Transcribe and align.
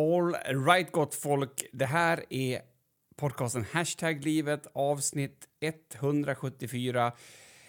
All 0.00 0.34
right, 0.64 0.92
gott 0.92 1.14
folk. 1.14 1.64
Det 1.72 1.86
här 1.86 2.24
är 2.30 2.60
podcasten 3.16 3.64
Hashtag 3.72 4.24
livet, 4.24 4.66
avsnitt 4.72 5.48
174. 5.60 7.12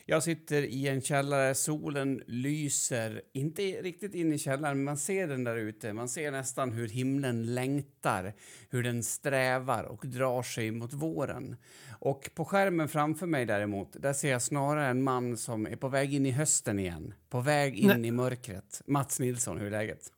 Jag 0.05 0.23
sitter 0.23 0.61
i 0.63 0.87
en 0.87 1.01
källare, 1.01 1.55
solen 1.55 2.23
lyser. 2.27 3.21
Inte 3.33 3.61
riktigt 3.61 4.15
in 4.15 4.33
i 4.33 4.37
källaren, 4.37 4.77
men 4.77 4.83
man 4.83 4.97
ser 4.97 5.27
den 5.27 5.43
där 5.43 5.55
ute. 5.55 5.93
Man 5.93 6.09
ser 6.09 6.31
nästan 6.31 6.71
hur 6.71 6.87
himlen 6.87 7.55
längtar, 7.55 8.33
hur 8.69 8.83
den 8.83 9.03
strävar 9.03 9.83
och 9.83 10.07
drar 10.07 10.43
sig 10.43 10.71
mot 10.71 10.93
våren. 10.93 11.55
Och 11.99 12.29
på 12.35 12.45
skärmen 12.45 12.87
framför 12.87 13.27
mig 13.27 13.45
däremot, 13.45 13.95
där 14.01 14.13
ser 14.13 14.31
jag 14.31 14.41
snarare 14.41 14.87
en 14.87 15.03
man 15.03 15.37
som 15.37 15.67
är 15.67 15.75
på 15.75 15.87
väg 15.89 16.13
in 16.13 16.25
i 16.25 16.31
hösten 16.31 16.79
igen. 16.79 17.13
På 17.29 17.39
väg 17.39 17.75
in 17.75 17.87
Nej. 17.87 18.07
i 18.07 18.11
mörkret. 18.11 18.81
Mats 18.85 19.19
Nilsson, 19.19 19.57
hur 19.57 19.67
är 19.67 19.71
läget? 19.71 20.11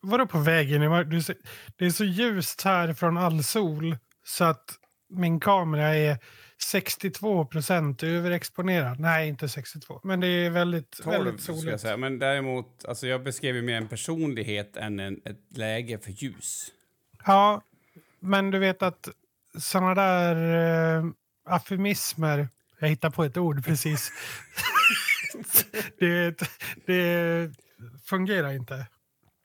Vadå 0.00 0.26
på 0.26 0.38
väg 0.38 0.72
in 0.72 0.82
i 0.82 0.88
mörkret? 0.88 1.36
Det 1.76 1.86
är 1.86 1.90
så 1.90 2.04
ljust 2.04 2.62
här 2.62 2.94
från 2.94 3.16
all 3.16 3.44
sol 3.44 3.96
så 4.24 4.44
att 4.44 4.78
min 5.08 5.40
kamera 5.40 5.96
är 5.96 6.18
62 6.62 7.44
procent 7.44 8.02
överexponerad. 8.02 9.00
Nej, 9.00 9.28
inte 9.28 9.48
62, 9.48 10.00
men 10.04 10.20
det 10.20 10.26
är 10.26 10.50
väldigt, 10.50 11.02
12, 11.02 11.24
väldigt 11.24 11.42
soligt. 11.42 11.64
Jag 11.64 11.80
säga. 11.80 11.96
Men 11.96 12.18
däremot, 12.18 12.84
alltså 12.84 13.06
jag 13.06 13.22
beskriver 13.22 13.62
mer 13.62 13.76
en 13.76 13.88
personlighet 13.88 14.76
än 14.76 15.00
en, 15.00 15.20
ett 15.24 15.56
läge 15.56 15.98
för 15.98 16.10
ljus. 16.10 16.72
Ja, 17.26 17.62
men 18.20 18.50
du 18.50 18.58
vet 18.58 18.82
att 18.82 19.08
såna 19.58 19.94
där 19.94 20.36
uh, 20.98 21.12
affirmismer, 21.44 22.48
jag 22.78 22.88
hittar 22.88 23.10
på 23.10 23.24
ett 23.24 23.36
ord 23.36 23.64
precis, 23.64 24.12
det, 25.98 26.42
det 26.86 27.50
fungerar 28.04 28.52
inte 28.52 28.86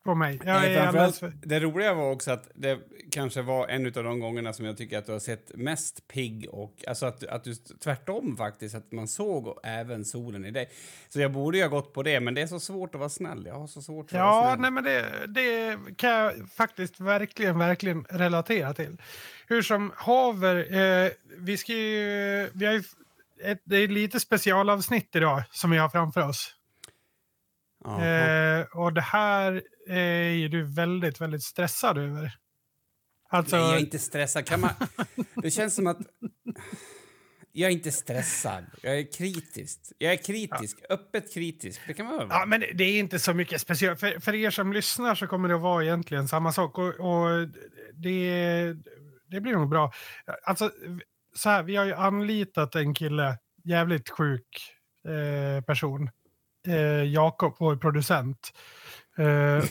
på 0.06 0.16
mig. 0.16 0.40
Jag 0.46 0.66
är 0.66 0.88
alldeles... 0.88 1.22
Det 1.42 1.60
roliga 1.60 1.94
var 1.94 2.12
också 2.12 2.32
att 2.32 2.50
det 2.56 2.80
kanske 3.12 3.42
var 3.42 3.68
en 3.68 3.86
av 3.86 3.92
de 3.92 4.20
gångerna 4.20 4.54
som 4.54 4.66
jag 4.66 4.78
tycker 4.78 4.98
att 4.98 5.06
du 5.06 5.12
har 5.12 5.20
sett 5.20 5.52
mest 5.56 6.08
pigg 6.08 6.48
och 6.52 6.84
alltså 6.88 7.06
att, 7.06 7.24
att 7.24 7.44
du 7.44 7.56
tvärtom 7.56 8.38
faktiskt, 8.38 8.76
att 8.76 8.92
man 8.92 9.08
såg 9.08 9.60
även 9.64 10.06
solen 10.06 10.46
i 10.46 10.52
dig. 10.52 10.70
Så 11.10 11.20
jag 11.20 11.32
borde 11.32 11.58
ju 11.58 11.64
ha 11.64 11.70
gått 11.70 11.94
på 11.94 12.04
det, 12.04 12.20
men 12.20 12.34
det 12.34 12.42
är 12.42 12.48
så 12.48 12.60
svårt 12.60 12.96
att 12.96 13.00
vara 13.00 13.10
snäll. 13.10 13.46
Jag 13.46 13.56
har 13.56 13.68
så 13.68 13.82
svårt 13.82 14.06
att 14.06 14.12
ja, 14.12 14.26
vara 14.26 14.56
snäll. 14.56 14.62
Nej, 14.62 14.72
men 14.72 14.84
det, 14.84 15.28
det 15.28 15.78
kan 15.98 16.12
jag 16.12 16.50
faktiskt 16.50 17.00
verkligen, 17.00 17.60
verkligen 17.60 18.06
relatera 18.10 18.74
till. 18.74 18.98
Hur 19.48 19.62
som 19.62 19.92
haver, 19.96 20.56
eh, 20.56 21.12
vi 21.38 21.58
ska 21.58 21.74
ju, 21.74 22.50
vi 22.54 22.66
har 22.66 22.74
ju 22.74 22.84
ett, 23.44 23.62
det 23.64 23.78
är 23.78 23.88
lite 23.88 24.20
specialavsnitt 24.20 25.16
idag 25.16 25.44
som 25.52 25.72
vi 25.72 25.78
har 25.78 25.90
framför 25.90 26.30
oss. 26.30 26.56
Eh, 27.86 28.78
och 28.78 28.94
det 28.94 29.02
här 29.02 29.62
är 29.88 30.30
ju 30.30 30.48
du 30.48 30.64
väldigt, 30.64 31.22
väldigt 31.22 31.44
stressad 31.44 31.98
över. 31.98 32.32
Alltså... 33.30 33.56
Nej, 33.56 33.66
jag 33.66 33.76
är 33.76 33.80
inte 33.80 34.00
stressad. 34.00 34.46
Kan 34.46 34.60
man... 34.60 34.70
det 35.36 35.52
känns 35.52 35.76
som 35.76 35.88
att... 35.88 35.98
Jag 37.52 37.70
är 37.70 37.74
inte 37.74 37.92
stressad. 37.92 38.66
Jag 38.82 39.00
är 39.00 39.12
kritisk. 39.12 39.80
Jag 39.98 40.14
är 40.14 40.18
kritisk. 40.18 40.78
Ja. 40.90 40.96
Öppet 40.96 41.34
kritisk. 41.34 41.82
Det 41.88 41.94
kan 41.94 42.06
man 42.06 42.16
vara. 42.16 42.28
Ja, 42.30 42.46
men 42.46 42.64
det 42.74 42.84
är 42.84 43.00
inte 43.00 43.20
så 43.20 43.34
mycket 43.34 43.62
speciellt. 43.62 44.00
För, 44.00 44.20
för 44.20 44.36
er 44.36 44.50
som 44.50 44.74
lyssnar 44.74 45.16
så 45.16 45.28
kommer 45.28 45.50
det 45.50 45.56
att 45.56 45.62
vara 45.62 45.84
egentligen 45.84 46.28
samma 46.28 46.52
sak. 46.52 46.78
Och, 46.78 47.00
och 47.00 47.48
det, 47.94 48.74
det 49.28 49.42
blir 49.42 49.54
nog 49.54 49.70
bra. 49.70 49.92
Alltså, 50.44 50.72
så 51.36 51.50
här, 51.50 51.64
vi 51.64 51.76
har 51.76 51.86
ju 51.86 51.94
anlitat 51.94 52.76
en 52.76 52.94
kille, 52.94 53.38
jävligt 53.64 54.10
sjuk 54.10 54.74
eh, 55.08 55.64
person. 55.64 56.10
Eh, 56.68 57.04
Jakob, 57.04 57.56
vår 57.60 57.76
producent. 57.76 58.52
Eh, 59.18 59.26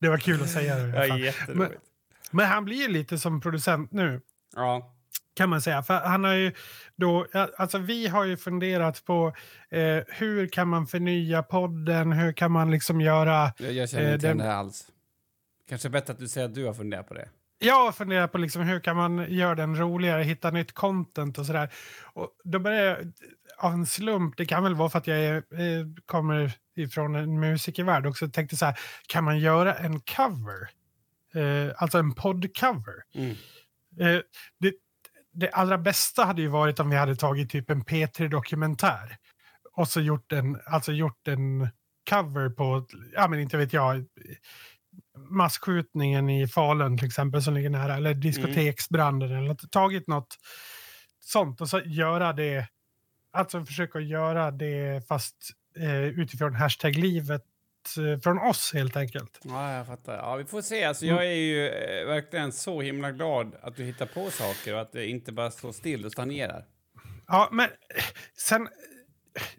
det 0.00 0.08
var 0.08 0.18
kul 0.18 0.42
att 0.42 0.50
säga 0.50 0.76
det. 0.76 1.06
Ja, 1.06 1.32
men, 1.54 1.68
men 2.30 2.46
han 2.46 2.64
blir 2.64 2.88
lite 2.88 3.18
som 3.18 3.40
producent 3.40 3.92
nu. 3.92 4.20
Ja. 4.56 4.94
Kan 5.36 5.48
man 5.48 5.62
säga. 5.62 5.82
För 5.82 5.94
han 5.94 6.24
har 6.24 6.34
ju 6.34 6.52
då, 6.96 7.26
alltså 7.56 7.78
vi 7.78 8.08
har 8.08 8.24
ju 8.24 8.36
funderat 8.36 9.04
på 9.04 9.32
eh, 9.70 9.98
hur 10.08 10.46
kan 10.46 10.68
man 10.68 10.86
förnya 10.86 11.42
podden? 11.42 12.12
Hur 12.12 12.32
kan 12.32 12.52
man 12.52 12.70
liksom 12.70 13.00
göra... 13.00 13.52
Jag, 13.58 13.72
jag 13.72 13.88
känner 13.88 14.14
inte 14.14 14.26
eh, 14.26 14.30
den, 14.30 14.38
det 14.46 14.54
alls. 14.54 14.86
Kanske 15.68 15.88
bättre 15.88 16.12
att 16.12 16.18
du 16.18 16.28
säger 16.28 16.46
att 16.46 16.54
du 16.54 16.66
har 16.66 16.74
funderat 16.74 17.08
på 17.08 17.14
det. 17.14 17.28
Jag 17.58 17.96
funderar 17.96 18.26
på 18.26 18.38
liksom 18.38 18.62
hur 18.62 18.80
kan 18.80 18.96
man 18.96 19.26
göra 19.32 19.54
den 19.54 19.76
roligare, 19.76 20.22
hitta 20.22 20.50
nytt 20.50 20.72
content 20.72 21.38
och 21.38 21.46
sådär. 21.46 21.72
Och 22.02 22.30
då 22.44 22.58
börjar 22.58 22.84
jag, 22.84 23.12
av 23.58 23.72
en 23.72 23.86
slump, 23.86 24.36
det 24.36 24.46
kan 24.46 24.62
väl 24.62 24.74
vara 24.74 24.90
för 24.90 24.98
att 24.98 25.06
jag 25.06 25.18
är, 25.18 25.36
eh, 25.36 25.86
kommer 26.06 26.52
ifrån 26.76 27.14
en 27.14 27.40
musikervärld 27.40 28.06
också, 28.06 28.28
tänkte 28.28 28.56
så 28.56 28.66
här, 28.66 28.78
kan 29.06 29.24
man 29.24 29.38
göra 29.38 29.74
en 29.74 30.00
cover? 30.00 30.68
Eh, 31.34 31.72
alltså 31.76 31.98
en 31.98 32.14
poddcover. 32.14 32.94
Mm. 33.14 33.30
Eh, 34.00 34.22
det, 34.60 34.74
det 35.32 35.50
allra 35.50 35.78
bästa 35.78 36.24
hade 36.24 36.42
ju 36.42 36.48
varit 36.48 36.80
om 36.80 36.90
vi 36.90 36.96
hade 36.96 37.16
tagit 37.16 37.50
typ 37.50 37.70
en 37.70 37.84
P3-dokumentär 37.84 39.16
och 39.72 39.88
så 39.88 40.00
gjort 40.00 40.32
en, 40.32 40.60
alltså 40.66 40.92
gjort 40.92 41.28
en 41.28 41.68
cover 42.10 42.50
på, 42.50 42.86
ja 43.14 43.28
men 43.28 43.40
inte 43.40 43.56
vet 43.56 43.72
jag, 43.72 44.04
masskjutningen 45.30 46.30
i 46.30 46.48
Falun 46.48 46.98
till 46.98 47.06
exempel 47.06 47.42
som 47.42 47.54
ligger 47.54 47.70
nära, 47.70 47.96
eller 47.96 48.14
diskoteksbranden 48.14 49.30
mm. 49.30 49.44
eller 49.44 49.54
tagit 49.54 50.06
något 50.06 50.36
sånt 51.20 51.60
och 51.60 51.68
så 51.68 51.80
göra 51.80 52.32
det, 52.32 52.68
alltså 53.32 53.64
försöka 53.64 54.00
göra 54.00 54.50
det 54.50 55.08
fast 55.08 55.36
eh, 55.78 56.04
utifrån 56.04 56.54
hashtag 56.54 56.96
livet 56.96 57.44
eh, 57.98 58.20
från 58.20 58.38
oss 58.38 58.70
helt 58.74 58.96
enkelt. 58.96 59.40
Ja, 59.42 59.72
jag 59.72 59.86
fattar. 59.86 60.16
Ja, 60.16 60.36
vi 60.36 60.44
får 60.44 60.62
se. 60.62 60.84
Alltså, 60.84 61.06
jag 61.06 61.26
är 61.26 61.36
ju 61.36 61.68
eh, 61.68 62.06
verkligen 62.06 62.52
så 62.52 62.80
himla 62.80 63.12
glad 63.12 63.54
att 63.62 63.76
du 63.76 63.84
hittar 63.84 64.06
på 64.06 64.30
saker 64.30 64.74
och 64.74 64.80
att 64.80 64.92
det 64.92 65.06
inte 65.06 65.32
bara 65.32 65.50
står 65.50 65.72
still 65.72 66.06
och 66.06 66.12
stagnerar. 66.12 66.64
Ja, 67.26 67.48
men 67.52 67.68
sen 68.38 68.68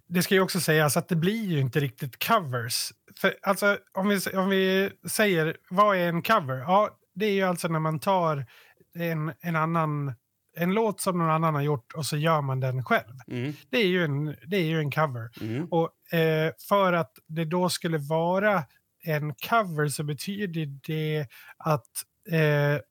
det 0.08 0.24
ska 0.24 0.36
ju 0.36 0.42
också 0.42 0.60
sägas 0.60 0.98
att 0.98 1.08
det 1.08 1.16
blir 1.16 1.46
ju 1.46 1.60
inte 1.60 1.80
riktigt 1.80 2.28
covers. 2.28 2.94
För, 3.22 3.36
alltså, 3.42 3.78
om, 3.94 4.10
vi, 4.10 4.20
om 4.38 4.50
vi 4.50 4.92
säger, 5.10 5.58
vad 5.70 5.98
är 5.98 6.08
en 6.08 6.22
cover? 6.22 6.58
Ja, 6.58 6.98
det 7.16 7.26
är 7.26 7.32
ju 7.32 7.44
alltså 7.44 7.68
när 7.68 7.80
man 7.80 8.00
tar 8.00 8.46
en, 8.96 9.34
en 9.42 9.56
annan 9.56 10.14
en 10.58 10.74
låt 10.74 11.02
som 11.02 11.18
någon 11.18 11.30
annan 11.30 11.56
har 11.56 11.62
gjort 11.62 11.94
och 11.94 12.06
så 12.06 12.18
gör 12.18 12.42
man 12.42 12.60
den 12.60 12.84
själv. 12.84 13.16
Mm. 13.28 13.54
Det, 13.70 13.78
är 13.78 13.88
ju 13.88 14.04
en, 14.04 14.26
det 14.26 14.58
är 14.58 14.66
ju 14.66 14.80
en 14.80 14.92
cover. 14.92 15.30
Mm. 15.42 15.68
Och 15.72 16.14
eh, 16.14 16.52
för 16.70 16.94
att 16.94 17.12
det 17.28 17.46
då 17.46 17.70
skulle 17.70 17.98
vara 17.98 18.64
en 19.04 19.34
cover 19.34 19.88
så 19.88 20.04
betyder 20.04 20.66
det 20.88 21.28
att 21.58 21.88
eh, 22.32 22.82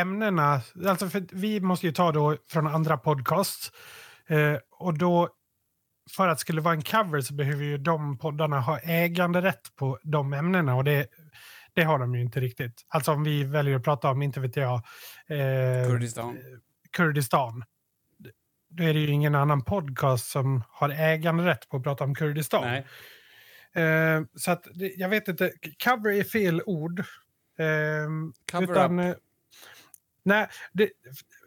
ämnena, 0.00 0.60
alltså 0.86 1.08
för 1.08 1.26
vi 1.32 1.60
måste 1.60 1.86
ju 1.86 1.92
ta 1.92 2.12
då 2.12 2.36
från 2.48 2.66
andra 2.66 2.96
podcasts 2.96 3.72
eh, 4.28 4.56
och 4.70 4.98
då 4.98 5.28
för 6.10 6.28
att 6.28 6.38
det 6.38 6.40
skulle 6.40 6.60
vara 6.60 6.74
en 6.74 6.82
cover 6.82 7.20
så 7.20 7.34
behöver 7.34 7.64
ju 7.64 7.78
de 7.78 8.18
poddarna 8.18 8.60
ha 8.60 8.78
äganderätt 8.78 9.76
på 9.76 9.98
de 10.02 10.32
ämnena 10.32 10.74
och 10.74 10.84
det, 10.84 11.06
det 11.74 11.82
har 11.82 11.98
de 11.98 12.14
ju 12.14 12.20
inte 12.20 12.40
riktigt. 12.40 12.86
Alltså 12.88 13.12
om 13.12 13.24
vi 13.24 13.44
väljer 13.44 13.76
att 13.76 13.84
prata 13.84 14.10
om, 14.10 14.22
inte 14.22 14.40
vet 14.40 14.56
jag, 14.56 14.74
eh, 15.26 15.88
Kurdistan. 15.88 16.38
Kurdistan. 16.90 17.64
Då 18.68 18.84
är 18.84 18.94
det 18.94 19.00
ju 19.00 19.10
ingen 19.10 19.34
annan 19.34 19.64
podcast 19.64 20.30
som 20.30 20.62
har 20.68 20.88
äganderätt 20.90 21.68
på 21.68 21.76
att 21.76 21.82
prata 21.82 22.04
om 22.04 22.14
Kurdistan. 22.14 22.64
Nej. 22.64 22.86
Eh, 23.84 24.22
så 24.34 24.50
att 24.50 24.66
jag 24.96 25.08
vet 25.08 25.28
inte, 25.28 25.52
cover 25.84 26.12
är 26.12 26.24
fel 26.24 26.62
ord. 26.66 27.00
Eh, 27.58 28.08
cover 28.52 28.72
utan, 28.72 28.98
up. 28.98 29.18
Nej, 30.22 30.48
det, 30.72 30.90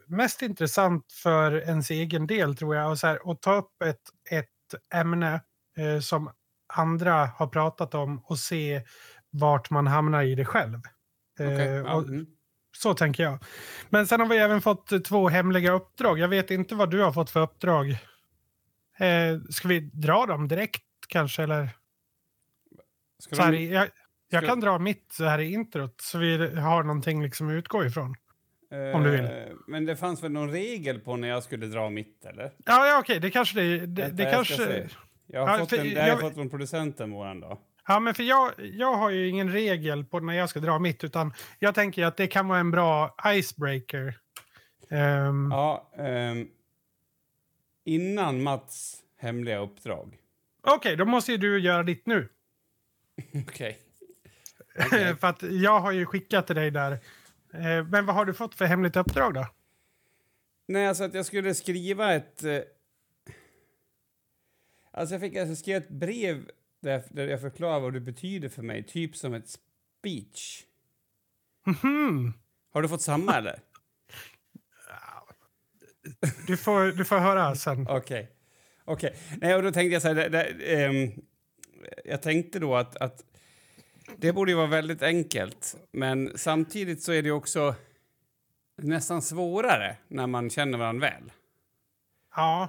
mest 0.06 0.42
intressant 0.42 1.12
för 1.12 1.56
ens 1.56 1.90
egen 1.90 2.26
del 2.26 2.56
tror 2.56 2.76
jag, 2.76 2.90
och 2.90 2.98
så 2.98 3.06
här, 3.06 3.30
att 3.32 3.42
ta 3.42 3.54
upp 3.54 3.82
ett, 3.82 4.02
ett 4.30 4.94
ämne 4.94 5.40
eh, 5.78 6.00
som 6.00 6.30
andra 6.68 7.26
har 7.26 7.46
pratat 7.46 7.94
om 7.94 8.22
och 8.24 8.38
se 8.38 8.82
vart 9.38 9.70
man 9.70 9.86
hamnar 9.86 10.22
i 10.22 10.34
det 10.34 10.44
själv. 10.44 10.80
Eh, 11.40 11.46
okay. 11.52 11.80
och, 11.80 12.02
mm. 12.02 12.26
Så 12.76 12.94
tänker 12.94 13.22
jag. 13.22 13.38
Men 13.88 14.06
sen 14.06 14.20
har 14.20 14.26
vi 14.26 14.36
även 14.36 14.60
fått 14.60 15.04
två 15.04 15.28
hemliga 15.28 15.72
uppdrag. 15.72 16.18
Jag 16.18 16.28
vet 16.28 16.50
inte 16.50 16.74
vad 16.74 16.90
du 16.90 17.02
har 17.02 17.12
fått 17.12 17.30
för 17.30 17.40
uppdrag. 17.40 17.90
Eh, 18.98 19.40
ska 19.50 19.68
vi 19.68 19.80
dra 19.80 20.26
dem 20.26 20.48
direkt 20.48 20.84
kanske? 21.08 21.42
Eller? 21.42 21.70
Ska 23.18 23.36
så 23.36 23.42
här, 23.42 23.52
jag, 23.52 23.88
jag 24.30 24.46
kan 24.46 24.60
dra 24.60 24.78
mitt 24.78 25.12
så 25.12 25.24
här 25.24 25.38
i 25.38 25.52
introt 25.52 26.00
så 26.00 26.18
vi 26.18 26.56
har 26.56 26.82
någonting 26.82 27.22
liksom 27.22 27.48
att 27.48 27.52
utgå 27.52 27.84
ifrån. 27.84 28.14
Om 28.94 29.02
du 29.02 29.10
vill. 29.10 29.24
Eh, 29.24 29.30
men 29.66 29.84
det 29.84 29.96
fanns 29.96 30.22
väl 30.22 30.32
någon 30.32 30.50
regel 30.50 31.00
på 31.00 31.16
när 31.16 31.28
jag 31.28 31.42
skulle 31.42 31.66
dra 31.66 31.90
mitt, 31.90 32.24
eller? 32.24 32.52
Ja, 32.64 32.86
ja 32.86 32.98
okej, 33.00 33.20
det 33.20 33.30
kanske 33.30 33.60
det... 33.60 33.86
det, 33.86 34.08
det 34.08 34.30
kanske... 34.32 34.88
Jag 35.26 35.46
har, 35.46 35.52
ja, 35.52 35.58
fått, 35.58 35.72
en, 35.72 35.96
har 35.96 36.08
jag 36.08 36.20
fått 36.20 36.34
från 36.34 36.50
producenten 36.50 37.10
våran 37.10 37.40
då. 37.40 37.60
Ja, 37.88 38.00
men 38.00 38.14
för 38.14 38.22
jag, 38.22 38.52
jag 38.58 38.94
har 38.94 39.10
ju 39.10 39.28
ingen 39.28 39.52
regel 39.52 40.04
på 40.04 40.20
när 40.20 40.34
jag 40.34 40.48
ska 40.48 40.60
dra 40.60 40.78
mitt, 40.78 41.04
utan 41.04 41.32
jag 41.58 41.74
tänker 41.74 42.04
att 42.04 42.16
det 42.16 42.26
kan 42.26 42.48
vara 42.48 42.58
en 42.58 42.70
bra 42.70 43.14
icebreaker. 43.26 44.18
Um... 44.90 45.50
Ja, 45.50 45.90
um, 45.98 46.50
innan 47.84 48.42
Mats 48.42 49.02
hemliga 49.16 49.58
uppdrag. 49.58 50.18
Okej, 50.60 50.76
okay, 50.76 50.96
då 50.96 51.04
måste 51.04 51.32
ju 51.32 51.38
du 51.38 51.60
göra 51.60 51.82
ditt 51.82 52.06
nu. 52.06 52.28
Okej. 53.48 53.78
Okay. 54.86 55.14
för 55.16 55.26
att 55.26 55.42
jag 55.42 55.80
har 55.80 55.92
ju 55.92 56.06
skickat 56.06 56.46
till 56.46 56.56
dig 56.56 56.70
där. 56.70 56.92
Eh, 57.52 57.84
men 57.90 58.06
vad 58.06 58.14
har 58.14 58.24
du 58.24 58.34
fått 58.34 58.54
för 58.54 58.64
hemligt 58.64 58.96
uppdrag 58.96 59.34
då? 59.34 59.46
Nej, 60.68 60.86
alltså 60.86 61.04
att 61.04 61.14
jag 61.14 61.26
skulle 61.26 61.54
skriva 61.54 62.14
ett... 62.14 62.44
Eh, 62.44 62.60
alltså 64.90 65.14
jag 65.14 65.20
fick 65.20 65.36
alltså 65.36 65.56
skriva 65.56 65.78
ett 65.78 65.88
brev 65.88 66.50
där, 66.80 67.02
där 67.10 67.28
jag 67.28 67.40
förklarar 67.40 67.80
vad 67.80 67.92
det 67.92 68.00
betyder 68.00 68.48
för 68.48 68.62
mig, 68.62 68.82
typ 68.82 69.16
som 69.16 69.34
ett 69.34 69.48
speech. 69.48 70.64
Mm. 71.82 72.32
Har 72.72 72.82
du 72.82 72.88
fått 72.88 73.02
samma 73.02 73.36
eller? 73.36 73.60
Du 76.46 76.56
får, 76.56 76.92
du 76.92 77.04
får 77.04 77.18
höra 77.18 77.54
sen. 77.54 77.86
Okej. 77.88 78.30
Okay. 78.86 79.10
Okay. 79.10 79.38
Nej, 79.40 79.54
och 79.54 79.62
då 79.62 79.72
tänkte 79.72 79.92
jag 79.92 80.02
så 80.02 80.08
här, 80.08 80.14
det, 80.14 80.28
det, 80.28 80.88
um, 80.88 81.22
jag 82.04 82.22
tänkte 82.22 82.58
då 82.58 82.76
att, 82.76 82.96
att 82.96 83.24
det 84.16 84.32
borde 84.32 84.54
vara 84.54 84.66
väldigt 84.66 85.02
enkelt, 85.02 85.76
men 85.92 86.32
samtidigt 86.38 87.02
så 87.02 87.12
är 87.12 87.22
det 87.22 87.30
också 87.30 87.74
nästan 88.76 89.22
svårare 89.22 89.96
när 90.08 90.26
man 90.26 90.50
känner 90.50 90.78
varandra 90.78 91.10
väl. 91.10 91.32
Ja, 92.36 92.68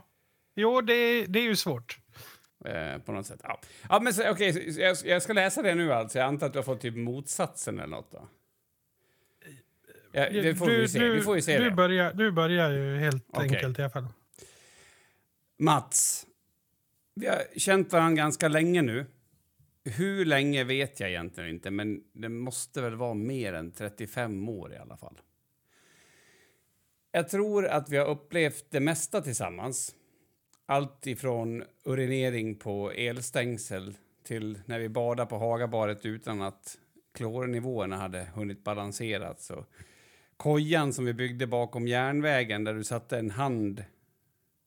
jo, 0.56 0.82
det, 0.82 1.26
det 1.26 1.40
är 1.40 1.44
ju 1.44 1.56
svårt. 1.56 1.99
Eh, 2.66 2.98
på 2.98 3.12
något 3.12 3.26
sätt. 3.26 3.40
Ja, 3.44 3.60
ja 3.90 4.00
men 4.00 4.14
okej, 4.14 4.50
okay, 4.50 4.72
jag, 4.72 4.98
jag, 5.06 5.22
ska 5.22 5.34
läsa 5.34 5.62
det 5.62 5.76
nu 5.76 5.94
alltså. 5.94 6.18
Jag 6.18 6.28
antar 6.28 6.48
att 6.48 6.54
du 6.54 6.60
har 6.60 6.64
fått 6.64 6.82
typ 6.82 6.96
motsatsen 6.96 7.80
eller 7.80 7.88
något 7.88 8.12
då? 8.12 8.28
Ja, 10.12 10.30
det 10.30 10.56
får 10.56 10.68
du, 10.68 10.82
vi 10.82 10.88
se. 10.88 11.00
Du, 11.00 11.14
vi 11.14 11.22
får 11.22 11.36
ju 11.36 11.42
se 11.42 11.58
du 11.58 11.70
det. 11.70 11.72
Börjar, 11.72 12.14
du 12.14 12.32
börjar 12.32 12.72
ju 12.72 12.98
helt 12.98 13.30
okay. 13.30 13.44
enkelt 13.44 13.80
i 13.80 13.82
alla 13.82 13.92
fall. 13.92 14.08
Mats, 15.60 16.28
vi 17.16 17.28
har 17.28 17.44
känt 17.58 17.94
varandra 17.94 18.16
ganska 18.16 18.48
länge 18.48 18.82
nu. 18.82 19.06
Hur 19.84 20.26
länge 20.26 20.64
vet 20.64 21.00
jag 21.00 21.10
egentligen 21.10 21.50
inte, 21.50 21.72
men 21.72 22.04
det 22.14 22.30
måste 22.30 22.82
väl 22.82 22.96
vara 22.96 23.14
mer 23.14 23.54
än 23.54 23.72
35 23.72 24.50
år 24.50 24.74
i 24.74 24.78
alla 24.78 24.98
fall. 24.98 25.22
Jag 27.12 27.30
tror 27.30 27.68
att 27.68 27.90
vi 27.90 27.98
har 27.98 28.06
upplevt 28.06 28.66
det 28.70 28.80
mesta 28.80 29.22
tillsammans. 29.22 29.96
Allt 30.70 31.08
ifrån 31.08 31.64
urinering 31.84 32.56
på 32.56 32.92
elstängsel 32.92 33.98
till 34.24 34.60
när 34.66 34.80
vi 34.80 34.90
badade 34.90 35.30
på 35.30 35.38
Hagabaret 35.38 36.06
utan 36.06 36.42
att 36.42 36.78
klornivåerna 37.14 37.98
hade 37.98 38.28
hunnit 38.36 38.64
balanserats. 38.64 39.50
Och 39.50 39.66
kojan 40.38 40.94
som 40.94 41.06
vi 41.06 41.14
byggde 41.14 41.48
bakom 41.48 41.88
järnvägen 41.88 42.64
där 42.64 42.74
du 42.74 42.84
satte 42.84 43.20
en 43.20 43.32
hand 43.32 43.84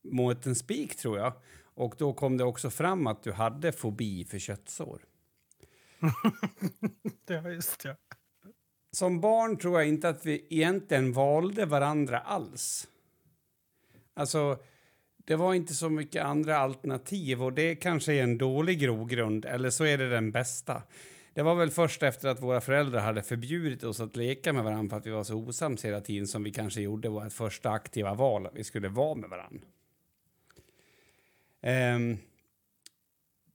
mot 0.05 0.47
en 0.47 0.55
spik, 0.55 0.97
tror 0.97 1.19
jag. 1.19 1.33
Och 1.75 1.95
då 1.99 2.13
kom 2.13 2.37
det 2.37 2.45
också 2.45 2.71
fram 2.71 3.07
att 3.07 3.23
du 3.23 3.33
hade 3.33 3.73
fobi 3.73 4.25
för 4.25 4.39
köttsår. 4.39 5.03
ja, 7.27 7.51
just 7.51 7.85
ja. 7.85 7.97
Som 8.93 9.21
barn 9.21 9.57
tror 9.57 9.81
jag 9.81 9.89
inte 9.89 10.09
att 10.09 10.27
vi 10.27 10.47
egentligen 10.51 11.13
valde 11.13 11.67
varandra 11.67 12.21
alls. 12.21 12.89
Alltså, 14.15 14.59
det 15.25 15.37
var 15.37 15.55
inte 15.55 15.75
så 15.75 15.89
mycket 15.89 16.25
andra 16.25 16.57
alternativ 16.57 17.43
och 17.43 17.53
det 17.53 17.75
kanske 17.75 18.13
är 18.13 18.23
en 18.23 18.39
dålig 18.39 18.81
grogrund, 18.81 19.45
eller 19.45 19.71
så 19.71 19.85
är 19.85 19.99
det 19.99 20.11
den 20.11 20.33
bästa. 20.33 20.83
Det 21.35 21.43
var 21.43 21.55
väl 21.55 21.71
först 21.71 22.03
efter 22.03 22.29
att 22.29 22.43
våra 22.43 22.61
föräldrar 22.61 23.01
hade 23.01 23.23
förbjudit 23.23 23.85
oss 23.85 24.01
att 24.01 24.17
leka 24.17 24.53
med 24.53 24.65
varandra 24.65 24.91
för 24.91 24.97
att 24.97 25.07
vi 25.07 25.11
var 25.11 25.25
så 25.25 25.37
osams 25.37 25.85
hela 25.85 26.01
tiden 26.01 26.27
som 26.27 26.43
vi 26.43 26.53
kanske 26.53 26.81
gjorde 26.81 27.09
vårt 27.09 27.33
första 27.33 27.71
aktiva 27.71 28.15
val, 28.15 28.47
att 28.47 28.55
vi 28.55 28.65
skulle 28.65 28.89
vara 28.89 29.15
med 29.15 29.31
varandra. 29.31 29.67
Um, 31.63 31.71
ehm, 31.71 32.19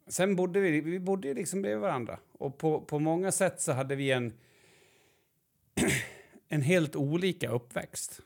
sen 0.07 0.35
bodde 0.35 0.59
vi, 0.59 0.81
vi 0.81 0.99
bodde 0.99 1.33
liksom 1.33 1.61
bredvid 1.61 1.81
varandra 1.81 2.19
och 2.31 2.57
på, 2.57 2.81
på 2.81 2.99
många 2.99 3.31
sätt 3.31 3.61
så 3.61 3.71
hade 3.71 3.95
vi 3.95 4.11
en, 4.11 4.33
en 6.49 6.61
helt 6.61 6.95
olika 6.95 7.49
uppväxt. 7.49 8.21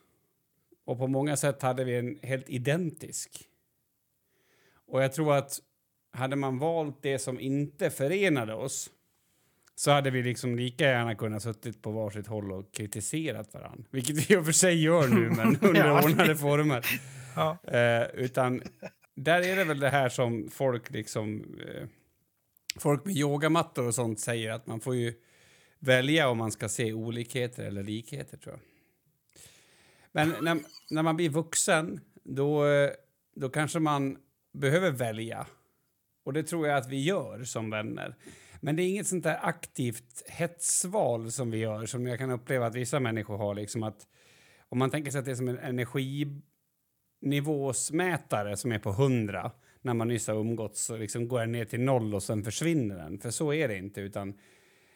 Och 0.85 0.97
på 0.97 1.07
många 1.07 1.37
sätt 1.37 1.61
hade 1.61 1.83
vi 1.83 1.95
en 1.95 2.19
helt 2.23 2.49
identisk. 2.49 3.47
Och 4.87 5.03
jag 5.03 5.13
tror 5.13 5.35
att 5.35 5.59
hade 6.13 6.35
man 6.35 6.59
valt 6.59 7.01
det 7.01 7.19
som 7.19 7.39
inte 7.39 7.89
förenade 7.89 8.53
oss 8.53 8.89
så 9.75 9.91
hade 9.91 10.11
vi 10.11 10.23
liksom 10.23 10.55
lika 10.55 10.85
gärna 10.85 11.15
kunnat 11.15 11.43
suttit 11.43 11.81
på 11.81 11.91
varsitt 11.91 12.27
håll 12.27 12.51
och 12.51 12.73
kritiserat 12.73 13.53
varandra. 13.53 13.83
Vilket 13.91 14.15
vi 14.15 14.35
i 14.35 14.37
och 14.37 14.45
för 14.45 14.51
sig 14.51 14.83
gör 14.83 15.07
nu, 15.07 15.29
men 15.29 15.57
under 15.61 16.05
ordnade 16.05 16.35
former. 16.35 16.85
Ja. 17.35 17.57
Eh, 17.63 18.07
utan 18.13 18.61
där 19.15 19.41
är 19.41 19.55
det 19.55 19.63
väl 19.63 19.79
det 19.79 19.89
här 19.89 20.09
som 20.09 20.49
folk 20.51 20.91
liksom... 20.91 21.55
Eh, 21.59 21.87
folk 22.79 23.05
med 23.05 23.15
yogamattor 23.15 23.87
och 23.87 23.95
sånt 23.95 24.19
säger 24.19 24.51
att 24.51 24.67
man 24.67 24.79
får 24.79 24.95
ju 24.95 25.13
välja 25.79 26.29
om 26.29 26.37
man 26.37 26.51
ska 26.51 26.69
se 26.69 26.93
olikheter 26.93 27.63
eller 27.63 27.83
likheter, 27.83 28.37
tror 28.37 28.53
jag. 28.55 28.70
Men 30.11 30.33
när, 30.41 30.59
när 30.89 31.03
man 31.03 31.15
blir 31.15 31.29
vuxen, 31.29 31.99
då, 32.23 32.65
då 33.35 33.49
kanske 33.49 33.79
man 33.79 34.17
behöver 34.53 34.91
välja. 34.91 35.47
Och 36.23 36.33
det 36.33 36.43
tror 36.43 36.67
jag 36.67 36.77
att 36.77 36.89
vi 36.89 37.03
gör 37.03 37.43
som 37.43 37.69
vänner. 37.69 38.15
Men 38.61 38.75
det 38.75 38.83
är 38.83 38.87
inget 38.87 39.07
sånt 39.07 39.23
där 39.23 39.39
aktivt 39.41 40.23
hetsval 40.27 41.31
som 41.31 41.51
vi 41.51 41.57
gör 41.57 41.85
som 41.85 42.07
jag 42.07 42.19
kan 42.19 42.31
uppleva 42.31 42.65
att 42.65 42.75
vissa 42.75 42.99
människor 42.99 43.37
har. 43.37 43.55
Liksom 43.55 43.83
att 43.83 44.07
om 44.69 44.79
man 44.79 44.89
tänker 44.89 45.11
sig 45.11 45.19
att 45.19 45.25
det 45.25 45.31
är 45.31 45.35
som 45.35 45.49
en 45.49 45.59
energinivåsmätare 47.21 48.57
som 48.57 48.71
är 48.71 48.79
på 48.79 48.89
100 48.89 49.51
när 49.81 49.93
man 49.93 50.07
nyss 50.07 50.27
har 50.27 50.35
umgåtts 50.35 50.85
så 50.85 50.97
liksom 50.97 51.27
går 51.27 51.39
den 51.39 51.51
ner 51.51 51.65
till 51.65 51.81
noll 51.81 52.15
och 52.15 52.23
sen 52.23 52.43
försvinner 52.43 52.97
den. 52.97 53.19
För 53.19 53.31
så 53.31 53.53
är 53.53 53.67
det 53.67 53.77
inte 53.77 54.01
utan 54.01 54.33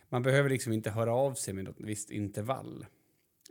man 0.10 0.24
behöver 0.24 0.50
liksom 0.50 0.74
inte 0.74 0.90
höra 0.90 1.14
av 1.14 1.34
sig 1.34 1.54
med 1.54 1.64
något 1.64 1.80
visst 1.80 2.12
intervall. 2.12 2.86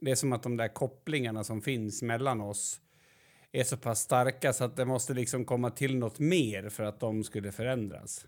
Det 0.01 0.11
är 0.11 0.15
som 0.15 0.33
att 0.33 0.43
de 0.43 0.57
där 0.57 0.69
kopplingarna 0.69 1.45
som 1.45 1.63
finns 1.63 2.03
mellan 2.03 2.41
oss 2.41 2.81
är 3.53 3.65
så 3.65 3.77
pass 3.77 4.01
starka 4.01 4.53
så 4.53 4.65
att 4.65 4.77
det 4.77 4.85
måste 4.85 5.15
liksom 5.15 5.45
komma 5.45 5.71
till 5.71 5.97
något 5.97 6.19
mer 6.19 6.69
för 6.69 6.85
att 6.85 7.01
de 7.01 7.25
skulle 7.25 7.53
förändras. 7.53 8.27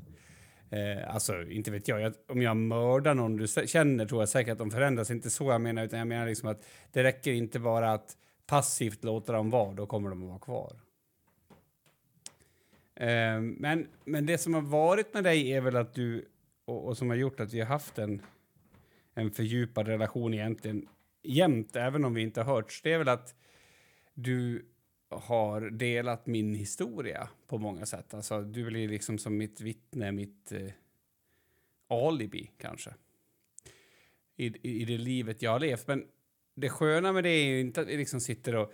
Eh, 0.70 1.14
alltså, 1.14 1.42
inte 1.42 1.70
vet 1.70 1.88
jag. 1.88 2.00
jag. 2.00 2.14
Om 2.28 2.42
jag 2.42 2.56
mördar 2.56 3.14
någon 3.14 3.36
du 3.36 3.46
känner 3.66 4.06
tror 4.06 4.22
jag 4.22 4.28
säkert 4.28 4.52
att 4.52 4.58
de 4.58 4.70
förändras. 4.70 5.10
Inte 5.10 5.30
så 5.30 5.50
jag 5.50 5.60
menar, 5.60 5.84
utan 5.84 5.98
jag 5.98 6.08
menar 6.08 6.26
liksom 6.26 6.48
att 6.48 6.66
det 6.92 7.02
räcker 7.02 7.32
inte 7.32 7.58
bara 7.58 7.92
att 7.92 8.16
passivt 8.46 9.04
låta 9.04 9.32
dem 9.32 9.50
vara, 9.50 9.72
då 9.72 9.86
kommer 9.86 10.10
de 10.10 10.22
att 10.22 10.28
vara 10.28 10.38
kvar. 10.38 10.76
Eh, 12.94 13.40
men, 13.40 13.86
men 14.04 14.26
det 14.26 14.38
som 14.38 14.54
har 14.54 14.62
varit 14.62 15.14
med 15.14 15.24
dig 15.24 15.52
är 15.52 15.60
väl 15.60 15.76
att 15.76 15.94
du, 15.94 16.28
och, 16.64 16.86
och 16.86 16.98
som 16.98 17.08
har 17.08 17.16
gjort 17.16 17.40
att 17.40 17.52
vi 17.52 17.60
har 17.60 17.66
haft 17.66 17.98
en, 17.98 18.22
en 19.14 19.30
fördjupad 19.30 19.88
relation 19.88 20.34
egentligen 20.34 20.88
jämt, 21.26 21.76
även 21.76 22.04
om 22.04 22.14
vi 22.14 22.22
inte 22.22 22.42
har 22.42 22.54
hörts, 22.54 22.82
det 22.82 22.92
är 22.92 22.98
väl 22.98 23.08
att 23.08 23.34
du 24.14 24.66
har 25.08 25.60
delat 25.60 26.26
min 26.26 26.54
historia 26.54 27.28
på 27.46 27.58
många 27.58 27.86
sätt. 27.86 28.14
Alltså, 28.14 28.40
du 28.42 28.64
blir 28.64 28.88
liksom 28.88 29.18
som 29.18 29.36
mitt 29.36 29.60
vittne, 29.60 30.12
mitt 30.12 30.52
eh, 30.52 30.72
alibi 31.88 32.50
kanske. 32.58 32.94
I, 34.36 34.46
I, 34.46 34.82
I 34.82 34.84
det 34.84 34.98
livet 34.98 35.42
jag 35.42 35.50
har 35.50 35.60
levt. 35.60 35.86
Men 35.86 36.04
det 36.54 36.68
sköna 36.68 37.12
med 37.12 37.24
det 37.24 37.30
är 37.30 37.46
ju 37.46 37.60
inte 37.60 37.80
att 37.80 37.88
vi 37.88 37.96
liksom 37.96 38.20
sitter 38.20 38.56
och 38.56 38.72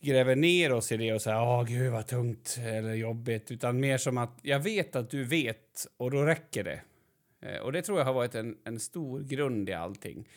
gräver 0.00 0.36
ner 0.36 0.72
oss 0.72 0.92
i 0.92 0.96
det 0.96 1.12
och 1.12 1.22
säger 1.22 1.40
åh 1.40 1.64
gud 1.64 1.92
vad 1.92 2.06
tungt 2.06 2.58
eller 2.60 2.94
jobbigt, 2.94 3.50
utan 3.50 3.80
mer 3.80 3.98
som 3.98 4.18
att 4.18 4.38
jag 4.42 4.60
vet 4.60 4.96
att 4.96 5.10
du 5.10 5.24
vet 5.24 5.86
och 5.96 6.10
då 6.10 6.22
räcker 6.22 6.64
det. 6.64 6.80
Eh, 7.40 7.60
och 7.60 7.72
det 7.72 7.82
tror 7.82 7.98
jag 7.98 8.04
har 8.04 8.12
varit 8.12 8.34
en, 8.34 8.58
en 8.64 8.80
stor 8.80 9.20
grund 9.20 9.68
i 9.68 9.72
allting. 9.72 10.28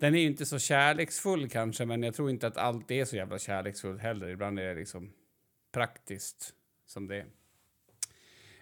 Den 0.00 0.14
är 0.14 0.18
ju 0.18 0.26
inte 0.26 0.46
så 0.46 0.58
kärleksfull 0.58 1.48
kanske, 1.48 1.86
men 1.86 2.02
jag 2.02 2.14
tror 2.14 2.30
inte 2.30 2.46
att 2.46 2.56
allt 2.56 2.90
är 2.90 3.04
så 3.04 3.16
jävla 3.16 3.38
kärleksfullt 3.38 4.00
heller. 4.00 4.28
Ibland 4.28 4.58
är 4.58 4.74
det 4.74 4.74
liksom 4.74 5.12
praktiskt 5.72 6.54
som 6.86 7.08
det 7.08 7.16
är. 7.16 7.26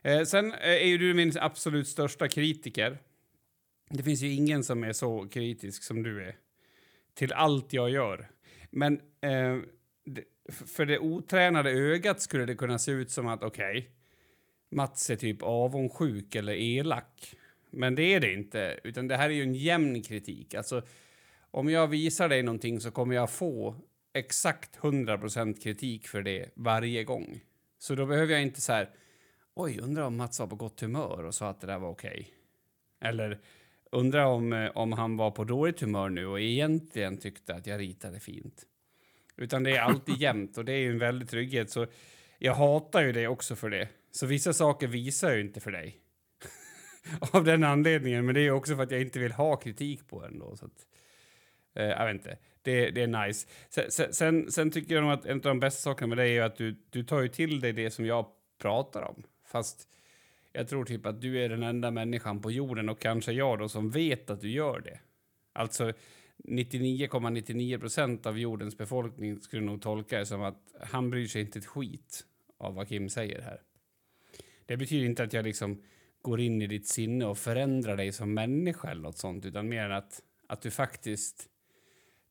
Eh, 0.03 0.25
sen 0.25 0.53
eh, 0.53 0.59
är 0.61 0.87
ju 0.87 0.99
du 0.99 1.15
min 1.15 1.33
absolut 1.41 1.89
största 1.89 2.29
kritiker. 2.29 2.99
Det 3.91 4.03
finns 4.03 4.23
ju 4.23 4.33
ingen 4.33 4.65
som 4.65 4.85
är 4.85 4.93
så 4.93 5.29
kritisk 5.29 5.83
som 5.83 6.03
du 6.03 6.25
är 6.25 6.37
till 7.15 7.33
allt 7.33 7.73
jag 7.73 7.91
gör. 7.91 8.31
Men 8.71 9.01
eh, 9.21 9.59
för 10.49 10.87
det 10.87 10.99
otränade 10.99 11.71
ögat 11.71 12.21
skulle 12.21 12.47
det 12.47 12.55
kunna 12.55 12.79
se 12.79 12.93
ut 12.93 13.11
som 13.11 13.27
att 13.27 13.43
okej, 13.43 13.79
okay, 13.79 13.91
Mats 14.71 15.11
är 15.11 15.17
typ 15.17 15.43
avundsjuk 15.43 16.35
eller 16.35 16.53
elak. 16.53 17.35
Men 17.71 17.95
det 17.95 18.15
är 18.15 18.21
det 18.21 18.33
inte, 18.33 18.81
utan 18.85 19.09
det 19.09 19.17
här 19.17 19.31
är 19.31 19.35
ju 19.35 19.43
en 19.43 19.55
jämn 19.55 20.03
kritik. 20.03 20.55
Alltså, 20.55 20.83
om 21.51 21.71
jag 21.71 21.89
visar 21.89 22.29
dig 22.29 22.43
någonting 22.43 22.81
så 22.81 22.91
kommer 22.91 23.15
jag 23.15 23.31
få 23.31 23.77
exakt 24.15 24.79
100% 24.79 25.61
kritik 25.63 26.09
för 26.09 26.23
det 26.23 26.51
varje 26.55 27.05
gång. 27.05 27.41
Så 27.79 27.95
då 27.95 28.07
behöver 28.07 28.33
jag 28.33 28.43
inte 28.43 28.61
så 28.61 28.73
här, 28.73 28.91
oj, 29.55 29.79
undrar 29.81 30.03
om 30.03 30.17
Mats 30.17 30.41
var 30.41 30.47
på 30.47 30.57
gott 30.57 30.81
humör 30.81 31.25
och 31.25 31.35
sa 31.35 31.49
att 31.49 31.61
det 31.61 31.67
där 31.67 31.79
var 31.79 31.89
okej. 31.89 32.11
Okay. 32.11 32.25
Eller 33.11 33.41
undrar 33.93 34.25
om, 34.25 34.53
eh, 34.53 34.71
om 34.75 34.93
han 34.93 35.17
var 35.17 35.31
på 35.31 35.45
dåligt 35.45 35.81
humör 35.81 36.09
nu 36.09 36.27
och 36.27 36.41
egentligen 36.41 37.19
tyckte 37.19 37.55
att 37.55 37.67
jag 37.67 37.81
ritade 37.81 38.21
fint. 38.21 38.67
Utan 39.37 39.63
det 39.63 39.77
är 39.77 39.81
alltid 39.81 40.17
jämnt 40.21 40.59
och 40.59 40.65
det 40.65 40.73
är 40.73 40.79
ju 40.79 40.91
en 40.91 40.99
väldig 40.99 41.29
trygghet. 41.29 41.71
Så 41.71 41.87
jag 42.39 42.55
hatar 42.55 43.03
ju 43.03 43.13
det 43.13 43.29
också 43.29 43.57
för 43.57 43.71
det. 43.71 43.89
Så 44.11 44.27
vissa 44.27 44.53
saker 44.53 44.87
visar 44.87 45.31
jag 45.31 45.41
inte 45.41 45.61
för 45.61 45.71
dig. 45.71 45.99
Av 47.33 47.45
den 47.45 47.65
anledningen, 47.65 48.27
men 48.27 48.35
det 48.35 48.41
är 48.41 48.51
också 48.51 48.77
för 48.77 48.83
att 48.83 48.91
jag 48.91 49.01
inte 49.01 49.19
vill 49.19 49.33
ha 49.33 49.57
kritik 49.57 50.09
på 50.09 50.23
den 50.23 50.39
då. 50.39 50.57
Så 50.57 50.65
att, 50.65 50.87
eh, 51.75 51.85
jag 51.85 52.07
vet 52.07 52.15
inte, 52.15 52.39
det, 52.63 52.91
det 52.91 53.03
är 53.03 53.27
nice. 53.27 53.49
Sen, 53.69 54.13
sen, 54.13 54.53
sen, 54.53 54.71
tycker 54.71 54.95
jag 54.95 55.05
nog 55.05 55.13
att 55.13 55.27
en 55.27 55.37
av 55.37 55.43
de 55.43 55.61
bästa 55.61 55.81
sakerna 55.81 56.07
med 56.07 56.19
dig 56.19 56.39
är 56.39 56.43
att 56.43 56.57
du, 56.57 56.77
du 56.91 57.05
tar 57.05 57.21
ju 57.21 57.29
till 57.29 57.61
dig 57.61 57.73
det 57.73 57.91
som 57.91 58.07
jag 58.07 58.27
pratar 58.59 59.03
om. 59.03 59.23
Fast 59.45 59.89
jag 60.53 60.69
tror 60.69 60.85
typ 60.85 61.07
att 61.07 61.21
du 61.21 61.45
är 61.45 61.49
den 61.49 61.63
enda 61.63 61.91
människan 61.91 62.41
på 62.41 62.51
jorden 62.51 62.89
och 62.89 63.01
kanske 63.01 63.33
jag 63.33 63.59
då 63.59 63.69
som 63.69 63.91
vet 63.91 64.31
att 64.31 64.41
du 64.41 64.51
gör 64.51 64.81
det. 64.81 65.01
Alltså 65.53 65.93
99,99 66.45 67.79
procent 67.79 68.23
,99 68.23 68.29
av 68.29 68.39
jordens 68.39 68.79
befolkning 68.79 69.41
skulle 69.41 69.63
nog 69.63 69.83
tolka 69.83 70.19
det 70.19 70.27
som 70.27 70.43
att 70.43 70.75
han 70.81 71.11
bryr 71.11 71.27
sig 71.27 71.41
inte 71.41 71.59
ett 71.59 71.67
skit 71.67 72.25
av 72.59 72.75
vad 72.75 72.89
Kim 72.89 73.09
säger 73.09 73.43
här. 73.43 73.63
Det 74.67 74.77
betyder 74.77 75.07
inte 75.07 75.23
att 75.23 75.33
jag 75.33 75.45
liksom 75.45 75.83
går 76.23 76.41
in 76.41 76.63
i 76.63 76.67
ditt 76.67 76.89
sinne 76.89 77.27
och 77.27 77.39
förändrar 77.39 77.97
dig 77.97 78.13
som 78.13 78.35
människa 78.35 78.91
eller 78.91 79.03
något 79.03 79.19
sånt, 79.19 79.45
utan 79.45 79.69
mer 79.69 79.85
än 79.85 79.93
att, 79.93 80.23
att 80.47 80.63
du 80.63 80.71
faktiskt 80.71 81.49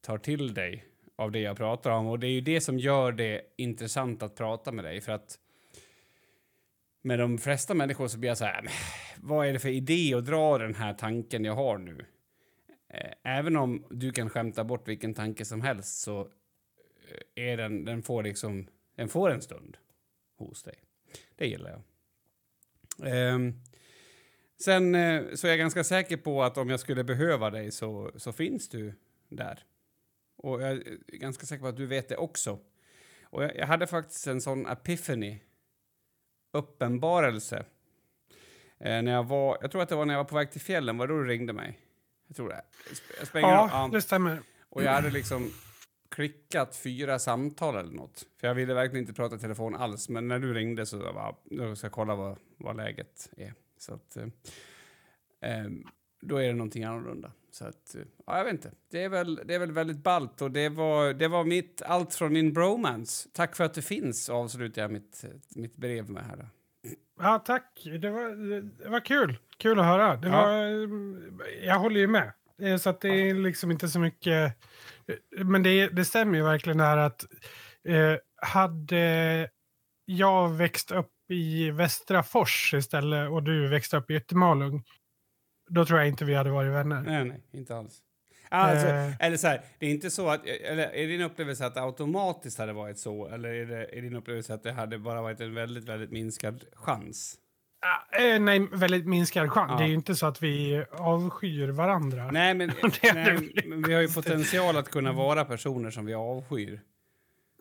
tar 0.07 0.17
till 0.17 0.53
dig 0.53 0.85
av 1.15 1.31
det 1.31 1.39
jag 1.39 1.57
pratar 1.57 1.91
om. 1.91 2.07
Och 2.07 2.19
det 2.19 2.27
är 2.27 2.31
ju 2.31 2.41
det 2.41 2.61
som 2.61 2.79
gör 2.79 3.11
det 3.11 3.41
intressant 3.55 4.23
att 4.23 4.35
prata 4.35 4.71
med 4.71 4.85
dig, 4.85 5.01
för 5.01 5.11
att 5.11 5.39
med 7.01 7.19
de 7.19 7.37
flesta 7.37 7.73
människor 7.73 8.07
så 8.07 8.17
blir 8.17 8.29
jag 8.29 8.37
så 8.37 8.45
här, 8.45 8.63
äh, 8.63 8.71
vad 9.17 9.47
är 9.47 9.53
det 9.53 9.59
för 9.59 9.69
idé 9.69 10.13
att 10.13 10.25
dra 10.25 10.57
den 10.57 10.75
här 10.75 10.93
tanken 10.93 11.45
jag 11.45 11.55
har 11.55 11.77
nu? 11.77 12.05
Eh, 12.89 13.11
även 13.23 13.57
om 13.57 13.85
du 13.89 14.11
kan 14.11 14.29
skämta 14.29 14.63
bort 14.63 14.87
vilken 14.87 15.13
tanke 15.13 15.45
som 15.45 15.61
helst 15.61 16.01
så 16.01 16.21
eh, 17.35 17.43
är 17.43 17.57
den, 17.57 17.85
den 17.85 18.03
får 18.03 18.23
liksom, 18.23 18.67
den 18.95 19.09
får 19.09 19.29
en 19.29 19.41
stund 19.41 19.77
hos 20.37 20.63
dig. 20.63 20.75
Det 21.35 21.47
gillar 21.47 21.69
jag. 21.69 23.33
Um, 23.33 23.61
sen 24.63 24.95
uh, 24.95 25.33
så 25.33 25.47
är 25.47 25.51
jag 25.51 25.59
ganska 25.59 25.83
säker 25.83 26.17
på 26.17 26.43
att 26.43 26.57
om 26.57 26.69
jag 26.69 26.79
skulle 26.79 27.03
behöva 27.03 27.49
dig 27.49 27.71
så, 27.71 28.11
så 28.15 28.31
finns 28.31 28.69
du 28.69 28.93
där. 29.29 29.63
Och 30.37 30.61
jag 30.61 30.71
är 30.71 30.97
ganska 31.07 31.45
säker 31.45 31.61
på 31.61 31.67
att 31.67 31.77
du 31.77 31.85
vet 31.85 32.09
det 32.09 32.17
också. 32.17 32.59
Och 33.23 33.43
jag, 33.43 33.55
jag 33.55 33.67
hade 33.67 33.87
faktiskt 33.87 34.27
en 34.27 34.41
sån 34.41 34.67
epiphany, 34.67 35.39
uppenbarelse. 36.51 37.65
Eh, 38.79 39.01
när 39.01 39.11
jag 39.11 39.23
var, 39.23 39.57
jag 39.61 39.71
tror 39.71 39.81
att 39.81 39.89
det 39.89 39.95
var 39.95 40.05
när 40.05 40.13
jag 40.13 40.19
var 40.19 40.29
på 40.29 40.35
väg 40.35 40.51
till 40.51 40.61
fjällen, 40.61 40.97
var 40.97 41.07
då 41.07 41.17
du 41.17 41.27
ringde 41.27 41.53
mig? 41.53 41.79
Jag 42.27 42.35
tror 42.35 42.49
det. 42.49 42.61
Jag 43.33 43.41
ja, 43.43 43.69
ja, 43.71 43.89
det 43.91 44.01
stämmer. 44.01 44.39
Och 44.69 44.83
jag 44.83 44.91
hade 44.91 45.09
liksom 45.09 45.51
klickat 46.09 46.75
fyra 46.75 47.19
samtal 47.19 47.75
eller 47.75 47.93
nåt. 47.93 48.25
För 48.39 48.47
jag 48.47 48.55
ville 48.55 48.73
verkligen 48.73 49.03
inte 49.03 49.13
prata 49.13 49.37
telefon 49.37 49.75
alls. 49.75 50.09
Men 50.09 50.27
när 50.27 50.39
du 50.39 50.53
ringde 50.53 50.85
så 50.85 50.97
var 50.97 51.35
då 51.43 51.75
ska 51.75 51.85
jag 51.85 51.91
kolla 51.91 52.15
vad, 52.15 52.37
vad 52.57 52.77
läget 52.77 53.29
är. 53.37 53.53
Så 53.77 53.93
att, 53.93 54.17
eh, 54.17 54.27
ehm, 55.41 55.87
då 56.21 56.37
är 56.37 56.47
det 56.47 56.53
någonting 56.53 56.83
annorlunda. 56.83 57.31
Så 57.51 57.65
att, 57.65 57.95
eh, 57.95 58.01
ja, 58.25 58.37
jag 58.37 58.45
vet 58.45 58.53
inte. 58.53 58.71
Det 58.91 59.03
är 59.03 59.09
väl, 59.09 59.41
det 59.45 59.55
är 59.55 59.59
väl 59.59 59.71
väldigt 59.71 60.03
ballt 60.03 60.41
och 60.41 60.51
det 60.51 60.69
var, 60.69 61.13
det 61.13 61.27
var 61.27 61.43
mitt, 61.43 61.81
allt 61.85 62.15
från 62.15 62.33
min 62.33 62.53
bromance. 62.53 63.29
Tack 63.33 63.55
för 63.55 63.63
att 63.63 63.73
du 63.73 63.81
finns, 63.81 64.29
avslutar 64.29 64.81
jag 64.81 64.91
mitt, 64.91 65.25
mitt 65.55 65.75
brev 65.75 66.09
med 66.09 66.23
här. 66.23 66.37
Då. 66.37 66.45
Ja, 67.19 67.39
tack. 67.39 67.81
Det 68.01 68.09
var, 68.09 68.29
det 68.83 68.89
var 68.89 68.99
kul. 68.99 69.37
Kul 69.57 69.79
att 69.79 69.85
höra. 69.85 70.15
Det 70.15 70.27
ja. 70.27 70.47
var, 70.47 70.57
jag 71.63 71.79
håller 71.79 71.99
ju 71.99 72.07
med. 72.07 72.31
Så 72.79 72.89
att 72.89 73.01
det 73.01 73.09
är 73.09 73.33
liksom 73.33 73.71
inte 73.71 73.89
så 73.89 73.99
mycket... 73.99 74.53
Men 75.31 75.63
det, 75.63 75.87
det 75.87 76.05
stämmer 76.05 76.37
ju 76.37 76.43
verkligen 76.43 76.79
här 76.79 76.97
att 76.97 77.25
eh, 77.83 78.15
hade 78.41 79.49
jag 80.05 80.49
växt 80.49 80.91
upp 80.91 81.11
i 81.29 81.71
Västra 81.71 82.23
Fors 82.23 82.73
istället 82.73 83.29
och 83.29 83.43
du 83.43 83.67
växte 83.67 83.97
upp 83.97 84.11
i 84.11 84.15
Yttermalung, 84.15 84.83
då 85.67 85.85
tror 85.85 85.99
jag 85.99 86.07
inte 86.07 86.25
vi 86.25 86.35
hade 86.35 86.49
varit 86.49 86.71
vänner. 86.71 87.01
Nej, 87.01 87.25
nej, 87.25 87.41
inte 87.51 87.75
alls. 87.75 88.01
Alltså, 88.49 88.87
eh. 88.87 89.13
Eller 89.19 89.37
så 89.37 89.47
här, 89.47 89.61
det 89.79 89.85
är 89.85 89.89
inte 89.89 90.09
så 90.09 90.29
att, 90.29 90.45
eller 90.45 90.95
är 90.95 91.07
din 91.07 91.21
upplevelse 91.21 91.65
att 91.65 91.75
det 91.75 91.81
automatiskt 91.81 92.57
hade 92.57 92.73
varit 92.73 92.99
så, 92.99 93.27
eller 93.27 93.49
är, 93.49 93.65
det, 93.65 93.97
är 93.97 94.01
din 94.01 94.15
upplevelse 94.15 94.53
att 94.53 94.63
det 94.63 94.71
hade 94.71 94.99
bara 94.99 95.21
varit 95.21 95.41
en 95.41 95.53
väldigt, 95.53 95.83
väldigt 95.83 96.11
minskad 96.11 96.63
chans? 96.73 97.37
Eh, 98.19 98.39
nej, 98.39 98.67
väldigt 98.71 99.07
minskad 99.07 99.51
chans. 99.51 99.71
Ja. 99.71 99.77
Det 99.77 99.83
är 99.83 99.87
ju 99.87 99.93
inte 99.93 100.15
så 100.15 100.25
att 100.25 100.43
vi 100.43 100.85
avskyr 100.91 101.67
varandra. 101.67 102.31
Nej, 102.31 102.53
men, 102.53 102.71
nej, 103.13 103.63
men 103.65 103.83
vi 103.83 103.93
har 103.93 104.01
ju 104.01 104.07
potential 104.07 104.77
att 104.77 104.89
kunna 104.89 105.11
vara 105.11 105.45
personer 105.45 105.91
som 105.91 106.05
vi 106.05 106.13
avskyr. 106.13 106.81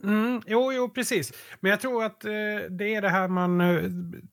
Mm, 0.02 0.42
jo, 0.46 0.72
jo, 0.72 0.88
precis. 0.90 1.32
Men 1.60 1.70
jag 1.70 1.80
tror 1.80 2.04
att 2.04 2.24
eh, 2.24 2.30
det 2.70 2.94
är 2.94 3.02
det 3.02 3.08
här 3.08 3.28
man... 3.28 3.60
Eh, 3.60 3.82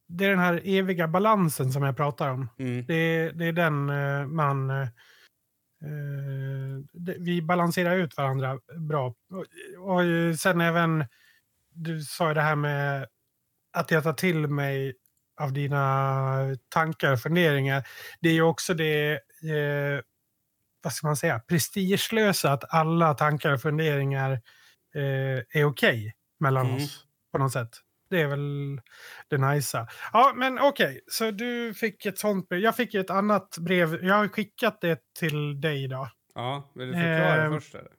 det 0.08 0.26
är 0.26 0.30
den 0.30 0.40
här 0.40 0.62
eviga 0.64 1.08
balansen 1.08 1.72
som 1.72 1.84
jag 1.84 1.98
pratar 1.98 2.30
om. 2.30 2.50
Mm. 2.60 2.86
Det, 2.86 3.32
det, 3.32 3.46
är 3.46 3.54
den 3.54 3.90
eh, 3.90 4.28
man... 4.28 4.70
Eh, 4.70 4.88
det, 6.94 7.16
vi 7.20 7.42
balanserar 7.42 7.98
ut 7.98 8.18
varandra 8.18 8.60
bra. 8.90 9.08
Och, 9.08 9.46
och 9.90 10.02
sen 10.40 10.62
även... 10.62 11.06
Du 11.76 12.02
sa 12.02 12.28
ju 12.28 12.34
det 12.34 12.42
här 12.42 12.56
med 12.56 13.08
att 13.74 13.92
jag 13.92 14.04
tar 14.04 14.14
till 14.14 14.48
mig 14.48 14.94
av 15.42 15.54
dina 15.54 16.58
tankar 16.70 17.12
och 17.14 17.20
funderingar. 17.20 17.88
Det 18.22 18.30
är 18.30 18.34
ju 18.34 18.42
också 18.42 18.74
det... 18.74 19.12
Eh, 19.14 20.02
vad 20.84 20.94
ska 20.94 21.08
man 21.08 21.18
säga? 21.18 21.40
Prestigelösa 21.40 22.52
att 22.52 22.74
alla 22.74 23.14
tankar 23.14 23.54
och 23.54 23.62
funderingar 23.62 24.42
eh, 24.96 25.02
är 25.02 25.44
okej 25.44 25.66
okay 25.66 26.12
mellan 26.40 26.66
mm. 26.66 26.76
oss 26.76 27.06
på 27.32 27.38
något 27.38 27.52
sätt. 27.52 27.70
Det 28.10 28.22
är 28.22 28.28
väl 28.28 28.82
det 29.28 29.38
nicea. 29.38 29.88
Ja, 30.14 30.34
men 30.36 30.60
okej, 30.60 30.86
okay. 30.86 31.02
så 31.08 31.32
du 31.32 31.74
fick 31.74 32.06
ett 32.06 32.20
sånt 32.20 32.50
brev. 32.50 32.62
Jag 32.62 32.76
fick 32.76 32.94
ett 32.94 33.10
annat 33.10 33.58
brev. 33.58 34.06
Jag 34.06 34.16
har 34.16 34.28
skickat 34.28 34.82
det 34.82 35.00
till 35.20 35.62
dig 35.62 35.84
idag. 35.84 36.10
Ja, 36.36 36.72
vill 36.76 36.88
du 36.88 36.94
förklara 36.94 37.46
eh, 37.46 37.52
först? 37.52 37.76
Eller? 37.76 37.92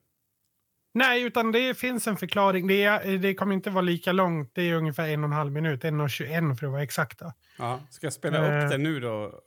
Nej, 0.94 1.22
utan 1.22 1.52
det 1.52 1.78
finns 1.78 2.06
en 2.06 2.16
förklaring. 2.16 2.66
Det, 2.66 2.84
är, 2.84 3.18
det 3.18 3.34
kommer 3.34 3.54
inte 3.54 3.70
vara 3.70 3.82
lika 3.82 4.12
långt. 4.12 4.50
Det 4.54 4.62
är 4.62 4.74
ungefär 4.74 5.08
en 5.08 5.24
och 5.24 5.28
en 5.28 5.32
halv 5.32 5.52
minut. 5.52 5.84
En 5.84 6.00
och 6.00 6.10
21 6.10 6.58
för 6.58 6.66
att 6.66 6.72
vara 6.72 6.82
exakta. 6.82 7.34
Ja, 7.58 7.80
ska 7.90 8.06
jag 8.06 8.12
spela 8.12 8.38
eh, 8.38 8.64
upp 8.64 8.70
det 8.70 8.78
nu 8.78 9.00
då? 9.00 9.40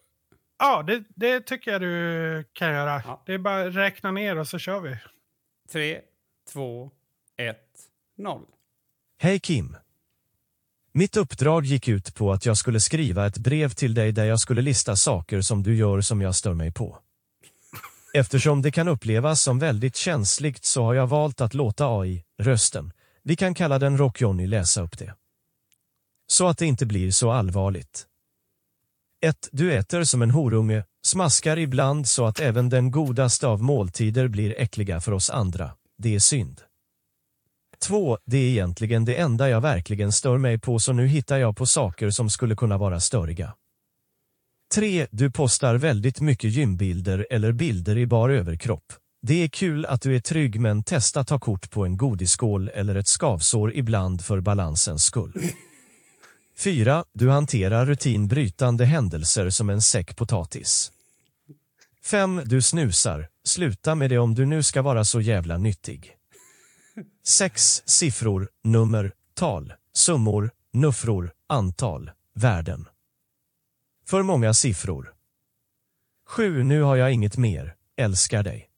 Ja, 0.60 0.84
det, 0.84 1.04
det 1.16 1.40
tycker 1.40 1.72
jag 1.72 1.82
du 1.82 2.44
kan 2.54 2.74
göra. 2.74 3.02
Ja. 3.06 3.24
Det 3.26 3.34
är 3.34 3.38
bara 3.38 3.62
att 3.62 3.76
räkna 3.76 4.12
ner 4.12 4.38
och 4.38 4.48
så 4.48 4.60
kör 4.60 4.80
vi. 4.80 4.98
Tre, 5.72 6.02
två, 6.54 6.92
1, 7.40 7.58
0. 8.18 8.42
Hej 9.18 9.40
Kim. 9.40 9.78
Mitt 10.94 11.18
uppdrag 11.18 11.66
gick 11.66 11.88
ut 11.88 12.16
på 12.16 12.32
att 12.32 12.46
jag 12.46 12.58
skulle 12.58 12.80
skriva 12.80 13.28
ett 13.28 13.38
brev 13.38 13.70
till 13.70 13.94
dig 13.94 14.12
där 14.12 14.26
jag 14.26 14.40
skulle 14.40 14.62
lista 14.62 14.96
saker 14.96 15.42
som 15.42 15.64
du 15.64 15.76
gör 15.76 16.02
som 16.02 16.22
jag 16.22 16.36
stör 16.36 16.54
mig 16.54 16.72
på. 16.72 16.98
Eftersom 18.14 18.62
det 18.62 18.72
kan 18.72 18.88
upplevas 18.88 19.42
som 19.42 19.60
väldigt 19.60 19.96
känsligt 19.96 20.66
så 20.66 20.84
har 20.84 20.94
jag 20.94 21.08
valt 21.08 21.42
att 21.42 21.54
låta 21.54 22.00
AI, 22.00 22.24
rösten, 22.38 22.92
vi 23.24 23.36
kan 23.36 23.54
kalla 23.54 23.80
den 23.80 23.98
Rock-Johnny 23.98 24.48
läsa 24.48 24.82
upp 24.82 24.98
det. 24.98 25.16
Så 26.28 26.48
att 26.48 26.58
det 26.58 26.66
inte 26.66 26.86
blir 26.86 27.12
så 27.12 27.32
allvarligt. 27.32 28.08
1. 29.22 29.50
Du 29.52 29.74
äter 29.74 30.04
som 30.04 30.22
en 30.22 30.32
horunge, 30.32 30.84
smaskar 31.06 31.58
ibland 31.58 32.08
så 32.08 32.26
att 32.26 32.40
även 32.40 32.70
den 32.70 32.92
godaste 32.92 33.48
av 33.48 33.64
måltider 33.64 34.28
blir 34.28 34.60
äckliga 34.60 35.02
för 35.02 35.12
oss 35.12 35.30
andra. 35.30 35.72
Det 35.98 36.16
är 36.16 36.20
synd. 36.20 36.62
2. 37.80 38.18
Det 38.26 38.38
är 38.38 38.50
egentligen 38.50 39.06
det 39.06 39.16
enda 39.16 39.50
jag 39.50 39.62
verkligen 39.62 40.12
stör 40.12 40.38
mig 40.38 40.60
på 40.60 40.80
så 40.80 40.94
nu 40.94 41.08
hittar 41.08 41.38
jag 41.38 41.58
på 41.58 41.66
saker 41.66 42.10
som 42.10 42.30
skulle 42.30 42.56
kunna 42.56 42.78
vara 42.78 43.00
störiga. 43.00 43.54
3. 44.74 45.08
Du 45.12 45.32
postar 45.32 45.76
väldigt 45.76 46.22
mycket 46.22 46.52
gymbilder 46.52 47.28
eller 47.30 47.52
bilder 47.52 47.98
i 47.98 48.08
bar 48.08 48.30
överkropp. 48.30 48.94
Det 49.22 49.44
är 49.44 49.48
kul 49.48 49.86
att 49.86 50.02
du 50.02 50.16
är 50.16 50.20
trygg 50.20 50.60
men 50.60 50.84
testa 50.84 51.24
ta 51.24 51.40
kort 51.40 51.72
på 51.72 51.86
en 51.86 51.98
godisskål 51.98 52.70
eller 52.74 52.96
ett 52.96 53.08
skavsår 53.08 53.74
ibland 53.74 54.26
för 54.26 54.40
balansens 54.40 55.04
skull. 55.04 55.34
4. 56.58 57.04
Du 57.14 57.30
hanterar 57.30 57.86
rutinbrytande 57.86 58.86
händelser 58.86 59.50
som 59.50 59.70
en 59.70 59.82
säck 59.82 60.16
potatis. 60.16 60.92
5. 62.04 62.42
Du 62.46 62.62
snusar. 62.62 63.28
Sluta 63.44 63.96
med 63.96 64.10
det 64.10 64.18
om 64.18 64.36
du 64.36 64.46
nu 64.46 64.64
ska 64.64 64.82
vara 64.82 65.06
så 65.06 65.22
jävla 65.22 65.58
nyttig. 65.58 66.17
Sex 67.24 67.84
siffror, 67.86 68.50
nummer, 68.64 69.14
tal, 69.34 69.74
summor, 69.94 70.52
nuffror, 70.74 71.32
antal, 71.48 72.12
värden. 72.34 72.88
För 74.06 74.24
många 74.24 74.54
siffror. 74.54 75.14
Sju, 76.28 76.64
nu 76.64 76.82
har 76.82 76.96
jag 76.96 77.14
inget 77.14 77.38
mer, 77.38 77.76
älskar 77.96 78.44
dig. 78.44 78.70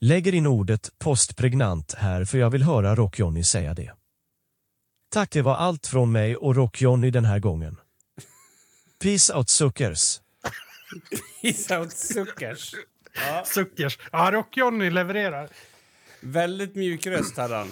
Lägger 0.00 0.34
in 0.34 0.46
ordet 0.46 0.90
postpregnant 0.98 1.94
här 1.94 2.24
för 2.24 2.38
jag 2.38 2.50
vill 2.50 2.62
höra 2.62 2.94
Rock-Johnny 2.94 3.44
säga 3.44 3.74
det. 3.74 3.92
Tack, 5.10 5.30
det 5.30 5.42
var 5.42 5.54
allt 5.54 5.86
från 5.86 6.12
mig 6.12 6.36
och 6.36 6.56
Rock-Johnny 6.56 7.10
den 7.10 7.24
här 7.24 7.38
gången. 7.38 7.76
Peace 9.02 9.34
out 9.34 9.48
suckers. 9.48 10.20
Peace 11.42 11.78
out 11.78 11.92
suckers. 11.92 12.74
Ja. 13.14 13.44
Suckers. 13.44 13.98
Ja, 14.12 14.30
Rock-Johnny 14.32 14.90
levererar. 14.90 15.48
Väldigt 16.20 16.74
mjuk 16.76 17.06
röst 17.06 17.36
hade 17.36 17.54
han. 17.56 17.68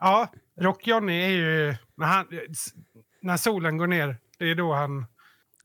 Ja, 0.00 0.32
Rock-Johnny 0.60 1.22
är 1.22 1.28
ju... 1.28 1.74
Han, 2.00 2.26
när 3.22 3.36
solen 3.36 3.76
går 3.78 3.86
ner, 3.86 4.16
det 4.38 4.50
är 4.50 4.54
då 4.54 4.72
han... 4.74 5.06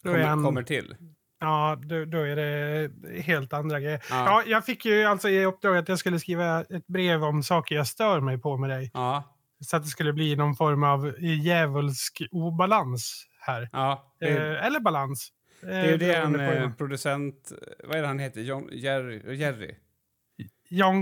Då 0.03 0.11
Kommer, 0.11 0.25
han 0.25 0.43
kommer 0.43 0.63
till. 0.63 0.95
Ja, 1.39 1.79
då, 1.83 2.05
då 2.05 2.17
är 2.21 2.35
det 2.35 2.91
helt 3.21 3.53
andra 3.53 3.79
grejer. 3.79 4.01
Ja. 4.09 4.25
Ja. 4.25 4.43
jag 4.47 4.65
fick 4.65 4.85
ju 4.85 5.03
alltså 5.03 5.29
i 5.29 5.45
uppdrag 5.45 5.77
att 5.77 5.89
jag 5.89 5.99
skulle 5.99 6.19
skriva 6.19 6.61
ett 6.61 6.87
brev 6.87 7.23
om 7.23 7.43
saker 7.43 7.75
jag 7.75 7.87
stör 7.87 8.19
mig 8.19 8.37
på 8.37 8.57
med 8.57 8.69
dig. 8.69 8.91
Ja, 8.93 9.37
Så 9.65 9.77
att 9.77 9.83
det 9.83 9.89
skulle 9.89 10.13
bli 10.13 10.35
någon 10.35 10.55
form 10.55 10.83
av 10.83 11.13
djävulsk 11.19 12.21
obalans 12.31 13.25
här. 13.41 13.69
ja. 13.71 14.13
Är- 14.19 14.55
Eh, 14.55 14.65
eller 14.65 14.79
balans. 14.79 15.29
Eh, 15.63 15.67
det 15.69 15.75
är 15.75 15.91
ju 15.91 15.97
det 15.97 16.23
på- 16.37 16.53
eh, 16.53 16.71
producent... 16.73 17.51
Vad 17.83 17.97
är 17.97 18.01
det 18.01 18.07
han 18.07 18.19
heter? 18.19 18.41
John, 18.41 18.69
Jerry? 18.71 19.35
Jerry? 19.37 19.75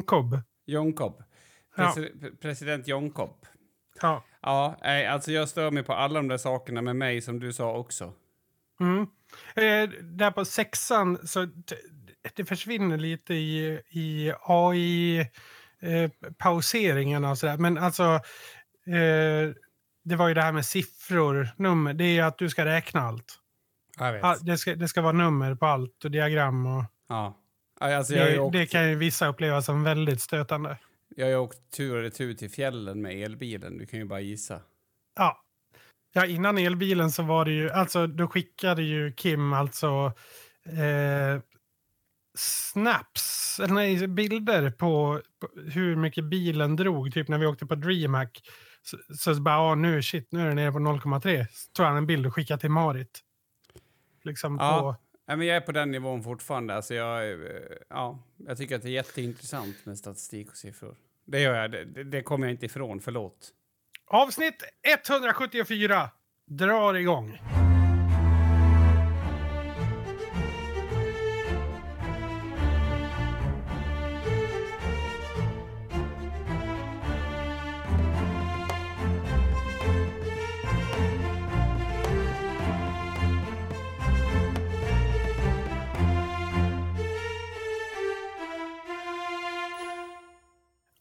Cobb. 0.06 0.42
John 0.68 0.94
Cobb. 0.94 1.24
Ja. 1.78 1.94
Presi- 1.96 2.38
President 2.42 2.88
John 2.88 3.12
Cobb. 3.12 3.46
Ja. 4.02 4.24
Ja, 4.42 4.76
alltså 5.10 5.32
jag 5.32 5.50
stör 5.50 5.72
mig 5.72 5.84
på 5.84 5.94
alla 5.94 6.20
de 6.20 6.28
där 6.28 6.38
sakerna 6.38 6.82
med 6.82 6.96
mig 6.96 7.22
som 7.22 7.40
du 7.40 7.54
sa 7.54 7.78
också. 7.78 8.14
Mm. 8.80 9.02
Eh, 9.56 9.90
där 10.02 10.32
på 10.32 10.46
sexan 10.46 11.28
så 11.28 11.48
det 12.36 12.46
försvinner 12.46 12.98
lite 12.98 13.34
i, 13.34 13.82
i 13.90 14.32
AI-pauseringarna 14.42 17.32
och 17.32 17.38
sådär. 17.38 17.58
Men 17.58 17.78
alltså, 17.78 18.04
eh, 18.86 19.50
det 20.04 20.16
var 20.16 20.28
ju 20.28 20.34
det 20.34 20.42
här 20.42 20.52
med 20.52 20.66
siffror, 20.66 21.50
nummer. 21.58 21.94
Det 21.94 22.04
är 22.04 22.14
ju 22.14 22.22
att 22.22 22.38
du 22.38 22.50
ska 22.50 22.66
räkna 22.66 23.02
allt. 23.02 23.40
Jag 24.00 24.14
vet. 24.14 24.22
Ja, 24.22 24.38
det, 24.42 24.58
ska, 24.58 24.76
det 24.76 24.88
ska 24.88 25.02
vara 25.02 25.14
nummer 25.14 25.56
på 25.56 25.66
allt 25.66 26.06
och 26.06 26.12
diagram. 26.12 26.66
Och 26.66 26.84
Ja. 27.10 27.38
Alltså 27.80 28.14
det, 28.14 28.50
det 28.52 28.66
kan 28.66 28.90
ju 28.90 28.96
vissa 28.96 29.28
uppleva 29.28 29.62
som 29.62 29.84
väldigt 29.84 30.22
stötande. 30.22 30.78
jag 31.16 31.26
har 31.26 31.32
ju 31.32 31.38
åkt 31.38 31.72
tur 31.78 31.96
och 31.96 32.02
retur 32.02 32.34
till 32.34 32.50
fjällen 32.50 33.02
med 33.02 33.12
elbilen. 33.24 33.78
Du 33.78 33.86
kan 33.86 34.00
ju 34.00 34.06
bara 34.06 34.20
gissa. 34.20 34.62
Ja. 35.16 35.42
ja, 36.14 36.26
innan 36.26 36.58
elbilen 36.58 37.12
så 37.12 37.24
var 37.24 37.46
det 37.46 37.52
ju, 37.52 37.70
alltså 37.72 38.08
då 38.08 38.28
skickade 38.28 38.84
ju 38.84 39.14
Kim 39.14 39.54
alltså 39.54 40.14
eh, 40.66 41.42
snaps, 42.38 43.60
eller 43.60 43.74
nej, 43.74 44.08
bilder 44.08 44.72
på, 44.72 45.22
på 45.42 45.62
hur 45.72 45.96
mycket 45.96 46.24
bilen 46.24 46.76
drog, 46.76 47.14
typ 47.14 47.28
när 47.28 47.38
vi 47.38 47.46
åkte 47.46 47.66
på 47.66 47.76
DreamHack. 47.76 48.42
Så, 48.82 48.98
så 49.18 49.42
bara, 49.42 49.56
ja 49.56 49.76
nu 49.76 50.02
shit, 50.04 50.28
nu 50.32 50.42
är 50.42 50.48
den 50.48 50.56
nere 50.56 50.72
på 50.72 50.80
0,3. 50.80 51.46
Så 51.52 51.72
tog 51.74 51.86
han 51.86 51.98
en 51.98 52.08
bild 52.08 52.26
och 52.26 52.34
skickade 52.36 52.60
till 52.62 52.72
Marit. 52.72 53.20
Liksom 54.24 54.58
Ja. 54.62 54.80
på, 54.82 54.96
Nej, 55.28 55.38
men 55.38 55.48
jag 55.48 55.58
är 55.58 55.62
på 55.62 55.72
den 55.72 55.92
nivån 55.92 56.24
fortfarande. 56.24 56.76
Alltså 56.76 56.94
jag, 56.94 57.32
eh, 57.32 57.38
ja, 57.90 58.20
jag 58.48 58.58
tycker 58.58 58.76
att 58.76 58.82
det 58.82 58.90
är 58.90 58.92
jätteintressant 58.92 59.86
med 59.86 59.98
statistik 59.98 60.50
och 60.50 60.58
siffror. 60.58 60.96
Det 61.26 61.40
gör 61.42 61.56
jag. 61.56 61.72
Det, 61.72 61.86
det, 61.86 62.04
det 62.04 62.22
kommer 62.22 62.48
jag 62.48 62.54
inte 62.54 62.66
ifrån. 62.66 63.00
Förlåt. 63.00 63.50
Avsnitt 64.06 64.64
174 65.10 66.10
drar 66.46 66.94
igång. 66.94 67.40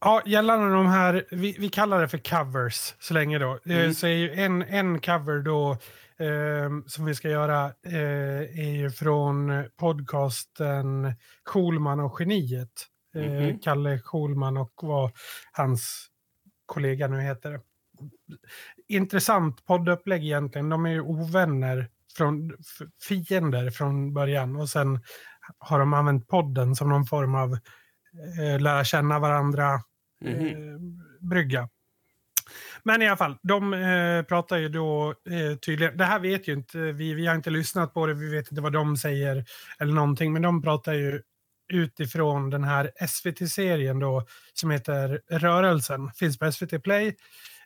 Ja, 0.06 0.22
gällande 0.26 0.72
de 0.75 0.86
här, 0.86 1.25
vi, 1.30 1.56
vi 1.58 1.68
kallar 1.68 2.00
det 2.00 2.08
för 2.08 2.18
covers 2.18 2.94
så 2.98 3.14
länge 3.14 3.38
då. 3.38 3.58
Eh, 3.66 3.76
Mm. 3.78 3.94
Så 3.94 4.06
är 4.06 4.10
ju 4.10 4.32
en, 4.32 4.62
en 4.62 5.00
cover 5.00 5.38
då 5.42 5.70
eh, 6.25 6.70
som 6.86 7.04
vi 7.04 7.14
ska 7.14 7.28
göra 7.28 7.64
eh, 7.86 8.60
är 8.60 8.76
ju 8.76 8.90
från 8.90 9.64
podcasten 9.76 11.14
Schulman 11.44 12.00
och 12.00 12.16
geniet. 12.21 12.71
Eh, 13.14 13.23
Mhm. 13.23 13.58
Kalle 13.58 13.99
Schulman 13.99 14.56
och 14.56 14.73
vad 14.82 15.10
hans 15.52 16.06
kollega 16.66 17.08
nu 17.08 17.21
heter. 17.21 17.60
Intressant 18.88 19.66
poddupplägg 19.66 20.25
egentligen. 20.25 20.69
De 20.69 20.86
är 20.86 20.90
ju 20.90 21.00
ovänner, 21.00 21.88
från, 22.16 22.52
fiender 23.08 23.71
från 23.71 24.14
början 24.14 24.56
och 24.56 24.69
sen 24.69 25.00
har 25.58 25.78
de 25.78 25.92
använt 25.95 26.28
podden 26.28 26.75
som 26.76 26.88
någon 26.88 27.06
form 27.06 27.34
av 27.34 27.52
eh, 28.40 28.60
lära 28.60 28.84
känna 28.84 29.19
varandra 29.19 29.80
Mm-hmm. 30.24 30.74
Eh, 30.74 30.80
brygga. 31.20 31.68
Men 32.82 33.02
i 33.02 33.06
alla 33.08 33.16
fall, 33.16 33.38
de 33.42 33.74
eh, 33.74 34.22
pratar 34.22 34.56
ju 34.56 34.68
då 34.68 35.10
eh, 35.10 35.58
tydligen, 35.58 35.96
det 35.96 36.04
här 36.04 36.20
vet 36.20 36.48
ju 36.48 36.52
inte 36.52 36.78
vi, 36.78 37.14
vi 37.14 37.26
har 37.26 37.34
inte 37.34 37.50
lyssnat 37.50 37.94
på 37.94 38.06
det, 38.06 38.14
vi 38.14 38.30
vet 38.30 38.50
inte 38.50 38.62
vad 38.62 38.72
de 38.72 38.96
säger 38.96 39.44
eller 39.78 39.92
någonting, 39.92 40.32
men 40.32 40.42
de 40.42 40.62
pratar 40.62 40.92
ju 40.92 41.22
utifrån 41.68 42.50
den 42.50 42.64
här 42.64 42.90
SVT-serien 43.08 43.98
då 43.98 44.26
som 44.52 44.70
heter 44.70 45.20
Rörelsen, 45.28 46.10
finns 46.12 46.38
på 46.38 46.52
SVT 46.52 46.82
Play, 46.82 47.16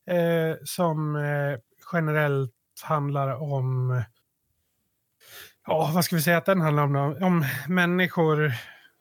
eh, 0.06 0.56
som 0.64 1.16
eh, 1.16 1.58
generellt 1.92 2.52
handlar 2.82 3.42
om 3.42 4.02
Ja, 5.66 5.90
vad 5.94 6.04
ska 6.04 6.16
vi 6.16 6.22
säga 6.22 6.36
att 6.36 6.46
den 6.46 6.60
handlar 6.60 6.82
om 6.82 6.92
då? 6.92 7.26
Om 7.26 7.44
människor 7.68 8.52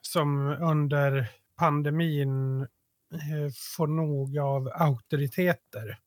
som 0.01 0.47
under 0.47 1.27
pandemin 1.57 2.67
får 3.75 3.87
nog 3.87 4.37
av 4.37 4.71
auktoriteter. 4.75 5.97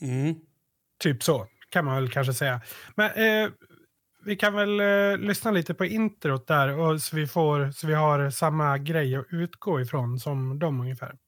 Mm. 0.00 0.34
Typ 0.98 1.22
så, 1.22 1.46
kan 1.70 1.84
man 1.84 1.94
väl 1.94 2.10
kanske 2.10 2.34
säga. 2.34 2.60
Men 2.94 3.10
eh, 3.10 3.50
vi 4.24 4.36
kan 4.36 4.54
väl 4.54 4.80
eh, 4.80 5.18
lyssna 5.18 5.50
lite 5.50 5.74
på 5.74 5.84
introt 5.84 6.46
där 6.46 6.78
och 6.78 7.02
så 7.02 7.16
vi, 7.16 7.26
får, 7.26 7.70
så 7.70 7.86
vi 7.86 7.94
har 7.94 8.30
samma 8.30 8.78
grej 8.78 9.16
att 9.16 9.26
utgå 9.30 9.80
ifrån 9.80 10.18
som 10.18 10.58
de 10.58 10.80
ungefär. 10.80 11.18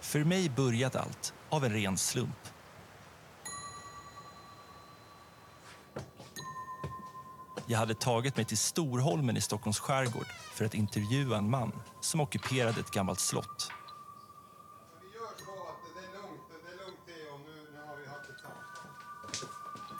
För 0.00 0.24
mig 0.24 0.50
började 0.56 1.00
allt 1.00 1.34
av 1.48 1.64
en 1.64 1.72
ren 1.72 1.96
slump. 1.96 2.55
Jag 7.68 7.78
hade 7.78 7.94
tagit 7.94 8.36
mig 8.36 8.44
till 8.44 8.58
Storholmen 8.58 9.36
i 9.36 9.40
Stockholms 9.40 9.78
skärgård 9.78 10.26
för 10.54 10.64
att 10.64 10.74
intervjua 10.74 11.36
en 11.38 11.50
man 11.50 11.72
som 12.00 12.20
ockuperade 12.20 12.80
ett 12.80 12.90
gammalt 12.90 13.20
slott. 13.20 13.70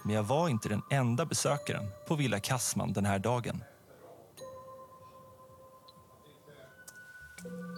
Men 0.04 0.14
jag 0.14 0.22
var 0.22 0.48
inte 0.48 0.68
den 0.68 0.82
enda 0.90 1.24
besökaren 1.24 1.90
på 2.08 2.14
Villa 2.14 2.40
Kassman 2.40 2.92
den 2.92 3.04
här 3.04 3.18
dagen. 3.18 3.64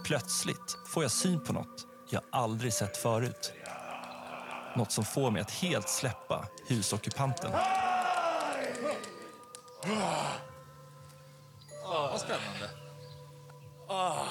Plötsligt 0.05 0.77
får 0.87 1.03
jag 1.03 1.11
syn 1.11 1.43
på 1.43 1.53
något 1.53 1.85
jag 2.09 2.21
aldrig 2.31 2.73
sett 2.73 2.97
förut. 2.97 3.53
Något 4.75 4.91
som 4.91 5.05
får 5.05 5.31
mig 5.31 5.41
att 5.41 5.51
helt 5.51 5.89
släppa 5.89 6.47
husockupanten. 6.67 7.51
Ah. 9.83 10.31
Vad 11.83 12.21
spännande. 12.21 12.69
Ah. 13.87 14.25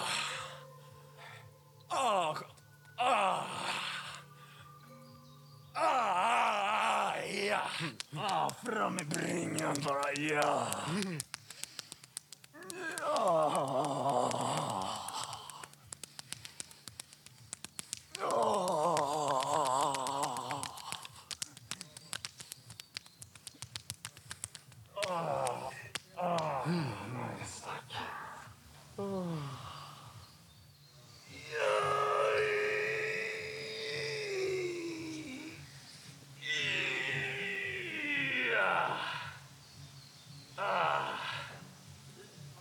Ah. 1.88 2.36
Fram 8.64 8.94
med 8.94 9.08
bringan 9.08 9.76
bara, 9.84 10.12
ja. 10.12 10.66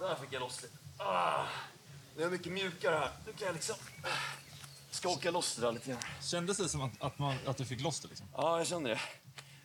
Där 0.08 0.16
fick 0.16 0.34
jag 0.34 0.40
loss 0.40 0.58
det. 0.58 1.04
Ah. 1.04 1.46
Det 2.16 2.24
är 2.24 2.30
mycket 2.30 2.52
kan 3.38 3.46
jag 3.46 3.54
liksom 3.56 3.76
skaka 4.92 5.32
loss 5.32 5.56
det 5.56 5.62
där 5.62 5.72
lite 5.72 5.90
grann. 5.90 6.02
Kändes 6.22 6.58
det 6.58 6.70
som 6.70 6.82
att, 6.82 7.02
att, 7.02 7.20
man, 7.20 7.36
att 7.46 7.58
du 7.58 7.66
fick 7.66 7.82
loss 7.82 8.00
det? 8.00 8.08
Liksom? 8.08 8.28
Ja, 8.34 8.58
jag 8.58 8.68
känner 8.68 8.90
det. 8.90 9.02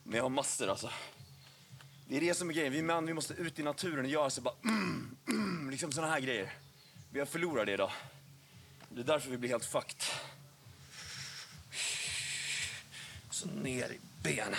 Men 0.02 0.16
jag 0.16 0.24
har 0.24 0.30
massor 0.30 0.68
alltså. 0.68 0.90
Det 2.08 2.16
är 2.16 2.20
det 2.20 2.34
som 2.34 2.50
är 2.50 2.54
grejen. 2.54 2.72
Vi 2.72 2.82
män 2.82 3.06
vi 3.06 3.14
måste 3.14 3.34
ut 3.34 3.58
i 3.58 3.62
naturen 3.62 4.04
och 4.04 4.10
göra 4.10 4.30
så 4.30 4.40
bara 4.40 4.54
mm, 4.64 5.16
mm, 5.28 5.70
liksom 5.70 5.92
såna 5.92 6.06
här 6.06 6.20
grejer. 6.20 6.52
Vi 7.10 7.18
har 7.18 7.26
förlorat 7.26 7.66
det 7.66 7.72
idag. 7.72 7.92
Det 8.88 9.00
är 9.00 9.04
därför 9.04 9.30
vi 9.30 9.38
blir 9.38 9.50
helt 9.50 9.64
fucked. 9.64 10.02
Så 13.30 13.48
ner 13.48 13.92
i 13.92 14.00
ben. 14.22 14.54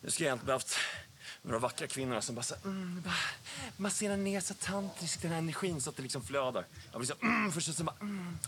Nu 0.00 0.10
ska 0.10 0.24
jag 0.24 0.32
inte 0.32 0.46
behövt 0.46 0.76
några 1.42 1.58
vackra 1.58 1.86
kvinnor 1.86 2.20
som 2.20 2.34
bara 2.34 2.42
så 2.42 2.54
här, 2.54 2.64
mm, 2.64 3.02
bara 3.02 3.14
massera 3.76 4.16
ner 4.16 4.40
så 4.40 4.54
tantriskt 4.54 5.22
den 5.22 5.30
här 5.30 5.38
energin 5.38 5.80
så 5.80 5.90
att 5.90 5.96
det 5.96 6.02
liksom 6.02 6.22
flödar. 6.24 6.64
Jag 6.92 7.00
blir 7.00 7.08
så 7.08 7.14
mm, 7.22 7.52
först 7.52 7.68
och 7.68 7.74
så 7.74 7.84
bara 7.84 7.96
mm, 8.00 8.38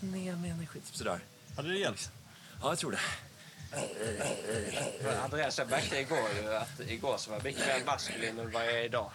ner 0.00 0.36
med 0.36 0.50
energi. 0.50 0.80
Typ 0.80 0.96
sådär. 0.96 1.20
Hade 1.56 1.68
det 1.68 1.78
hjälpt? 1.78 2.10
Ja, 2.62 2.68
jag 2.68 2.78
tror 2.78 2.90
det. 2.90 2.98
Men 5.04 5.18
Andreas, 5.20 5.58
jag 5.58 5.70
märkte 5.70 5.98
igår 5.98 6.28
ju 6.42 6.54
att 6.54 6.80
igår 6.80 7.16
så 7.18 7.30
var 7.30 7.36
jag 7.36 7.44
mycket 7.44 7.66
mer 7.66 7.84
maskulin 7.86 8.38
än 8.38 8.50
vad 8.52 8.66
jag 8.66 8.72
är 8.72 8.84
idag. 8.84 9.10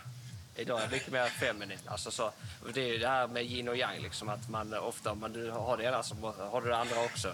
Idag 0.56 0.77
är 0.80 0.82
jag 0.84 0.91
mycket 0.91 1.12
mer 1.12 1.30
feminin. 1.30 1.80
Alltså 1.86 2.12
så, 2.12 2.32
det 2.73 2.82
är 2.82 2.88
ju 2.88 2.97
det 2.97 3.08
här 3.08 3.27
med 3.27 3.45
yin 3.45 3.67
och 3.69 3.77
yang, 3.77 3.99
liksom, 4.01 4.30
att 4.30 4.49
man 4.49 4.73
ofta 4.73 5.12
om 5.12 5.19
man 5.19 5.34
du 5.34 5.51
har 5.51 5.77
det 5.77 5.84
ena 5.84 6.03
så 6.03 6.15
har 6.51 6.62
du 6.62 6.67
det 6.69 6.77
andra 6.77 7.03
också. 7.03 7.34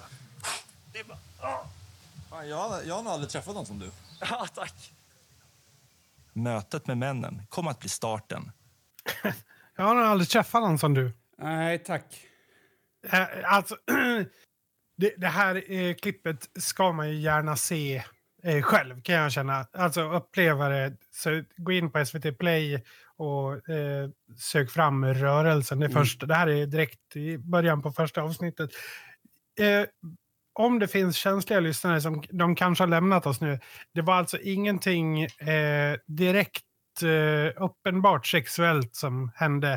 Det 0.93 0.99
är 0.99 1.03
bara, 1.03 2.45
jag, 2.45 2.57
har- 2.69 2.81
jag 2.81 2.95
har 2.95 3.03
nog 3.03 3.13
aldrig 3.13 3.29
träffat 3.29 3.55
någon 3.55 3.65
som 3.65 3.79
du. 3.79 3.91
Ja, 4.19 4.47
tack. 4.55 4.91
Mötet 6.33 6.87
med 6.87 6.97
männen 6.97 7.41
kommer 7.49 7.71
att 7.71 7.79
bli 7.79 7.89
starten. 7.89 8.51
Jag 9.75 9.83
har 9.83 9.95
nog 9.95 10.03
aldrig 10.03 10.29
träffat 10.29 10.61
någon 10.61 10.79
som 10.79 10.93
du. 10.93 11.11
Nej, 11.37 11.79
tack. 11.79 12.25
Eh, 13.11 13.27
Alltså, 13.43 13.77
det, 14.97 15.13
det 15.17 15.27
här 15.27 15.71
eh, 15.71 15.95
klippet 15.95 16.49
ska 16.59 16.91
man 16.91 17.09
ju 17.09 17.15
gärna 17.15 17.55
se 17.55 18.03
eh, 18.43 18.61
själv 18.61 19.01
kan 19.01 19.15
jag 19.15 19.31
känna. 19.31 19.65
Alltså 19.73 20.01
uppleva 20.01 20.69
det. 20.69 20.97
Så 21.11 21.43
gå 21.57 21.71
in 21.71 21.91
på 21.91 22.05
SVT 22.05 22.37
Play 22.37 22.83
och 23.15 23.69
eh, 23.69 24.09
sök 24.37 24.71
fram 24.71 25.05
rörelsen. 25.05 25.79
Det, 25.79 25.85
är 25.85 25.89
först, 25.89 26.27
det 26.27 26.35
här 26.35 26.47
är 26.47 26.65
direkt 26.65 27.15
i 27.15 27.37
början 27.37 27.81
på 27.81 27.91
första 27.91 28.21
avsnittet. 28.21 28.69
Eh, 29.59 29.85
om 30.53 30.79
det 30.79 30.87
finns 30.87 31.15
känsliga 31.17 31.59
lyssnare 31.59 32.01
som 32.01 32.23
de 32.29 32.55
kanske 32.55 32.81
har 32.81 32.89
lämnat 32.89 33.25
oss 33.25 33.41
nu. 33.41 33.59
Det 33.93 34.01
var 34.01 34.13
alltså 34.15 34.37
ingenting 34.37 35.23
eh, 35.23 35.97
direkt 36.07 36.63
eh, 37.03 37.63
uppenbart 37.63 38.27
sexuellt 38.27 38.95
som 38.95 39.31
hände. 39.35 39.73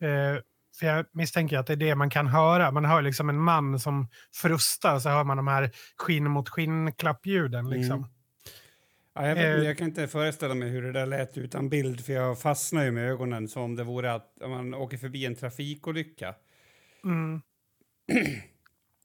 Eh, 0.00 0.42
för 0.80 0.86
jag 0.86 1.06
misstänker 1.12 1.58
att 1.58 1.66
det 1.66 1.72
är 1.72 1.76
det 1.76 1.94
man 1.94 2.10
kan 2.10 2.26
höra. 2.26 2.70
Man 2.70 2.84
hör 2.84 3.02
liksom 3.02 3.28
en 3.28 3.40
man 3.40 3.78
som 3.78 4.08
frustar 4.34 4.98
så 4.98 5.08
hör 5.08 5.24
man 5.24 5.36
de 5.36 5.46
här 5.48 5.70
skinn 5.96 6.30
mot 6.30 6.48
skinn-klappljuden. 6.48 7.70
Liksom. 7.70 7.96
Mm. 7.96 8.08
Ja, 9.14 9.26
jag, 9.28 9.34
vet, 9.34 9.44
Eh. 9.58 9.64
jag 9.64 9.78
kan 9.78 9.86
inte 9.88 10.08
föreställa 10.08 10.54
mig 10.54 10.68
hur 10.68 10.82
det 10.82 10.92
där 10.92 11.06
lät 11.06 11.38
utan 11.38 11.68
bild 11.68 12.04
för 12.04 12.12
jag 12.12 12.40
fastnar 12.40 12.84
ju 12.84 12.90
med 12.90 13.10
ögonen 13.10 13.48
som 13.48 13.62
om 13.62 13.76
det 13.76 13.84
vore 13.84 14.12
att 14.14 14.32
man 14.48 14.74
åker 14.74 14.96
förbi 14.96 15.26
en 15.26 15.34
trafikolycka. 15.36 16.34
Mm. 17.04 17.42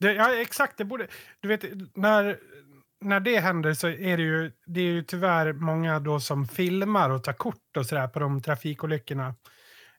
Det, 0.01 0.13
ja, 0.13 0.35
exakt. 0.35 0.77
Det 0.77 0.85
borde, 0.85 1.07
du 1.39 1.47
vet, 1.47 1.63
när, 1.95 2.37
när 3.01 3.19
det 3.19 3.39
händer 3.39 3.73
så 3.73 3.87
är 3.87 4.17
det 4.17 4.23
ju, 4.23 4.51
det 4.65 4.79
är 4.79 4.85
ju 4.85 5.03
tyvärr 5.03 5.53
många 5.53 5.99
då 5.99 6.19
som 6.19 6.47
filmar 6.47 7.09
och 7.09 7.23
tar 7.23 7.33
kort 7.33 7.77
och 7.77 7.85
sådär 7.85 8.07
på 8.07 8.19
de 8.19 8.41
trafikolyckorna. 8.41 9.35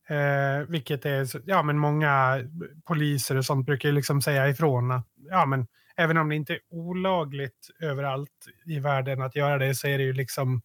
Eh, 0.08 0.66
vilket 0.68 1.06
är, 1.06 1.28
ja 1.44 1.62
men 1.62 1.78
många 1.78 2.40
poliser 2.84 3.36
och 3.36 3.44
sånt 3.44 3.66
brukar 3.66 3.88
ju 3.88 3.94
liksom 3.94 4.22
säga 4.22 4.48
ifrån 4.48 4.90
att, 4.90 5.06
ja 5.30 5.46
men 5.46 5.66
även 5.96 6.16
om 6.16 6.28
det 6.28 6.34
inte 6.34 6.52
är 6.52 6.60
olagligt 6.70 7.68
överallt 7.80 8.46
i 8.66 8.78
världen 8.78 9.22
att 9.22 9.36
göra 9.36 9.58
det 9.58 9.74
så 9.74 9.88
är 9.88 9.98
det 9.98 10.04
ju 10.04 10.12
liksom 10.12 10.62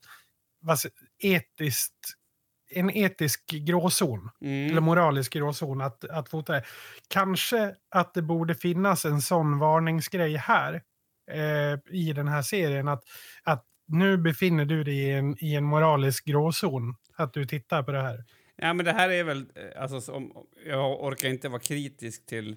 vad, 0.61 0.77
etiskt, 1.23 2.16
en 2.69 2.89
etisk 2.89 3.49
gråzon 3.49 4.29
Mm. 4.41 4.71
eller 4.71 4.81
moralisk 4.81 5.33
gråzon 5.33 5.81
att, 5.81 6.03
att 6.03 6.29
fota 6.29 6.53
det. 6.53 6.63
Kanske 7.07 7.75
att 7.91 8.13
det 8.13 8.21
borde 8.21 8.55
finnas 8.55 9.05
en 9.05 9.21
sån 9.21 9.59
varningsgrej 9.59 10.35
här 10.35 10.73
eh, 11.31 11.79
i 11.95 12.13
den 12.15 12.27
här 12.27 12.41
serien. 12.41 12.87
Att, 12.87 13.03
att 13.43 13.65
nu 13.87 14.17
befinner 14.17 14.65
du 14.65 14.83
dig 14.83 14.97
i 14.99 15.11
en, 15.11 15.35
i 15.43 15.55
en 15.55 15.63
moralisk 15.63 16.25
gråzon. 16.25 16.95
Att 17.15 17.33
du 17.33 17.45
tittar 17.45 17.83
på 17.83 17.91
det 17.91 18.01
här. 18.01 18.23
Ja, 18.55 18.73
men 18.73 18.85
det 18.85 18.91
här 18.93 19.09
är 19.09 19.23
väl... 19.23 19.45
eh, 19.55 19.81
Alltså, 19.81 20.01
som, 20.01 20.31
jag 20.65 21.03
orkar 21.03 21.29
inte 21.29 21.49
vara 21.49 21.59
kritisk 21.61 22.25
till 22.25 22.55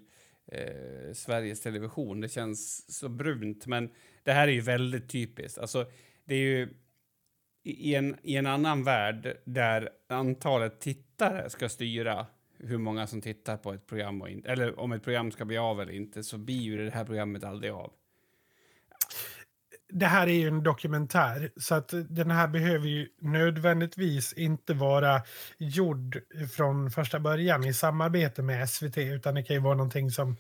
eh, 0.53 1.13
Sveriges 1.15 1.61
Television. 1.61 2.21
Det 2.21 2.29
känns 2.29 2.93
så 2.99 3.09
brunt. 3.09 3.67
Men 3.67 3.91
det 4.25 4.33
här 4.33 4.49
är 4.49 4.53
ju 4.53 4.61
väldigt 4.61 5.09
typiskt. 5.11 5.59
Alltså, 5.59 5.87
det 6.25 6.35
är 6.35 6.39
ju 6.39 6.69
i 7.65 7.95
en, 7.95 8.17
i 8.23 8.37
en 8.37 8.47
annan 8.47 8.85
värld 8.85 9.37
där 9.45 9.89
antalet 10.09 10.81
tittare 10.81 11.51
ska 11.51 11.69
styra 11.69 12.27
hur 12.59 12.79
många 12.79 13.07
som 13.07 13.21
tittar 13.21 13.57
på 13.57 13.73
ett 13.73 13.87
program 13.87 14.23
och 14.23 14.31
inte, 14.31 14.51
eller 14.51 14.81
om 14.81 14.93
ett 14.93 15.05
program 15.05 15.31
ska 15.31 15.45
bli 15.45 15.59
av 15.59 15.81
eller 15.81 15.93
inte, 15.93 16.23
så 16.23 16.39
blir 16.39 16.61
ju 16.61 16.85
det 16.85 16.91
här 16.91 17.05
programmet 17.05 17.45
aldrig 17.45 17.73
av. 17.73 17.93
Det 19.93 20.07
här 20.07 20.27
är 20.27 20.33
ju 20.33 20.49
en 20.49 20.63
dokumentär. 20.63 21.51
Så 21.57 21.75
att 21.75 21.95
den 22.09 22.31
här 22.31 22.49
behöver 22.49 22.87
ju 22.87 23.09
nödvändigtvis 23.21 24.33
inte 24.33 24.75
vara 24.75 25.23
gjord 25.59 26.21
från 26.57 26.91
första 26.91 27.21
början 27.21 27.65
i 27.65 27.75
samarbete 27.75 28.43
med 28.43 28.71
SVT. 28.71 28.99
Utan 28.99 29.35
det 29.35 29.43
kan 29.43 29.57
ju 29.57 29.63
vara 29.63 29.75
någonting 29.75 30.11
som 30.11 30.37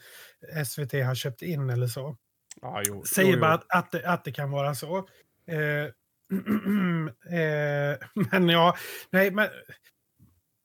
SVT 0.67 0.93
har 0.93 1.15
köpt 1.15 1.43
in 1.43 1.71
eller 1.71 1.87
så. 1.87 2.17
Ja, 2.63 2.83
jo. 2.87 3.05
säger 3.05 3.29
jo, 3.29 3.35
jo. 3.35 3.41
bara 3.41 3.53
att, 3.53 3.65
att, 3.69 3.93
det, 3.93 4.11
att 4.11 4.25
det 4.25 4.33
kan 4.33 4.51
vara 4.51 4.75
så. 4.75 4.99
Eh, 5.47 5.91
eh, 7.31 8.25
men 8.31 8.49
ja, 8.49 8.77
nej, 9.11 9.31
men 9.31 9.49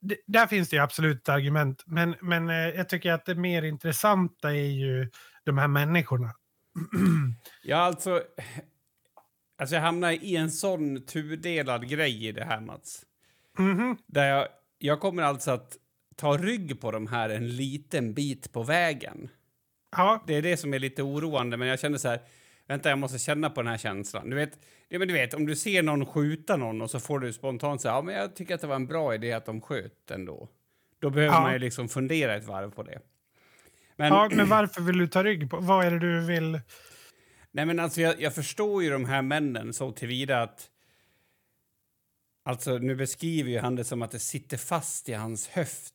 det, 0.02 0.18
där 0.28 0.48
finns 0.48 0.70
det 0.70 0.76
ju 0.76 0.82
absolut 0.82 1.30
argument. 1.30 1.84
Men, 1.86 2.16
men 2.22 2.50
eh, 2.50 2.56
jag 2.56 2.90
tycker 2.90 3.12
att 3.12 3.26
det 3.26 3.36
mer 3.36 3.64
intressanta 3.64 4.50
är 4.52 4.72
ju 4.72 5.10
de 5.44 5.58
här 5.58 5.68
människorna. 5.68 6.32
Ja, 7.64 7.78
alltså... 7.78 8.24
Alltså 9.58 9.76
jag 9.76 9.82
hamnar 9.82 10.12
i 10.12 10.36
en 10.36 10.52
sån 10.52 11.06
tudelad 11.06 11.90
grej 11.90 12.28
i 12.28 12.32
det 12.32 12.46
här, 12.46 12.62
Mats. 12.62 13.04
Mhm. 13.58 13.98
Där 14.08 14.30
jag, 14.30 14.48
jag 14.78 15.00
kommer 15.00 15.24
alltså 15.24 15.52
att 15.52 15.78
ta 16.16 16.38
rygg 16.38 16.82
på 16.82 16.92
de 16.92 17.08
här 17.08 17.30
en 17.30 17.56
liten 17.56 18.14
bit 18.14 18.52
på 18.54 18.64
vägen. 18.64 19.30
Ja, 19.92 20.24
Det 20.28 20.36
är 20.36 20.42
det 20.42 20.58
som 20.58 20.74
är 20.74 20.80
lite 20.80 21.04
oroande, 21.04 21.58
men 21.58 21.68
jag 21.68 21.80
känner 21.80 21.98
så 21.98 22.08
här... 22.08 22.20
Vänta, 22.68 22.90
jag 22.90 22.98
måste 23.00 23.20
känna 23.20 23.50
på 23.50 23.62
den 23.62 23.72
här 23.72 23.78
känslan. 23.78 24.30
Du 24.30 24.36
vet, 24.36 24.60
ja, 24.90 25.00
men 25.00 25.08
du 25.08 25.14
vet 25.14 25.34
om 25.34 25.46
du 25.46 25.56
ser 25.56 25.84
någon 25.84 26.06
skjuta 26.06 26.58
någon 26.58 26.82
och 26.82 26.92
så 26.92 27.00
får 27.00 27.20
du 27.20 27.34
spontant 27.34 27.82
säga 27.82 27.94
ja, 27.94 28.02
men 28.02 28.16
jag 28.16 28.36
tycker 28.36 28.56
att 28.56 28.62
det 28.62 28.68
var 28.68 28.76
en 28.76 28.88
bra 28.88 29.16
idé 29.16 29.32
att 29.32 29.46
de 29.46 29.62
sköt 29.62 30.12
ändå. 30.12 30.50
Då 31.00 31.10
behöver 31.10 31.34
Ja. 31.36 31.42
man 31.42 31.54
ju 31.54 31.60
liksom 31.60 31.90
fundera 31.90 32.36
ett 32.36 32.44
varv 32.46 32.72
på 32.72 32.84
det. 32.84 33.00
Men, 33.96 34.08
ja, 34.08 34.30
men 34.34 34.50
varför 34.50 34.82
vill 34.82 34.98
du 34.98 35.08
ta 35.08 35.24
rygg 35.24 35.50
på? 35.50 35.58
Vad 35.60 35.86
är 35.86 35.92
det 35.92 36.00
du 36.00 36.20
vill? 36.26 36.62
Nej, 37.52 37.66
men 37.66 37.80
alltså 37.80 38.02
jag, 38.02 38.22
jag 38.22 38.36
förstår 38.36 38.84
ju 38.84 38.90
de 38.90 39.06
här 39.06 39.22
männen 39.22 39.74
så 39.74 39.92
tillvida 39.92 40.42
att... 40.42 40.70
Alltså, 42.46 42.78
nu 42.78 42.96
beskriver 42.96 43.50
ju 43.52 43.60
han 43.60 43.76
det 43.76 43.84
som 43.84 44.02
att 44.02 44.12
det 44.12 44.20
sitter 44.20 44.58
fast 44.58 45.10
i 45.10 45.14
hans 45.14 45.48
höft. 45.48 45.94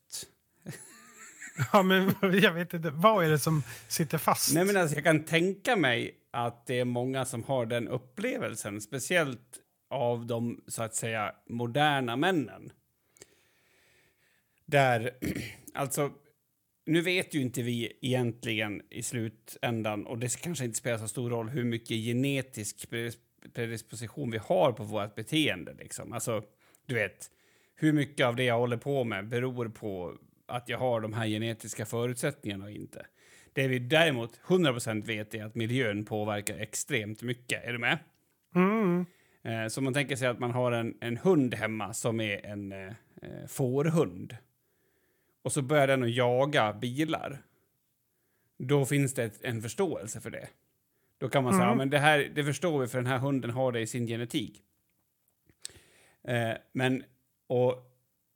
Ja, 1.73 1.83
men 1.83 2.15
jag 2.43 2.53
vet 2.53 2.75
inte. 2.75 2.91
Vad 2.91 3.25
är 3.25 3.31
det 3.31 3.39
som 3.39 3.63
sitter 3.89 4.19
fast? 4.19 4.55
Nej, 4.55 4.65
men 4.65 4.77
alltså, 4.77 4.95
jag 4.97 5.05
kan 5.05 5.25
tänka 5.25 5.77
mig 5.77 6.15
att 6.31 6.67
det 6.67 6.79
är 6.79 6.85
många 6.85 7.25
som 7.25 7.45
har 7.45 7.67
den 7.67 7.89
upplevelsen, 7.89 8.81
speciellt 8.81 9.61
av 9.91 10.27
de 10.27 10.65
så 10.67 10.83
att 10.83 10.95
säga 10.95 11.35
moderna 11.47 12.17
männen. 12.17 12.73
Där, 14.67 15.11
alltså, 15.75 16.11
nu 16.87 17.01
vet 17.01 17.35
ju 17.35 17.41
inte 17.41 17.63
vi 17.63 17.99
egentligen 18.01 18.83
i 18.91 19.03
slutändan, 19.03 20.07
och 20.07 20.19
det 20.19 20.41
kanske 20.41 20.65
inte 20.65 20.79
spelar 20.79 20.99
så 20.99 21.09
stor 21.09 21.31
roll 21.31 21.49
hur 21.49 21.65
mycket 21.65 21.97
genetisk 21.97 22.91
predisposition 23.53 24.31
vi 24.31 24.39
har 24.39 24.73
på 24.73 24.85
vårt 24.85 25.15
beteende. 25.15 25.75
Liksom. 25.75 26.13
Alltså, 26.13 26.43
du 26.87 26.95
vet, 26.95 27.31
hur 27.75 27.93
mycket 27.93 28.27
av 28.27 28.37
det 28.37 28.45
jag 28.45 28.59
håller 28.59 28.77
på 28.77 29.05
med 29.05 29.29
beror 29.29 29.69
på 29.69 30.19
att 30.47 30.69
jag 30.69 30.79
har 30.79 31.01
de 31.01 31.13
här 31.13 31.27
genetiska 31.27 31.87
förutsättningarna 31.87 32.65
och 32.65 32.71
inte. 32.71 33.07
Det 33.53 33.69
vi 33.69 33.79
däremot 33.79 34.41
100% 34.47 35.07
vet 35.07 35.35
är 35.35 35.45
att 35.45 35.55
miljön 35.55 36.05
påverkar 36.05 36.59
extremt 36.59 37.23
mycket. 37.23 37.65
Är 37.65 37.73
du 37.73 37.79
med? 37.79 37.99
Mm. 38.55 39.07
Eh, 39.43 39.67
så 39.69 39.81
man 39.81 39.95
tänker 39.95 40.17
sig 40.17 40.29
att 40.29 40.39
man 40.39 40.51
har 40.51 40.73
en, 40.73 40.99
en 41.01 41.17
hund 41.17 41.55
hemma 41.55 41.95
som 41.95 42.21
är 42.21 42.47
en 42.47 42.73
eh, 42.73 42.93
fårhund. 43.49 44.37
Och 45.43 45.53
så 45.53 45.63
börjar 45.63 45.87
den 45.87 46.03
att 46.03 46.15
jaga 46.15 46.73
bilar. 46.73 47.43
Då 48.59 48.87
finns 48.87 49.15
det 49.15 49.25
ett, 49.25 49.45
en 49.45 49.63
förståelse 49.63 50.21
för 50.21 50.31
det. 50.31 50.49
Då 51.19 51.29
kan 51.29 51.45
man 51.45 51.53
säga, 51.53 51.65
Mm. 51.65 51.73
ja, 51.73 51.77
men 51.79 51.91
det 51.91 51.99
här 51.99 52.33
det 52.35 52.45
förstår 52.45 52.81
vi 52.81 52.87
för 52.87 52.99
den 52.99 53.07
här 53.07 53.19
hunden 53.19 53.51
har 53.51 53.73
det 53.73 53.81
i 53.81 53.87
sin 53.87 54.07
genetik. 54.07 54.63
Eh, 56.25 56.53
men, 56.73 57.05
och 57.47 57.90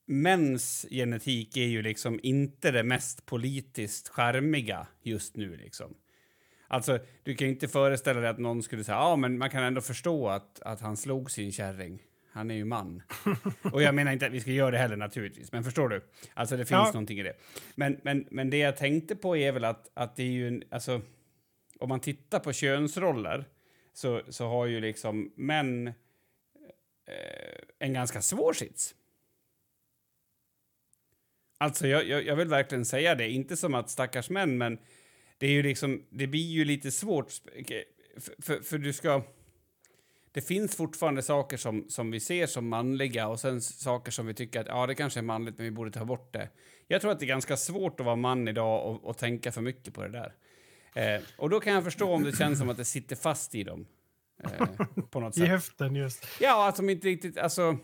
mäns 0.06 0.86
genetik 0.90 1.56
är 1.56 1.66
ju 1.66 1.82
liksom 1.82 2.20
inte 2.22 2.70
det 2.70 2.82
mest 2.82 3.26
politiskt 3.26 4.08
charmiga 4.08 4.86
just 5.02 5.36
nu 5.36 5.56
liksom. 5.56 5.94
Alltså, 6.68 6.98
du 7.22 7.34
kan 7.34 7.46
ju 7.46 7.52
inte 7.52 7.68
föreställa 7.68 8.20
dig 8.20 8.30
att 8.30 8.38
någon 8.38 8.62
skulle 8.62 8.84
säga 8.84 8.96
ja 8.96 9.16
men 9.16 9.38
man 9.38 9.50
kan 9.50 9.62
ändå 9.64 9.80
förstå 9.80 10.28
att, 10.28 10.60
att 10.62 10.80
han 10.80 10.96
slog 10.96 11.30
sin 11.30 11.52
kärring. 11.52 12.02
Han 12.32 12.50
är 12.50 12.54
ju 12.54 12.64
man. 12.64 13.02
Och 13.72 13.82
jag 13.82 13.94
menar 13.94 14.12
inte 14.12 14.26
att 14.26 14.32
vi 14.32 14.40
ska 14.40 14.50
göra 14.50 14.70
det 14.70 14.78
heller 14.78 14.96
naturligtvis, 14.96 15.52
men 15.52 15.64
förstår 15.64 15.88
du? 15.88 16.04
Alltså 16.34 16.56
det 16.56 16.64
finns 16.64 16.70
Ja. 16.70 16.84
någonting 16.92 17.18
i 17.18 17.22
det. 17.22 17.36
Men, 17.74 18.00
men, 18.02 18.26
men 18.30 18.50
det 18.50 18.56
jag 18.56 18.76
tänkte 18.76 19.16
på 19.16 19.36
är 19.36 19.52
väl 19.52 19.64
att, 19.64 19.90
att 19.94 20.16
det 20.16 20.22
är 20.22 20.30
ju 20.30 20.48
en, 20.48 20.62
alltså, 20.70 21.00
om 21.78 21.88
man 21.88 22.00
tittar 22.00 22.38
på 22.38 22.52
könsroller 22.52 23.44
så, 23.92 24.22
så 24.28 24.48
har 24.48 24.66
ju 24.66 24.80
liksom 24.80 25.32
män 25.36 25.86
eh, 25.88 25.94
en 27.78 27.92
ganska 27.92 28.22
svår 28.22 28.52
sits. 28.52 28.94
Alltså 31.64 31.87
jag, 31.88 32.09
jag, 32.09 32.27
jag 32.27 32.37
vill 32.37 32.48
verkligen 32.48 32.85
säga 32.85 33.14
det, 33.14 33.31
inte 33.31 33.57
som 33.57 33.74
att 33.74 33.90
stackars 33.90 34.31
män, 34.31 34.59
men 34.59 34.79
det 35.38 35.46
är 35.46 35.50
ju 35.50 35.62
liksom, 35.62 36.03
det 36.11 36.27
blir 36.27 36.50
ju 36.50 36.64
lite 36.64 36.90
svårt, 36.90 37.33
för, 38.16 38.42
för, 38.42 38.61
för 38.61 38.79
du 38.79 38.92
ska... 38.92 39.22
Det 40.33 40.40
finns 40.40 40.77
fortfarande 40.77 41.22
saker 41.22 41.57
som, 41.57 41.87
som 41.88 42.11
vi 42.11 42.20
ser 42.20 42.46
som 42.46 42.68
manliga 42.68 43.29
och 43.29 43.40
sen 43.40 43.61
saker 43.61 44.12
som 44.12 44.27
vi 44.27 44.35
tycker 44.35 44.61
att 44.61 44.66
ja, 44.66 44.87
det 44.87 44.94
kanske 44.94 45.20
är 45.20 45.22
manligt, 45.22 45.59
men 45.59 45.64
vi 45.64 45.70
borde 45.70 45.90
ta 45.90 46.05
bort 46.05 46.33
det. 46.33 46.48
Jag 46.88 47.00
tror 47.00 47.12
att 47.12 47.18
det 47.18 47.24
är 47.24 47.29
ganska 47.29 47.57
svårt 47.57 48.00
att 48.00 48.07
vara 48.07 48.16
man 48.16 48.48
idag 48.48 48.87
och, 48.87 49.05
och 49.05 49.18
tänka 49.18 49.53
för 49.53 49.61
mycket 49.61 49.94
på 49.94 50.03
det 50.03 50.09
där. 50.09 50.35
Eh, 50.94 51.22
och 51.37 51.50
då 51.50 51.61
kan 51.61 51.72
jag 51.72 51.85
förstå 51.85 52.12
om 52.12 52.22
det 52.22 52.37
känns 52.37 52.59
som 52.59 52.70
att 52.70 52.77
det 52.77 52.85
sitter 52.85 53.16
fast 53.16 53.55
i 53.55 53.64
dem. 53.64 53.87
Eh, 54.42 54.87
på 55.11 55.20
något 55.20 55.37
I 55.37 55.40
sätt. 55.40 55.48
höften 55.48 55.96
just. 55.96 56.27
Ja, 56.40 56.68
att 56.68 56.77
de 56.77 56.90
inte 56.90 57.09
riktigt... 57.09 57.38
Alltså, 57.38 57.79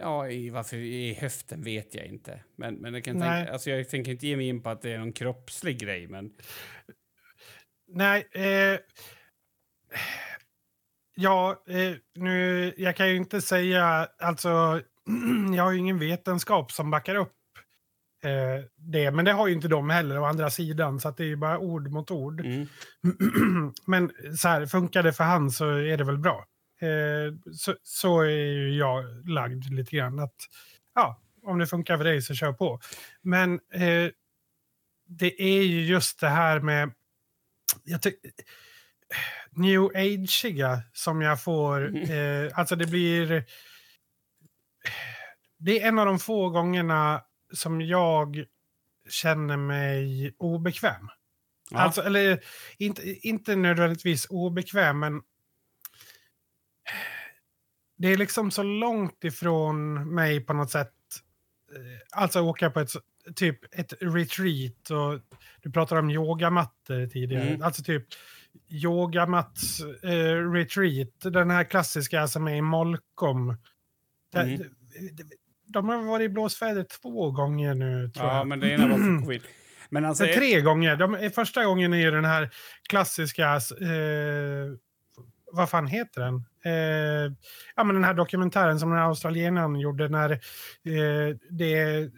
ja, 0.00 0.28
i, 0.28 0.50
varför 0.50 0.76
i 0.76 1.14
höften 1.14 1.62
vet 1.62 1.94
jag 1.94 2.06
inte. 2.06 2.40
Men, 2.56 2.74
men 2.74 2.94
jag, 2.94 3.04
kan 3.04 3.16
Nej. 3.16 3.38
tänka, 3.38 3.52
alltså, 3.52 3.70
jag 3.70 3.88
tänker 3.88 4.12
inte 4.12 4.26
ge 4.26 4.36
mig 4.36 4.48
in 4.48 4.62
på 4.62 4.70
att 4.70 4.82
det 4.82 4.92
är 4.92 4.98
någon 4.98 5.12
kroppslig 5.12 5.78
grej. 5.78 6.08
Men 6.08 6.32
Nej, 7.92 8.28
eh, 8.32 8.78
ja, 11.14 11.62
eh, 11.68 11.96
nu, 12.14 12.72
jag 12.76 12.96
kan 12.96 13.08
ju 13.08 13.16
inte 13.16 13.40
säga, 13.40 14.08
alltså, 14.18 14.48
jag 15.56 15.64
har 15.64 15.72
ju 15.72 15.78
ingen 15.78 15.98
vetenskap 15.98 16.72
som 16.72 16.90
backar 16.90 17.14
upp 17.14 17.36
eh, 18.24 18.64
det, 18.76 19.10
men 19.10 19.24
det 19.24 19.32
har 19.32 19.48
ju 19.48 19.54
inte 19.54 19.68
de 19.68 19.90
heller 19.90 20.18
å 20.18 20.24
andra 20.24 20.50
sidan, 20.50 21.00
så 21.00 21.10
det 21.10 21.22
är 21.22 21.28
ju 21.28 21.36
bara 21.36 21.58
ord 21.58 21.90
mot 21.90 22.10
ord. 22.10 22.40
mm. 22.40 22.66
men 23.86 24.10
så 24.38 24.48
här, 24.48 24.66
funkar 24.66 25.02
det 25.02 25.12
för 25.12 25.24
han 25.24 25.50
så 25.50 25.68
är 25.70 25.96
det 25.96 26.04
väl 26.04 26.18
bra. 26.18 26.46
Eh, 26.82 27.52
så, 27.54 27.76
så 27.82 28.20
är 28.20 28.28
ju 28.28 28.78
jag 28.78 29.28
lagd 29.28 29.72
lite 29.72 29.96
grann, 29.96 30.18
att 30.18 30.48
ja, 30.94 31.20
om 31.42 31.58
det 31.58 31.66
funkar 31.66 31.96
för 31.96 32.04
dig 32.04 32.22
så 32.22 32.34
kör 32.34 32.52
på. 32.52 32.80
Men 33.22 33.52
eh, 33.72 34.10
det 35.06 35.42
är 35.42 35.62
ju 35.62 35.84
just 35.84 36.20
det 36.20 36.28
här 36.28 36.60
med 36.60 36.92
jag 37.84 38.02
ty- 38.02 38.16
new 39.50 39.84
ageiga 39.94 40.82
som 40.92 41.22
jag 41.22 41.42
får. 41.42 41.96
Eh, 42.10 42.58
alltså 42.58 42.76
det 42.76 42.86
blir... 42.86 43.44
Det 45.58 45.82
är 45.82 45.88
en 45.88 45.98
av 45.98 46.06
de 46.06 46.18
få 46.18 46.50
gångerna 46.50 47.24
som 47.52 47.80
jag 47.80 48.44
känner 49.08 49.56
mig 49.56 50.34
obekväm. 50.38 51.08
Ja. 51.70 51.78
Alltså, 51.78 52.02
eller 52.02 52.40
inte, 52.78 53.28
inte 53.28 53.56
nödvändigtvis 53.56 54.26
obekväm, 54.30 54.98
men 54.98 55.22
det 58.00 58.08
är 58.08 58.16
liksom 58.16 58.50
så 58.50 58.62
långt 58.62 59.24
ifrån 59.24 60.08
mig 60.14 60.40
på 60.40 60.52
något 60.52 60.70
sätt. 60.70 60.92
Eh, 61.74 62.20
Alltså 62.20 62.40
åka 62.40 62.70
på 62.70 62.80
ett 62.80 62.90
typ 63.34 63.78
ett 63.78 63.92
retreat 64.00 64.90
och 64.90 65.20
du 65.62 65.70
pratar 65.70 65.96
om 65.96 66.10
yogamattor 66.10 67.06
tidigare. 67.06 67.48
Mm. 67.48 67.62
Alltså 67.62 67.82
typ 67.82 68.06
yogamats 68.68 69.80
eh, 70.02 70.52
retreat, 70.52 71.08
den 71.20 71.50
här 71.50 71.64
klassiska 71.64 72.26
som 72.28 72.48
är 72.48 72.54
i 72.54 72.62
Molkom. 72.62 73.56
Mm. 74.34 74.58
de, 74.58 75.24
de 75.66 75.88
har 75.88 76.02
varit 76.02 76.24
i 76.24 76.28
blåsväder 76.28 76.82
två 76.82 77.30
gånger 77.30 77.74
nu 77.74 78.08
tror 78.08 78.26
ja, 78.26 78.36
jag. 78.36 78.46
men 78.46 78.60
det 78.60 78.70
ena 78.70 78.88
var 78.88 78.96
för 78.96 79.24
covid. 79.24 79.42
Men 79.88 80.04
alltså... 80.04 80.26
Så 80.26 80.32
tre 80.32 80.60
gånger. 80.60 80.96
De, 80.96 81.30
första 81.34 81.64
gången 81.64 81.92
är 81.92 81.98
ju 81.98 82.10
den 82.10 82.24
här 82.24 82.50
klassiska... 82.88 83.54
Eh, 83.54 84.76
vad 85.52 85.70
fan 85.70 85.86
heter 85.86 86.20
den? 86.20 86.44
Eh, 86.64 87.32
ja, 87.76 87.84
men 87.84 87.94
den 87.94 88.04
här 88.04 88.14
dokumentären 88.14 88.80
som 88.80 88.90
den 88.90 88.98
här 88.98 89.06
australienaren 89.06 89.80
gjorde 89.80 90.08
när 90.08 90.30
eh, 90.30 91.36
det, 91.50 92.10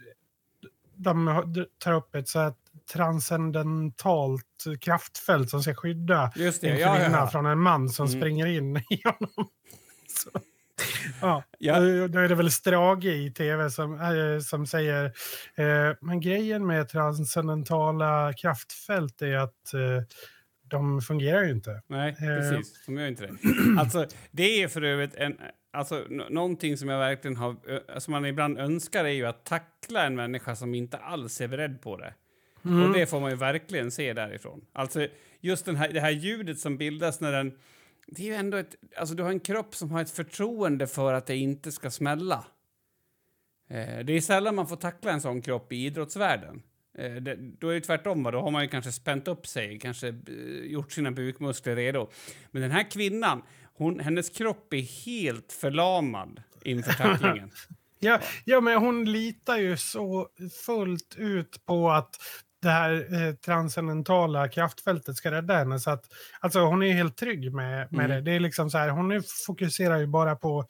de 0.95 1.43
tar 1.77 1.93
upp 1.93 2.15
ett 2.15 2.27
så 2.29 2.39
här 2.39 2.53
transcendentalt 2.93 4.63
kraftfält 4.81 5.49
som 5.49 5.63
ska 5.63 5.73
skydda 5.75 6.31
Just 6.35 6.61
det, 6.61 6.69
en 6.69 6.79
ja, 6.79 6.95
kvinna 6.95 7.17
ja, 7.17 7.23
ja. 7.23 7.27
från 7.27 7.45
en 7.45 7.59
man 7.59 7.89
som 7.89 8.07
Mm. 8.07 8.19
springer 8.19 8.45
in 8.45 8.77
i 8.89 9.01
honom. 9.05 9.49
Så, 10.07 10.29
ja. 11.21 11.43
Ja. 11.57 11.79
Då 12.07 12.19
är 12.19 12.29
det 12.29 12.35
väl 12.35 12.51
Strage 12.51 13.05
i 13.05 13.31
tv 13.31 13.69
som, 13.69 13.93
äh, 14.01 14.39
som 14.39 14.67
säger 14.67 15.05
eh, 15.55 15.95
men 16.01 16.19
grejen 16.21 16.67
med 16.67 16.89
transcendentala 16.89 18.33
kraftfält 18.33 19.21
är 19.21 19.37
att 19.37 19.73
eh, 19.73 20.03
de 20.63 21.01
fungerar 21.01 21.43
ju 21.43 21.51
inte. 21.51 21.81
Nej, 21.87 22.09
Eh. 22.09 22.15
precis. 22.17 22.85
De 22.85 22.97
gör 22.97 23.07
inte 23.07 23.25
det. 23.27 23.33
Alltså, 23.79 24.05
det 24.31 24.63
är 24.63 24.67
för 24.67 24.81
övrigt 24.81 25.15
en... 25.15 25.37
Alltså, 25.73 26.05
nå- 26.09 26.27
någonting 26.29 26.77
som 26.77 26.89
jag 26.89 26.99
verkligen 26.99 27.37
har... 27.37 27.55
Som 27.99 28.11
man 28.11 28.25
ibland 28.25 28.57
önskar 28.57 29.05
är 29.05 29.09
ju 29.09 29.25
att 29.25 29.45
tackla 29.45 30.05
en 30.05 30.15
människa 30.15 30.55
som 30.55 30.75
inte 30.75 30.97
alls 30.97 31.41
är 31.41 31.47
beredd 31.47 31.81
på 31.81 31.97
det. 31.97 32.13
Mm. 32.65 32.83
Och 32.83 32.93
det 32.93 33.05
får 33.05 33.19
man 33.19 33.29
ju 33.31 33.35
verkligen 33.37 33.91
se 33.91 34.13
därifrån. 34.13 34.65
Alltså, 34.73 35.07
just 35.39 35.65
den 35.65 35.75
här, 35.75 35.89
det 35.93 35.99
här 35.99 36.11
ljudet 36.11 36.59
som 36.59 36.77
bildas 36.77 37.21
när 37.21 37.31
den... 37.31 37.57
Det 38.07 38.21
är 38.21 38.25
ju 38.27 38.33
ändå 38.33 38.57
ett... 38.57 38.75
Alltså, 38.97 39.15
du 39.15 39.23
har 39.23 39.29
en 39.29 39.39
kropp 39.39 39.75
som 39.75 39.91
har 39.91 40.01
ett 40.01 40.09
förtroende 40.11 40.87
för 40.87 41.13
att 41.13 41.25
det 41.25 41.35
inte 41.35 41.71
ska 41.71 41.91
smälla. 41.91 42.45
Eh, 43.69 43.99
det 44.05 44.13
är 44.13 44.21
sällan 44.21 44.55
man 44.55 44.67
får 44.67 44.75
tackla 44.75 45.11
en 45.11 45.21
sån 45.21 45.41
kropp 45.41 45.71
i 45.71 45.75
idrottsvärlden. 45.85 46.61
Eh, 46.97 47.11
det, 47.15 47.35
då 47.59 47.69
är 47.69 47.73
det 47.73 47.81
tvärtom, 47.81 48.23
då 48.23 48.41
har 48.41 48.51
man 48.51 48.61
ju 48.63 48.67
kanske 48.69 48.91
spänt 48.91 49.27
upp 49.27 49.47
sig, 49.47 49.79
kanske 49.79 50.07
eh, 50.07 50.13
gjort 50.65 50.91
sina 50.91 51.11
bukmuskler 51.11 51.75
redo. 51.75 52.09
Men 52.51 52.61
den 52.61 52.71
här 52.71 52.91
kvinnan, 52.91 53.41
hon, 53.73 53.99
hennes 53.99 54.29
kropp 54.29 54.73
är 54.73 55.05
helt 55.05 55.53
förlamad 55.53 56.43
inför 56.63 56.93
tacklingen. 56.93 57.51
Ja, 57.99 58.19
ja, 58.45 58.61
men 58.61 58.77
hon 58.77 59.05
litar 59.11 59.57
ju 59.57 59.77
så 59.77 60.27
fullt 60.65 61.15
ut 61.17 61.65
på 61.65 61.91
att 61.91 62.15
det 62.61 62.69
här 62.69 63.23
eh, 63.27 63.33
transcendentala 63.35 64.49
kraftfältet 64.49 65.15
ska 65.15 65.31
rädda 65.31 65.53
henne. 65.57 65.79
Så 65.79 65.91
att, 65.91 66.05
alltså, 66.39 66.59
hon 66.59 66.83
är 66.83 66.93
helt 66.93 67.17
trygg 67.17 67.53
med, 67.53 67.91
med 67.91 68.05
Mm. 68.05 68.09
det. 68.09 68.21
Det 68.21 68.35
är 68.35 68.39
liksom 68.39 68.69
så 68.69 68.77
här, 68.77 68.89
hon 68.89 69.23
fokuserar 69.47 69.97
ju 69.99 70.07
bara 70.07 70.35
på 70.35 70.59
eh, 70.59 70.65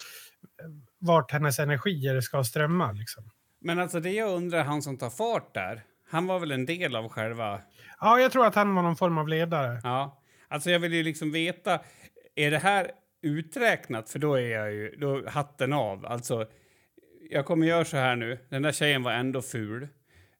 vart 1.00 1.32
hennes 1.32 1.60
energier 1.60 2.22
ska 2.22 2.44
strömma. 2.44 2.92
Liksom. 2.92 3.24
Men 3.62 3.80
alltså 3.80 4.00
det 4.00 4.12
jag 4.12 4.30
undrar, 4.30 4.64
han 4.64 4.82
som 4.82 4.98
tar 4.98 5.10
fart 5.10 5.54
där, 5.54 5.84
han 6.14 6.28
var 6.28 6.40
väl 6.40 6.52
en 6.52 6.66
del 6.66 6.96
av 6.96 7.10
själva... 7.10 7.62
Ja, 8.00 8.20
jag 8.20 8.32
tror 8.32 8.46
att 8.46 8.56
han 8.56 8.76
var 8.76 8.84
någon 8.84 8.96
form 8.96 9.18
av 9.18 9.28
ledare. 9.28 9.80
Ja, 9.84 10.22
alltså 10.48 10.72
jag 10.72 10.80
vill 10.80 10.94
ju 10.94 11.04
liksom 11.04 11.32
veta, 11.32 11.80
är 12.36 12.52
det 12.52 12.58
här 12.58 12.92
uträknat? 13.22 14.10
För 14.10 14.20
då 14.20 14.36
är 14.36 14.48
jag 14.48 14.74
ju, 14.74 14.96
då 14.96 15.30
hatten 15.30 15.74
av. 15.74 16.06
Alltså, 16.06 16.46
jag 17.30 17.46
kommer 17.46 17.68
göra 17.68 17.86
så 17.86 17.98
här 17.98 18.16
nu, 18.16 18.40
den 18.50 18.62
där 18.62 18.72
tjejen 18.72 19.04
var 19.04 19.12
ändå 19.12 19.42
ful 19.42 19.88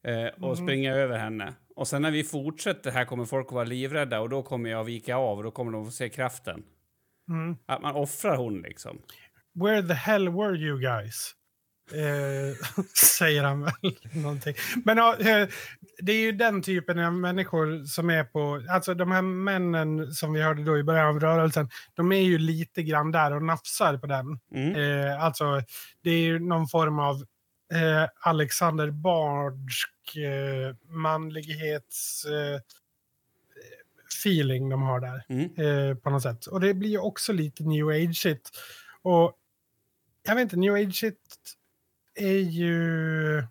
eh, 0.04 0.44
och 0.44 0.58
springa 0.58 0.94
över 0.94 1.18
henne. 1.18 1.54
Och 1.76 1.88
sen 1.88 2.02
när 2.02 2.10
vi 2.10 2.24
fortsätter 2.24 2.90
här 2.90 3.04
kommer 3.04 3.24
folk 3.24 3.46
att 3.46 3.52
vara 3.52 3.64
livrädda 3.64 4.20
och 4.20 4.28
då 4.28 4.42
kommer 4.42 4.70
jag 4.70 4.84
vika 4.84 5.16
av 5.16 5.38
och 5.38 5.44
då 5.44 5.50
kommer 5.50 5.72
de 5.72 5.82
att 5.82 5.94
se 5.94 6.08
kraften. 6.08 6.62
Mm. 7.28 7.56
Att 7.66 7.82
man 7.82 7.94
offrar 7.94 8.36
hon 8.36 8.62
liksom. 8.62 9.02
Where 9.54 9.82
the 9.82 9.94
hell 9.94 10.28
were 10.28 10.56
you 10.56 10.80
guys? 10.80 11.34
Eh, 11.92 12.84
säger 13.18 13.42
han 13.44 13.62
väl 13.62 13.72
någonting. 14.12 14.54
Men 14.84 14.96
ja, 14.96 15.16
eh, 15.18 15.48
det 15.98 16.12
är 16.12 16.20
ju 16.20 16.32
den 16.32 16.62
typen 16.62 16.98
av 16.98 17.12
människor 17.12 17.84
som 17.84 18.10
är 18.10 18.24
på... 18.24 18.62
Alltså 18.70 18.94
de 18.94 19.10
här 19.10 19.22
männen 19.22 20.12
som 20.12 20.32
vi 20.32 20.42
hörde 20.42 20.64
då 20.64 20.78
i 20.78 20.82
början 20.82 21.08
av 21.08 21.20
rörelsen, 21.20 21.68
de 21.94 22.12
är 22.12 22.20
ju 22.22 22.38
lite 22.38 22.82
grann 22.82 23.12
där 23.12 23.32
och 23.32 23.42
nafsar 23.42 23.96
på 23.96 24.06
den. 24.06 24.38
Mm. 24.54 24.74
Eh, 24.74 25.24
alltså, 25.24 25.62
det 26.02 26.10
är 26.10 26.18
ju 26.18 26.38
någon 26.38 26.68
form 26.68 26.98
av 26.98 27.16
eh, 27.72 28.08
Alexander 28.20 28.90
Bardsk 28.90 30.16
eh, 30.16 30.76
manlighets... 30.88 32.24
Eh, 32.24 32.60
feeling 34.22 34.68
de 34.68 34.82
har 34.82 35.00
där 35.00 35.24
Mm. 35.28 35.44
eh, 35.90 35.96
på 35.96 36.10
något 36.10 36.22
sätt. 36.22 36.46
Och 36.46 36.60
det 36.60 36.74
blir 36.74 36.90
ju 36.90 36.98
också 36.98 37.32
lite 37.32 37.62
new 37.64 37.88
age 37.88 38.16
shit. 38.16 38.50
Och 39.02 39.32
jag 40.22 40.34
vet 40.34 40.42
inte, 40.42 40.56
new 40.56 40.74
age 40.74 40.94
shit 40.94 41.18
är 42.14 42.38
ju 42.38 43.44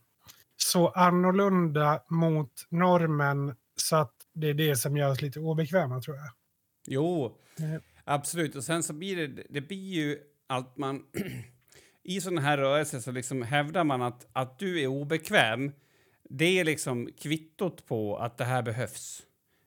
så 0.58 0.88
annorlunda 0.88 2.04
mot 2.10 2.52
normen 2.70 3.56
så 3.76 3.96
att 3.96 4.14
det 4.34 4.48
är 4.50 4.54
det 4.54 4.76
som 4.76 4.98
gör 4.98 5.12
oss 5.12 5.22
lite 5.22 5.40
obekväma 5.40 6.02
tror 6.02 6.16
jag. 6.18 6.30
Jo, 6.88 7.38
Eh. 7.60 7.82
absolut. 8.04 8.56
Och 8.56 8.64
sen 8.64 8.84
så 8.84 8.94
blir 8.94 9.28
det, 9.28 9.44
det 9.50 9.62
blir 9.62 9.94
ju 9.94 10.18
allt 10.48 10.78
man... 10.78 11.04
I 12.04 12.22
sådana 12.22 12.42
här 12.42 12.58
rörelser 12.58 13.00
så 13.00 13.12
liksom 13.12 13.42
hävdar 13.42 13.84
man 13.84 14.02
att, 14.02 14.28
att 14.34 14.60
du 14.60 14.82
är 14.82 14.88
obekväm. 14.88 15.72
Det 16.30 16.60
är 16.60 16.64
liksom 16.64 17.10
kvittot 17.20 17.86
på 17.86 18.18
att 18.18 18.38
det 18.38 18.46
här 18.46 18.62
behövs. 18.62 19.22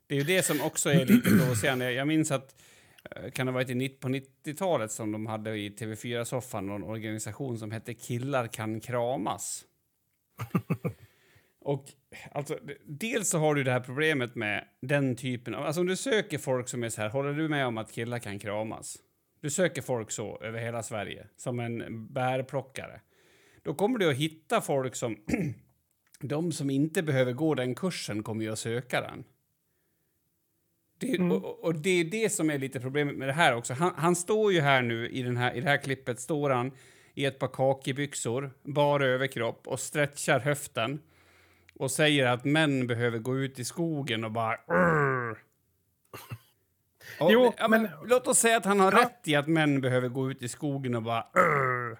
Det 0.06 0.14
är 0.14 0.18
ju 0.18 0.24
det 0.24 0.42
som 0.42 0.60
också 0.62 0.90
är 0.90 1.06
lite 1.06 1.30
provocerande. 1.38 1.92
Jag 1.92 2.08
minns 2.08 2.30
att 2.30 2.54
kan 3.34 3.46
det 3.46 3.52
ha 3.52 3.54
varit 3.54 3.70
i 3.70 3.88
på 3.88 4.08
90-talet 4.08 4.92
som 4.92 5.12
de 5.12 5.26
hade 5.26 5.58
i 5.58 5.70
TV4-soffan 5.70 6.66
någon 6.66 6.84
organisation 6.84 7.58
som 7.58 7.70
hette 7.70 7.94
Killar 7.94 8.46
kan 8.46 8.80
kramas. 8.80 9.64
Och 11.66 11.84
alltså, 12.32 12.58
dels 12.84 13.30
så 13.30 13.38
har 13.38 13.54
du 13.54 13.64
det 13.64 13.72
här 13.72 13.80
problemet 13.80 14.34
med 14.34 14.64
den 14.80 15.16
typen 15.16 15.54
av... 15.54 15.66
Alltså 15.66 15.80
om 15.80 15.86
du 15.86 15.96
söker 15.96 16.38
folk 16.38 16.68
som 16.68 16.84
är 16.84 16.88
så 16.88 17.00
här, 17.00 17.08
håller 17.08 17.32
du 17.32 17.48
med 17.48 17.66
om 17.66 17.78
att 17.78 17.92
killar 17.92 18.18
kan 18.18 18.38
kramas? 18.38 18.98
Du 19.40 19.50
söker 19.50 19.82
folk 19.82 20.10
så 20.10 20.40
över 20.42 20.60
hela 20.60 20.82
Sverige, 20.82 21.26
som 21.36 21.60
en 21.60 22.06
bärplockare. 22.12 23.00
Då 23.62 23.74
kommer 23.74 23.98
du 23.98 24.10
att 24.10 24.16
hitta 24.16 24.60
folk 24.60 24.94
som... 24.94 25.16
de 26.20 26.52
som 26.52 26.70
inte 26.70 27.02
behöver 27.02 27.32
gå 27.32 27.54
den 27.54 27.74
kursen 27.74 28.22
kommer 28.22 28.44
ju 28.44 28.52
att 28.52 28.58
söka 28.58 29.00
den. 29.00 29.24
Det, 30.98 31.18
och, 31.18 31.64
och 31.64 31.74
det 31.74 31.90
är 32.00 32.04
det 32.04 32.32
som 32.32 32.50
är 32.50 32.58
lite 32.58 32.80
problemet 32.80 33.16
med 33.16 33.28
det 33.28 33.32
här 33.32 33.54
också. 33.56 33.74
Han, 33.74 33.92
han 33.96 34.16
står 34.16 34.52
ju 34.52 34.60
här 34.60 34.82
nu 34.82 35.08
i, 35.08 35.22
den 35.22 35.36
här, 35.36 35.54
i 35.56 35.60
det 35.60 35.68
här 35.68 35.76
klippet, 35.76 36.20
står 36.20 36.50
han 36.50 36.70
i 37.14 37.24
ett 37.24 37.38
par 37.38 37.48
kakibyxor, 37.48 38.50
bara 38.62 39.06
överkropp 39.06 39.66
och 39.66 39.80
stretchar 39.80 40.40
höften 40.40 41.00
och 41.78 41.90
säger 41.90 42.26
att 42.26 42.44
män 42.44 42.86
behöver 42.86 43.18
gå 43.18 43.38
ut 43.38 43.58
i 43.58 43.64
skogen 43.64 44.24
och 44.24 44.32
bara... 44.32 44.56
"Urr." 44.68 45.38
Och, 47.20 47.32
Jo, 47.32 47.52
ja, 47.58 47.68
men, 47.68 47.82
men- 47.82 47.90
låt 48.06 48.26
oss 48.26 48.38
säga 48.38 48.56
att 48.56 48.64
han 48.64 48.80
har 48.80 48.92
Ja. 48.92 48.98
rätt 48.98 49.28
i 49.28 49.34
att 49.36 49.46
män 49.48 49.80
behöver 49.80 50.08
gå 50.08 50.30
ut 50.30 50.42
i 50.42 50.48
skogen 50.48 50.94
och 50.94 51.02
bara... 51.02 51.26
"Urr." 51.34 51.98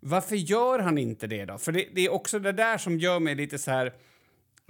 Varför 0.00 0.36
gör 0.36 0.78
han 0.78 0.98
inte 0.98 1.26
det 1.26 1.44
då? 1.44 1.58
För 1.58 1.72
det, 1.72 1.88
det 1.92 2.00
är 2.06 2.12
också 2.12 2.38
det 2.38 2.52
där 2.52 2.78
som 2.78 2.98
gör 2.98 3.20
mig 3.20 3.34
lite 3.34 3.58
så 3.58 3.70
här 3.70 3.92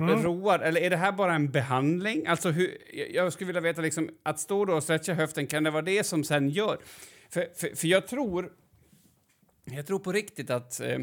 road. 0.09 0.63
Eller 0.63 0.81
är 0.81 0.91
det 0.91 0.97
här 0.97 1.13
bara 1.13 1.35
en 1.35 1.51
behandling? 1.51 2.27
Alltså 2.27 2.51
hur, 2.51 2.79
jag- 2.93 3.11
jag 3.15 3.33
skulle 3.33 3.47
vilja 3.47 3.61
veta 3.61 3.81
liksom, 3.83 4.11
att 4.23 4.41
stå 4.41 4.65
då 4.65 4.75
och 4.75 4.83
stretcha 4.83 5.13
höften, 5.15 5.47
kan 5.47 5.65
det 5.65 5.71
vara 5.71 5.83
det 5.83 6.05
som 6.05 6.25
sen 6.25 6.49
gör? 6.49 6.79
För, 7.31 7.49
för, 7.57 7.77
för 7.77 7.89
jag 7.89 8.07
tror, 8.07 8.53
jag 9.65 9.87
tror 9.87 9.99
på 9.99 10.13
riktigt 10.13 10.51
att, 10.51 10.81
eh, 10.81 10.99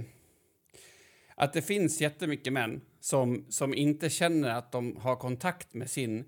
att 1.36 1.54
det 1.54 1.62
finns 1.62 2.02
jättemycket 2.02 2.54
män 2.54 2.82
som, 3.00 3.46
som 3.50 3.74
inte 3.74 4.10
känner 4.10 4.50
att 4.50 4.72
de 4.72 4.98
har 4.98 5.16
kontakt 5.16 5.74
med 5.74 5.90
sin, 5.90 6.26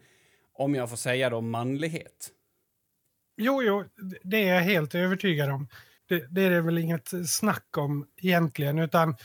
om 0.53 0.75
jag 0.75 0.89
får 0.89 0.97
säga 0.97 1.29
då, 1.29 1.41
manlighet. 1.41 2.31
Jo, 3.37 3.63
jo, 3.63 3.83
det 4.23 4.37
är 4.49 4.53
jag 4.55 4.61
helt 4.61 4.95
övertygad 4.95 5.49
om. 5.49 5.67
Det, 6.09 6.27
det 6.29 6.41
är 6.41 6.49
det 6.49 6.61
väl 6.61 6.77
inget 6.77 7.09
snack 7.29 7.77
om 7.77 8.07
egentligen, 8.21 8.79
utan 8.79 9.15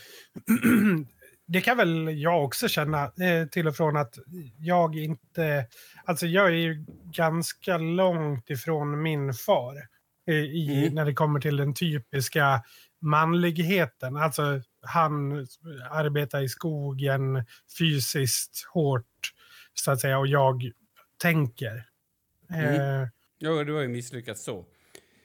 det 1.47 1.61
kan 1.61 1.77
väl 1.77 2.21
jag 2.21 2.43
också 2.43 2.67
känna 2.67 3.03
eh, 3.03 3.47
till 3.51 3.67
och 3.67 3.75
från 3.75 3.97
att 3.97 4.15
jag 4.59 4.95
inte... 4.95 5.65
Alltså 6.05 6.27
jag 6.27 6.47
är 6.47 6.51
ju 6.51 6.85
ganska 7.13 7.77
långt 7.77 8.49
ifrån 8.49 9.01
min 9.01 9.33
far 9.33 9.75
eh, 10.27 10.35
i, 10.35 10.81
Mm. 10.83 10.93
när 10.95 11.05
det 11.05 11.13
kommer 11.13 11.39
till 11.39 11.57
den 11.57 11.73
typiska 11.73 12.63
manligheten. 13.01 14.17
Alltså 14.17 14.61
han 14.81 15.31
arbetar 15.89 16.41
i 16.41 16.49
skogen 16.49 17.45
fysiskt 17.79 18.67
hårt, 18.73 19.33
så 19.73 19.91
att 19.91 19.99
säga, 19.99 20.19
och 20.19 20.27
jag 20.27 20.71
tänker. 21.21 21.85
Mm. 22.53 23.01
Eh, 23.01 23.07
Jo, 23.39 23.63
du 23.63 23.73
har 23.73 23.81
ju 23.81 23.87
misslyckats 23.87 24.43
så. 24.43 24.65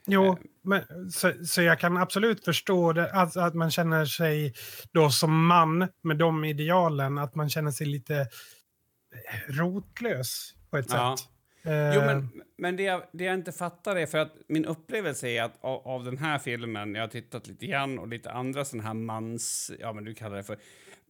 Jo, 0.07 0.39
men, 0.63 1.11
så, 1.11 1.33
så 1.45 1.63
jag 1.63 1.81
kan 1.81 1.97
absolut 1.97 2.45
förstå 2.45 2.93
det, 2.93 3.13
att, 3.13 3.37
att 3.37 3.55
man 3.55 3.71
känner 3.71 4.05
sig 4.05 4.55
då 4.93 5.11
som 5.11 5.47
man 5.47 5.89
med 6.03 6.17
de 6.19 6.45
idealen, 6.45 7.19
att 7.19 7.35
man 7.35 7.51
känner 7.51 7.71
sig 7.71 7.87
lite 7.87 8.17
eh, 8.17 9.53
rotlös 9.53 10.55
på 10.71 10.77
ett 10.79 10.87
Ja. 10.91 11.17
sätt. 11.19 11.29
Jo, 11.65 11.71
Eh, 11.73 12.07
men, 12.07 12.29
men 12.59 12.77
det, 12.77 12.83
jag, 12.83 13.03
det 13.13 13.25
jag 13.25 13.35
inte 13.35 13.53
fattar 13.53 13.97
är 13.97 14.07
för 14.07 14.19
att 14.19 14.33
min 14.49 14.65
upplevelse 14.65 15.29
är 15.29 15.43
att 15.43 15.59
av, 15.61 15.87
av 15.89 16.05
den 16.05 16.19
här 16.19 16.39
filmen, 16.39 16.95
jag 16.95 17.03
har 17.03 17.09
tittat 17.09 17.47
lite 17.47 17.67
grann 17.67 17.99
och 17.99 18.09
lite 18.09 18.31
andra 18.33 18.65
sådana 18.65 18.87
här 18.87 18.95
mans... 18.95 19.71
Ja, 19.81 19.93
men 19.93 20.05
du 20.05 20.15
kallar 20.15 20.37
det 20.37 20.43
för... 20.43 20.57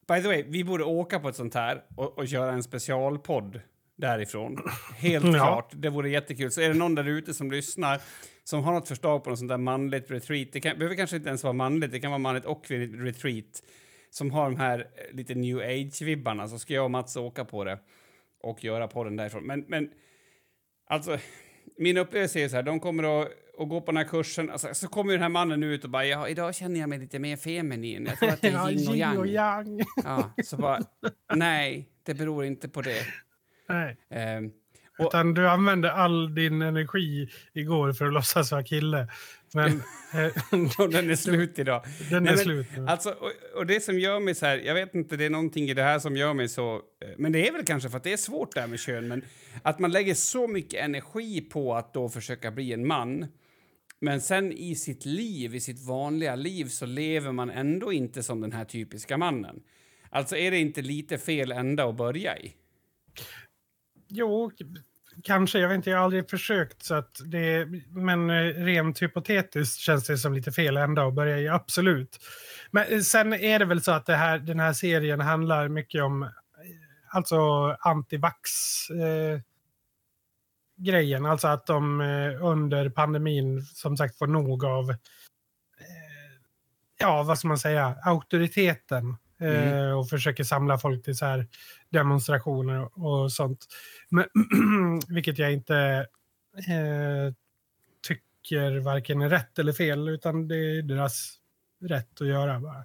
By 0.09 0.23
the 0.23 0.29
way, 0.29 0.45
vi 0.49 0.65
borde 0.65 0.85
åka 0.85 1.21
på 1.21 1.29
ett 1.29 1.37
sånt 1.37 1.55
här 1.55 1.83
och, 1.97 2.19
och 2.19 2.25
göra 2.25 2.53
en 2.53 2.63
specialpodd 2.63 3.61
därifrån. 3.97 4.59
Helt 4.97 5.25
Ja. 5.27 5.33
klart. 5.33 5.71
Det 5.75 5.91
vore 5.91 6.11
jättekul. 6.11 6.51
Så 6.51 6.61
är 6.61 6.69
det 6.69 6.75
någon 6.75 6.95
där 6.95 7.09
ute 7.09 7.35
som 7.35 7.51
lyssnar 7.51 8.01
som 8.45 8.65
har 8.65 8.73
något 8.73 8.89
förslag 8.89 9.25
på 9.25 9.31
något 9.31 9.39
sånt 9.39 9.49
där 9.49 9.59
manligt 9.59 10.11
retreat, 10.11 10.49
det 10.53 10.61
kan, 10.61 10.79
behöver 10.79 10.97
kanske 10.97 11.17
inte 11.17 11.29
ens 11.29 11.45
vara 11.45 11.53
manligt, 11.53 11.93
det 11.93 12.01
kan 12.01 12.11
vara 12.11 12.19
manligt 12.19 12.45
och 12.45 12.65
kvinnligt 12.65 13.03
retreat, 13.03 13.63
som 14.11 14.31
har 14.31 14.45
de 14.45 14.57
här 14.57 14.79
eh, 14.79 15.17
lite 15.17 15.35
new 15.35 15.59
age-vibbarna, 15.59 16.49
så 16.49 16.59
ska 16.59 16.75
jag 16.75 16.85
och 16.85 16.91
Mats 16.91 17.17
åka 17.17 17.45
på 17.45 17.65
det 17.65 17.79
och 18.43 18.65
göra 18.65 18.89
podden 18.89 19.17
därifrån. 19.17 19.47
Men, 19.47 19.65
men 19.69 19.91
Alltså, 20.93 21.19
min 21.79 21.97
upplevelse 21.97 22.41
är 22.41 22.49
så 22.49 22.57
här, 22.57 22.63
de 22.63 22.81
kommer 22.81 23.23
att, 23.23 23.29
att 23.59 23.69
gå 23.69 23.81
på 23.81 23.87
den 23.87 23.97
här 23.97 24.05
kursen, 24.05 24.51
alltså, 24.51 24.75
så 24.75 24.89
kommer 24.89 25.13
ju 25.13 25.17
den 25.17 25.23
här 25.23 25.29
mannen 25.29 25.63
ut 25.63 25.85
och 25.85 25.91
bara, 25.91 26.05
ja, 26.05 26.29
idag 26.29 26.55
känner 26.55 26.81
jag 26.81 26.89
mig 26.89 26.99
lite 26.99 27.19
mer 27.19 27.37
feminin, 27.37 28.07
jag 28.07 28.19
tror 28.19 28.29
att 28.29 28.41
det 28.41 28.49
är 28.49 28.71
yin 28.79 28.89
och 28.89 28.97
yang. 28.97 29.19
och 29.19 29.27
yang. 29.27 29.81
Ja, 30.05 30.33
så 30.45 30.57
bara, 30.57 30.81
nej, 31.35 31.89
det 32.03 32.15
beror 32.15 32.45
inte 32.45 32.69
på 32.69 32.83
det. 32.83 33.07
Nej. 33.69 33.97
Och, 34.09 34.62
Utan 35.07 35.35
du 35.35 35.49
använde 35.49 35.93
all 35.93 36.35
din 36.35 36.63
energi 36.63 37.29
igår 37.53 37.93
för 37.93 38.07
att 38.07 38.13
låtsas 38.13 38.53
vara 38.53 38.63
kille. 38.63 39.09
Men 39.55 39.69
eh, 40.15 40.89
den 40.91 41.11
är 41.11 41.17
slut 41.17 41.59
idag. 41.59 41.85
den 42.11 42.23
Nej, 42.23 42.33
är 42.33 42.37
men, 42.37 42.45
slut 42.45 42.67
nu. 42.77 42.87
Alltså, 42.87 43.11
och, 43.11 43.33
och 43.57 43.67
det 43.67 43.81
som 43.81 43.99
gör 43.99 44.21
mig 44.21 44.35
så 44.35 44.47
här, 44.47 44.59
jag 44.59 44.75
vet 44.75 44.95
inte, 44.95 45.17
det 45.17 45.25
är 45.25 45.31
någonting 45.31 45.69
i 45.69 45.75
det 45.75 45.83
här 45.83 45.99
som 45.99 46.17
gör 46.17 46.35
mig 46.35 46.49
så, 46.49 46.75
eh, 46.75 47.09
men 47.19 47.33
det 47.33 47.49
är 47.49 47.53
väl 47.53 47.65
kanske 47.65 47.89
för 47.89 47.97
att 47.97 48.05
det 48.05 48.13
är 48.13 48.17
svårt 48.17 48.55
där 48.55 48.67
med 48.67 48.81
kön, 48.81 49.09
men 49.09 49.25
att 49.63 49.79
man 49.79 49.93
lägger 49.93 50.15
så 50.15 50.49
mycket 50.49 50.85
energi 50.85 51.41
på 51.41 51.75
att 51.75 51.95
då 51.95 52.09
försöka 52.09 52.51
bli 52.51 52.73
en 52.73 52.87
man, 52.87 53.27
men 54.01 54.21
sen 54.21 54.53
i 54.53 54.75
sitt 54.75 55.05
liv, 55.05 55.55
i 55.55 55.61
sitt 55.61 55.87
vanliga 55.87 56.35
liv, 56.37 56.65
så 56.65 56.87
lever 56.87 57.33
man 57.33 57.51
ändå 57.51 57.93
inte 57.93 58.23
som 58.23 58.41
den 58.41 58.53
här 58.53 58.65
typiska 58.65 59.19
mannen. 59.19 59.63
Alltså 60.11 60.37
är 60.37 60.51
det 60.51 60.59
inte 60.59 60.83
lite 60.83 61.19
fel 61.19 61.53
ända 61.53 61.85
att 61.85 61.97
börja 61.97 62.39
i? 62.39 62.55
Jo, 64.09 64.51
kanske. 65.23 65.59
Jag 65.59 65.69
vet 65.69 65.77
inte, 65.77 65.91
jag 65.91 65.99
har 65.99 66.05
aldrig 66.05 66.31
försökt. 66.31 66.83
Så 66.83 66.95
att 66.95 67.21
det, 67.25 67.69
men 67.91 68.31
eh, 68.31 68.65
rent 68.65 69.03
hypotetiskt 69.03 69.81
känns 69.81 70.07
det 70.07 70.19
som 70.19 70.35
lite 70.35 70.53
fel 70.53 70.77
ända 70.77 71.07
att 71.07 71.15
börja 71.15 71.39
i, 71.39 71.49
absolut. 71.49 72.19
Men 72.71 72.93
eh, 72.93 73.01
sen 73.01 73.33
är 73.33 73.59
det 73.59 73.65
väl 73.65 73.83
så 73.83 73.93
att 73.93 74.09
här, 74.09 74.39
den 74.39 74.61
här 74.61 74.73
serien 74.73 75.21
handlar 75.21 75.69
mycket 75.69 76.03
om 76.03 76.23
eh, 76.23 76.29
alltså 77.09 77.37
antivax 77.81 78.51
eh, 78.91 79.41
grejen. 80.77 81.27
Alltså 81.27 81.49
att 81.49 81.67
de 81.67 82.01
eh, 82.01 82.45
under 82.45 82.89
pandemin 82.89 83.63
som 83.63 83.97
sagt 83.97 84.19
får 84.19 84.27
nog 84.27 84.65
av 84.65 84.91
eh, 84.91 84.97
ja, 86.99 87.23
vad 87.23 87.39
ska 87.39 87.49
man 87.49 87.59
säga, 87.59 87.97
auktoriteten. 88.03 89.17
Eh, 89.41 89.99
och 89.99 90.09
försöker 90.09 90.45
samla 90.45 90.79
folk 90.79 91.05
till 91.05 91.17
så 91.17 91.27
här 91.27 91.47
demonstrationer 91.91 93.05
och 93.05 93.33
sånt. 93.33 93.67
Men, 94.13 94.27
vilket 95.09 95.39
jag 95.39 95.53
inte 95.53 96.07
eh, 96.57 97.35
tycker 98.07 98.79
varken 98.81 99.23
är 99.23 99.29
rätt 99.29 99.59
eller 99.59 99.73
fel, 99.73 100.09
utan 100.09 100.49
det 100.49 100.57
är 100.57 100.83
deras 100.83 101.39
rätt 101.81 102.21
att 102.21 102.27
göra. 102.27 102.61
Bara. 102.61 102.85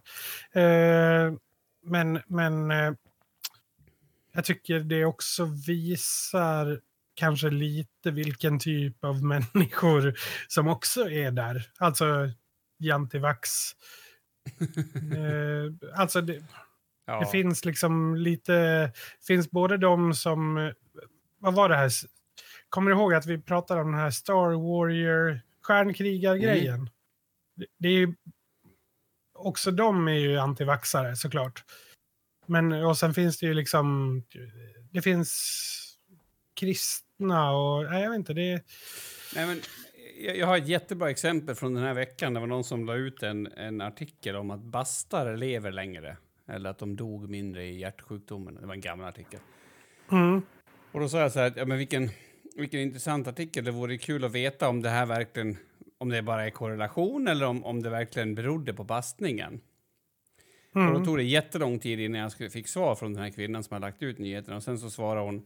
Eh, 0.64 1.34
men 1.84 2.22
men 2.28 2.72
eh, 2.72 2.92
jag 4.34 4.46
tycker 4.46 4.80
det 4.80 5.06
också 5.06 5.46
visar 5.46 6.82
kanske 7.14 7.50
lite 7.50 8.12
vilken 8.12 8.60
typ 8.60 9.04
av 9.04 9.24
människor 9.54 10.14
som 10.48 10.68
också 10.68 11.10
är 11.10 11.32
där. 11.32 11.70
Alltså 11.78 12.30
jantivax. 12.78 13.50
eh, 15.16 16.00
alltså 16.00 16.22
det, 16.22 16.44
Ja. 17.10 17.20
det 17.20 17.26
finns 17.26 17.66
liksom 17.66 18.16
lite, 18.16 18.92
finns 19.28 19.52
både 19.52 19.78
de 19.78 20.14
som, 20.14 20.72
vad 21.38 21.54
var 21.54 21.70
det 21.70 21.76
här, 21.76 21.92
kommer 22.70 22.92
du 22.92 22.98
ihåg 22.98 23.14
att 23.14 23.26
vi 23.26 23.38
pratade 23.42 23.82
om 23.82 23.92
den 23.92 24.00
här 24.00 24.12
Star 24.12 24.52
Warrior 24.52 25.42
stjärnkrigargrejen? 25.62 26.90
Det, 27.56 27.66
det 27.78 27.88
är 27.88 27.94
ju, 27.94 28.14
också 29.34 29.72
de 29.72 30.08
är 30.08 30.12
ju 30.12 30.38
antivaxare 30.38 31.16
såklart. 31.16 31.64
Men, 32.46 32.72
och 32.72 32.98
sen 32.98 33.14
finns 33.14 33.40
det 33.40 33.46
ju 33.46 33.54
liksom, 33.54 34.24
det 34.92 35.02
finns 35.02 35.64
kristna 36.54 37.52
och, 37.52 37.84
nej 37.84 38.04
jag 38.04 38.10
vet 38.10 38.18
inte, 38.18 38.34
det 38.34 38.52
är, 38.52 38.62
Nej, 39.36 39.48
men 39.48 39.62
jag, 40.20 40.38
jag 40.38 40.48
har 40.48 40.58
ett 40.58 40.68
jättebra 40.68 41.10
exempel 41.10 41.56
från 41.56 41.74
den 41.74 41.84
här 41.84 41.94
veckan. 41.94 42.34
Det 42.34 42.40
var 42.40 42.48
någon 42.48 42.64
som 42.64 42.86
la 42.86 42.96
ut 42.96 43.24
en, 43.24 43.48
en 43.48 43.82
artikel 43.82 44.36
om 44.36 44.52
att 44.52 44.60
bastare 44.60 45.38
lever 45.38 45.72
längre. 45.72 46.18
Eller 46.48 46.70
att 46.70 46.80
de 46.80 46.96
dog 46.96 47.30
mindre 47.30 47.66
i 47.66 47.80
hjärtsjukdomen. 47.80 48.56
Det 48.62 48.68
var 48.68 48.74
en 48.74 48.82
gammal 48.82 49.08
artikel. 49.08 49.40
mm, 50.12 50.42
Och 50.92 51.00
då 51.00 51.10
sa 51.10 51.20
jag 51.20 51.32
så 51.32 51.40
här, 51.40 51.48
att, 51.48 51.58
ja, 51.58 51.66
men 51.66 51.78
vilken, 51.78 52.10
vilken 52.56 52.80
intressant 52.80 53.28
artikel. 53.28 53.64
Det 53.64 53.72
vore 53.72 53.98
kul 53.98 54.24
att 54.24 54.32
veta 54.32 54.70
om 54.70 54.82
det 54.82 54.90
här 54.90 55.06
verkligen, 55.06 55.58
om 55.98 56.10
det 56.10 56.22
bara 56.22 56.46
är 56.46 56.50
korrelation 56.50 57.28
eller 57.28 57.46
om, 57.46 57.64
om 57.66 57.84
det 57.84 57.90
verkligen 57.90 58.36
berodde 58.36 58.74
på 58.74 58.84
bastningen. 58.84 59.62
Och 60.72 60.84
då 60.84 60.90
mm, 60.90 61.06
tog 61.06 61.18
det 61.18 61.24
jättelång 61.24 61.80
tid 61.80 62.00
innan 62.00 62.32
jag 62.40 62.52
fick 62.52 62.68
svar 62.68 62.96
från 62.96 63.14
den 63.14 63.24
här 63.24 63.30
kvinnan 63.30 63.64
som 63.64 63.74
har 63.74 63.80
lagt 63.80 64.04
ut 64.04 64.18
nyheten. 64.18 64.56
Och 64.56 64.64
sen 64.64 64.80
så 64.80 64.90
svarade 64.90 65.26
hon, 65.26 65.44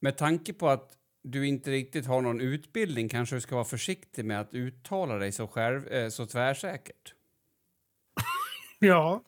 med 0.00 0.16
tanke 0.16 0.52
på 0.52 0.68
att 0.68 0.92
du 1.22 1.46
inte 1.46 1.70
riktigt 1.70 2.06
har 2.06 2.20
någon 2.20 2.40
utbildning 2.40 3.08
kanske 3.08 3.36
du 3.36 3.40
ska 3.40 3.54
vara 3.54 3.64
försiktig 3.64 4.24
med 4.24 4.40
att 4.40 4.54
uttala 4.54 5.14
dig 5.14 5.32
så, 5.32 5.46
själv, 5.46 5.88
eh, 5.88 6.08
så 6.08 6.26
tvärsäkert. 6.26 7.14
Ja. 8.78 9.22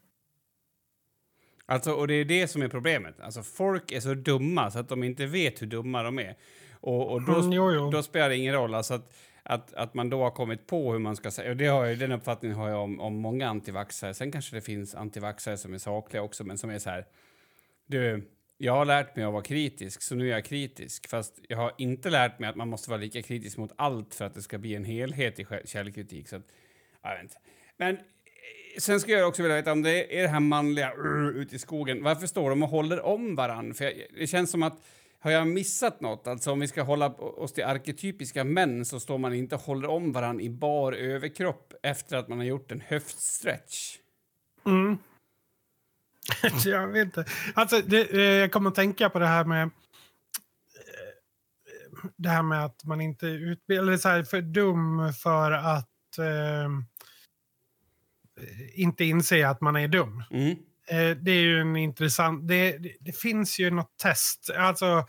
Alltså, 1.70 1.92
och 1.92 2.08
det 2.08 2.14
är 2.14 2.24
det 2.24 2.48
som 2.48 2.62
är 2.62 2.68
problemet. 2.68 3.20
Alltså, 3.20 3.42
folk 3.42 3.92
är 3.92 4.00
så 4.00 4.14
dumma 4.14 4.70
så 4.70 4.78
att 4.78 4.88
de 4.88 5.04
inte 5.04 5.26
vet 5.26 5.62
hur 5.62 5.66
dumma 5.66 6.02
de 6.02 6.18
är. 6.18 6.36
Och, 6.80 7.12
och 7.12 7.22
då, 7.22 7.34
Mm, 7.34 7.52
jo, 7.52 7.72
jo. 7.72 7.90
då 7.90 8.02
spelar 8.02 8.28
det 8.28 8.36
ingen 8.36 8.54
roll. 8.54 8.74
Alltså 8.74 8.94
att, 8.94 9.14
att, 9.42 9.74
att 9.74 9.94
man 9.94 10.10
då 10.10 10.22
har 10.22 10.30
kommit 10.30 10.66
på 10.66 10.92
hur 10.92 10.98
man 10.98 11.16
ska 11.16 11.30
säga. 11.30 11.50
Och 11.50 11.56
det 11.56 11.66
har 11.66 11.86
jag, 11.86 11.98
den 11.98 12.12
uppfattningen 12.12 12.58
har 12.58 12.68
jag 12.68 12.82
om, 12.82 13.00
om 13.00 13.16
många 13.16 13.48
antivaxxare. 13.48 14.14
Sen 14.14 14.32
kanske 14.32 14.56
det 14.56 14.60
finns 14.60 14.94
antivaxxare 14.94 15.56
som 15.56 15.74
är 15.74 15.78
sakliga 15.78 16.22
också, 16.22 16.44
men 16.44 16.58
som 16.58 16.70
är 16.70 16.78
så 16.78 16.90
här. 16.90 17.06
Du, 17.86 18.28
jag 18.58 18.72
har 18.72 18.84
lärt 18.84 19.16
mig 19.16 19.24
att 19.24 19.32
vara 19.32 19.42
kritisk, 19.42 20.02
så 20.02 20.14
nu 20.14 20.26
är 20.26 20.30
jag 20.32 20.44
kritisk. 20.44 21.08
Fast 21.08 21.40
jag 21.48 21.56
har 21.58 21.72
inte 21.78 22.10
lärt 22.10 22.38
mig 22.38 22.50
att 22.50 22.56
man 22.56 22.68
måste 22.68 22.90
vara 22.90 23.00
lika 23.00 23.22
kritisk 23.22 23.56
mot 23.58 23.72
allt 23.76 24.14
för 24.14 24.24
att 24.24 24.34
det 24.34 24.42
ska 24.42 24.58
bli 24.58 24.74
en 24.74 24.84
helhet 24.84 25.40
i 25.40 25.46
källkritik. 25.64 26.28
Så 26.28 26.36
att, 26.36 26.42
jag 27.02 27.14
vet 27.14 27.22
inte. 27.22 27.36
Men 27.76 27.98
sen 28.78 29.00
skulle 29.00 29.16
jag 29.16 29.28
också 29.28 29.42
vilja 29.42 29.56
veta 29.56 29.72
om 29.72 29.82
det 29.82 30.18
är 30.18 30.22
det 30.22 30.28
här 30.28 30.40
manliga 30.40 30.92
ute 31.34 31.56
i 31.56 31.58
skogen. 31.58 32.02
Varför 32.02 32.26
står 32.26 32.50
de 32.50 32.62
och 32.62 32.68
håller 32.68 33.00
om 33.00 33.34
varann? 33.34 33.74
För 33.74 33.84
jag, 33.84 33.94
det 34.18 34.26
känns 34.26 34.50
som 34.50 34.62
att 34.62 34.80
har 35.20 35.30
jag 35.30 35.46
missat 35.46 36.00
något? 36.00 36.26
Alltså 36.26 36.52
om 36.52 36.60
vi 36.60 36.68
ska 36.68 36.82
hålla 36.82 37.06
oss 37.14 37.52
till 37.52 37.64
arketypiska 37.64 38.44
män 38.44 38.84
så 38.84 39.00
står 39.00 39.18
man 39.18 39.34
inte 39.34 39.54
och 39.54 39.60
håller 39.60 39.88
om 39.88 40.12
varann 40.12 40.40
i 40.40 40.50
bar 40.50 40.92
överkropp 40.92 41.74
efter 41.82 42.16
att 42.16 42.28
man 42.28 42.38
har 42.38 42.44
gjort 42.44 42.72
en 42.72 42.80
höftstretch. 42.80 43.98
Mm. 44.66 44.98
jag 46.64 46.88
vet 46.88 47.04
inte. 47.04 47.24
Alltså, 47.54 47.80
det, 47.80 48.12
eh, 48.12 48.20
jag 48.20 48.52
kommer 48.52 48.70
att 48.70 48.76
tänka 48.76 49.10
på 49.10 49.18
det 49.18 49.26
här 49.26 49.44
med 49.44 49.62
eh, 49.62 49.70
det 52.16 52.28
här 52.28 52.42
med 52.42 52.64
att 52.64 52.84
man 52.84 53.00
inte 53.00 53.26
utbildar 53.26 53.84
sig... 53.84 53.88
eller 53.88 53.96
så 53.96 54.08
här, 54.08 54.22
för 54.22 54.40
dum 54.40 55.12
för 55.12 55.52
att 55.52 56.18
eh, 56.18 56.68
inte 58.74 59.05
inse 59.05 59.49
att 59.49 59.61
man 59.61 59.76
är 59.76 59.89
dum. 59.89 60.22
Mm. 60.30 60.57
Eh, 60.89 61.16
det 61.16 61.30
är 61.30 61.41
ju 61.41 61.61
en 61.61 61.76
intressant... 61.76 62.49
Det, 62.49 62.78
det, 63.01 63.12
finns 63.12 63.59
ju 63.59 63.70
något 63.70 63.99
test. 64.03 64.51
Alltså... 64.57 65.07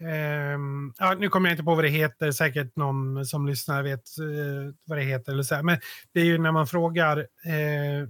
ehm, 0.00 0.92
ja, 0.98 1.14
nu 1.14 1.28
kommer 1.28 1.48
jag 1.48 1.54
inte 1.54 1.64
på 1.64 1.74
vad 1.74 1.84
det 1.84 1.88
heter. 1.88 2.32
Säkert 2.32 2.76
någon 2.76 3.26
som 3.26 3.46
lyssnar 3.46 3.82
vet 3.82 4.18
eh, 4.18 4.74
vad 4.84 4.98
det 4.98 5.04
heter. 5.04 5.32
Eller 5.32 5.42
så 5.42 5.54
här. 5.54 5.62
Men 5.62 5.78
det 6.12 6.20
är 6.20 6.24
ju 6.24 6.38
när 6.38 6.52
man 6.52 6.66
frågar 6.66 7.18
eh, 7.18 8.08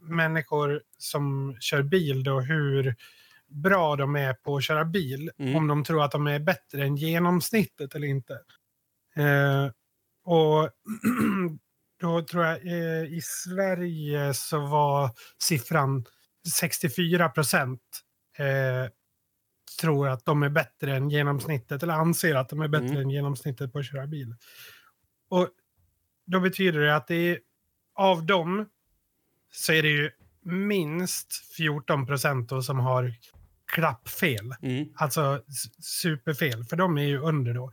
människor 0.00 0.82
som 0.98 1.56
kör 1.60 1.82
bil 1.82 2.24
då 2.24 2.40
hur 2.40 2.94
bra 3.48 3.96
de 3.96 4.16
är 4.16 4.34
på 4.34 4.56
att 4.56 4.64
köra 4.64 4.84
bil. 4.84 5.30
Mm. 5.38 5.56
Om 5.56 5.66
de 5.66 5.84
tror 5.84 6.04
att 6.04 6.12
de 6.12 6.26
är 6.26 6.38
bättre 6.38 6.84
än 6.84 6.96
genomsnittet 6.96 7.94
eller 7.94 8.08
inte. 8.08 8.34
Eh, 9.16 9.70
och 10.24 10.70
då 12.00 12.22
tror 12.22 12.44
jag 12.44 12.66
eh, 12.66 13.04
i 13.04 13.20
Sverige 13.22 14.34
så 14.34 14.60
var 14.60 15.10
siffran 15.42 16.04
64 16.58 17.28
procent 17.28 17.80
eh, 18.38 18.90
tror 19.80 20.08
att 20.08 20.24
de 20.24 20.42
är 20.42 20.48
bättre 20.48 20.96
än 20.96 21.10
genomsnittet 21.10 21.82
eller 21.82 21.94
anser 21.94 22.34
att 22.34 22.48
de 22.48 22.60
är 22.60 22.68
bättre 22.68 22.86
Mm. 22.88 23.00
än 23.00 23.10
genomsnittet 23.10 23.72
på 23.72 23.78
att 23.78 23.86
köra 23.86 24.06
bil. 24.06 24.34
Och 25.28 25.48
då 26.26 26.40
betyder 26.40 26.80
det 26.80 26.96
att 26.96 27.06
det 27.06 27.14
är, 27.14 27.38
av 27.94 28.26
dem 28.26 28.68
så 29.52 29.72
är 29.72 29.82
det 29.82 29.88
ju 29.88 30.10
minst 30.42 31.54
14 31.56 32.06
procent 32.06 32.64
som 32.64 32.78
har 32.78 33.14
klappfel. 33.72 34.54
Mm. 34.62 34.88
Alltså 34.96 35.42
superfel, 35.82 36.64
för 36.64 36.76
de 36.76 36.98
är 36.98 37.02
ju 37.02 37.18
under 37.18 37.54
då. 37.54 37.72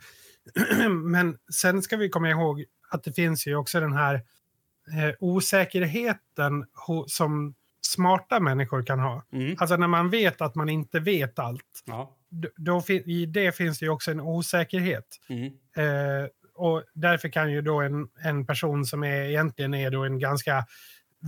Men 0.90 1.38
sen 1.54 1.82
ska 1.82 1.98
vi 1.98 2.10
komma 2.10 2.30
ihåg 2.30 2.66
att 2.96 3.04
det 3.04 3.14
finns 3.14 3.48
ju 3.48 3.56
också 3.56 3.80
den 3.80 3.94
här 3.94 4.16
eh, 4.16 5.16
osäkerheten 5.20 6.66
ho- 6.88 7.08
som 7.08 7.56
smarta 7.82 8.40
människor 8.40 8.84
kan 8.84 9.00
ha. 9.00 9.24
Mm. 9.34 9.56
Alltså 9.60 9.76
när 9.78 9.88
man 9.88 10.10
vet 10.10 10.42
att 10.42 10.56
man 10.56 10.70
inte 10.70 11.00
vet 11.00 11.40
allt, 11.40 11.84
Ja. 11.86 12.16
då 12.56 12.82
fin- 12.82 13.10
i 13.10 13.26
det 13.26 13.56
finns 13.56 13.80
det 13.80 13.86
ju 13.86 13.90
också 13.92 14.12
en 14.12 14.20
osäkerhet. 14.22 15.20
Mm. 15.30 15.46
Eh, 15.78 16.28
och 16.56 16.84
därför 16.94 17.30
kan 17.30 17.52
ju 17.52 17.62
då 17.62 17.82
en, 17.82 18.08
en 18.24 18.46
person 18.46 18.86
som 18.86 19.04
är, 19.04 19.22
egentligen 19.22 19.74
är 19.74 19.92
då 19.92 20.04
en 20.04 20.20
ganska 20.20 20.66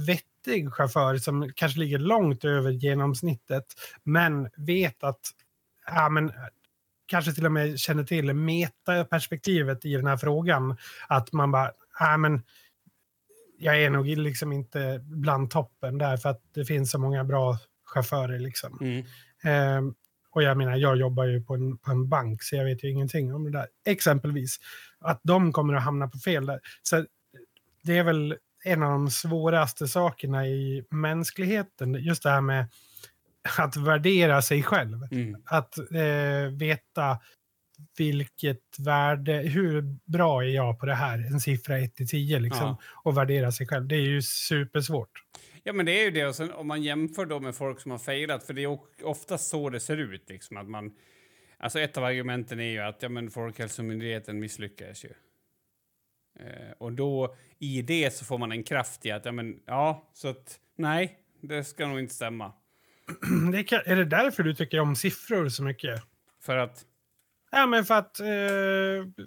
vettig 0.07 0.73
chaufför 0.73 1.17
som 1.17 1.51
kanske 1.55 1.79
ligger 1.79 1.99
långt 1.99 2.45
över 2.45 2.71
genomsnittet 2.71 3.65
men 4.03 4.49
vet 4.57 5.03
att 5.03 5.19
ja, 5.85 6.09
men, 6.09 6.31
kanske 7.07 7.33
till 7.33 7.45
och 7.45 7.51
med 7.51 7.79
känner 7.79 8.03
till 8.03 8.33
metaperspektivet 8.33 9.85
i 9.85 9.93
den 9.95 10.07
här 10.07 10.17
frågan. 10.17 10.77
Att 11.07 11.33
man 11.33 11.51
bara, 11.51 11.71
ja, 11.99 12.17
men 12.17 12.41
jag 13.57 13.83
är 13.83 13.89
nog 13.89 14.05
liksom 14.05 14.51
inte 14.51 14.99
bland 15.03 15.51
toppen 15.51 15.97
där 15.97 16.17
för 16.17 16.29
att 16.29 16.41
det 16.53 16.65
finns 16.65 16.91
så 16.91 16.99
många 16.99 17.23
bra 17.23 17.57
chaufförer. 17.85 18.39
Liksom. 18.39 18.77
Mm. 18.81 19.05
Ehm, 19.43 19.93
och 20.31 20.43
jag 20.43 20.57
menar, 20.57 20.75
jag 20.75 20.97
jobbar 20.97 21.23
ju 21.25 21.41
på 21.41 21.53
en, 21.53 21.77
på 21.77 21.91
en 21.91 22.09
bank 22.09 22.43
så 22.43 22.55
jag 22.55 22.65
vet 22.65 22.83
ju 22.83 22.89
ingenting 22.89 23.33
om 23.33 23.43
det 23.43 23.51
där. 23.51 23.67
Exempelvis. 23.85 24.57
Att 24.99 25.19
de 25.23 25.53
kommer 25.53 25.73
att 25.73 25.83
hamna 25.83 26.07
på 26.07 26.17
fel 26.17 26.45
där. 26.45 26.59
Så 26.83 27.05
det 27.83 27.97
är 27.97 28.03
väl 28.03 28.35
en 28.63 28.83
av 28.83 28.91
de 28.91 29.09
svåraste 29.09 29.87
sakerna 29.87 30.47
i 30.47 30.85
mänskligheten. 30.89 31.93
Just 31.93 32.23
det 32.23 32.29
här 32.29 32.41
med 32.41 32.65
att 33.57 33.75
värdera 33.77 34.41
sig 34.41 34.63
själv. 34.63 35.03
Mm. 35.11 35.41
Att 35.45 35.77
eh, 35.77 36.51
veta 36.59 37.19
vilket 37.97 38.79
värde, 38.79 39.33
hur 39.33 39.81
bra 40.05 40.43
är 40.43 40.47
jag 40.47 40.79
på 40.79 40.85
det 40.85 40.95
här? 40.95 41.17
En 41.17 41.39
siffra 41.39 41.77
1 41.79 41.95
till 41.95 42.07
10 42.07 42.39
liksom. 42.39 42.65
Ja. 42.65 42.77
Och 43.03 43.17
värdera 43.17 43.51
sig 43.51 43.67
själv. 43.67 43.87
Det 43.87 43.95
är 43.95 44.01
ju 44.01 44.21
supersvårt. 44.21 45.23
Ja, 45.63 45.73
men 45.73 45.85
det 45.85 45.91
är 45.91 46.03
ju 46.05 46.11
det. 46.11 46.25
Och 46.27 46.35
sen 46.35 46.51
om 46.51 46.67
man 46.67 46.83
jämför 46.83 47.25
då 47.25 47.39
med 47.39 47.55
folk 47.55 47.81
som 47.81 47.91
har 47.91 47.97
failat, 47.97 48.43
för 48.43 48.53
det 48.53 48.61
är 48.63 48.67
o- 48.67 48.87
oftast 49.03 49.47
så 49.49 49.69
det 49.69 49.79
ser 49.79 49.97
ut. 49.97 50.29
Liksom, 50.29 50.57
att 50.57 50.67
man, 50.69 50.91
alltså 51.57 51.79
ett 51.79 51.97
av 51.97 52.03
argumenten 52.03 52.59
är 52.59 52.69
ju 52.71 52.79
att 52.79 53.01
ja, 53.03 53.09
men 53.09 53.31
Folkhälsomyndigheten 53.31 54.39
misslyckades 54.39 55.05
ju. 55.05 55.09
Eh, 56.39 56.71
och 56.77 56.91
då 56.93 57.35
i 57.59 57.81
det 57.81 58.13
så 58.13 58.25
får 58.25 58.37
man 58.37 58.51
en 58.51 58.63
kraft 58.63 59.05
i 59.05 59.11
att 59.11 59.25
ja, 59.25 59.31
men, 59.31 59.59
ja, 59.65 60.11
så 60.13 60.27
att 60.27 60.59
nej, 60.77 61.19
det 61.41 61.63
ska 61.63 61.87
nog 61.87 61.99
inte 61.99 62.13
stämma. 62.15 62.53
Det 63.51 63.63
kan, 63.63 63.81
är 63.85 63.95
det 63.95 64.05
därför 64.05 64.43
du 64.43 64.53
tycker 64.55 64.79
om 64.79 64.95
siffror 64.95 65.49
så 65.49 65.63
mycket? 65.63 66.03
För 66.41 66.57
att, 66.57 66.85
Ja, 67.51 67.65
men 67.65 67.85
för 67.85 67.93
att 67.95 68.19
eh, 68.19 69.25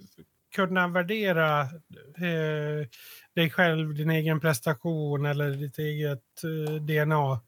kunna 0.54 0.88
värdera 0.88 1.60
eh, 1.60 2.88
dig 3.34 3.50
själv, 3.50 3.94
din 3.94 4.10
egen 4.10 4.40
prestation 4.40 5.26
eller 5.26 5.50
ditt 5.50 5.78
eget 5.78 6.44
eh, 6.44 6.74
DNA. 6.74 7.04
ja, 7.06 7.40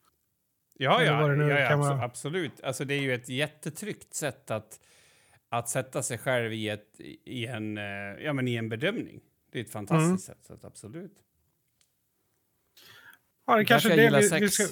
ja, 0.78 1.04
ja, 1.04 1.34
ja 1.34 1.70
abso- 1.70 1.76
vara. 1.78 2.02
absolut. 2.04 2.60
Alltså 2.62 2.84
det 2.84 2.94
är 2.94 3.00
ju 3.00 3.14
ett 3.14 3.28
jättetryggt 3.28 4.14
sätt 4.14 4.50
att, 4.50 4.80
att 5.48 5.68
sätta 5.68 6.02
sig 6.02 6.18
själv 6.18 6.52
i, 6.52 6.68
ett, 6.68 7.00
i, 7.24 7.46
en, 7.46 7.78
eh, 7.78 7.84
ja, 8.24 8.32
men 8.32 8.48
i 8.48 8.54
en 8.54 8.68
bedömning. 8.68 9.20
Det 9.52 9.58
är 9.58 9.64
ett 9.64 9.72
fantastiskt 9.72 10.28
Mm. 10.28 10.38
sätt, 10.46 10.60
så 10.60 10.66
absolut. 10.66 11.14
Ja, 13.46 13.56
det 13.56 13.64
kanske 13.64 13.88
jag 13.88 14.12
det 14.12 14.20
vi, 14.30 14.40
vi, 14.40 14.48
ska, 14.48 14.64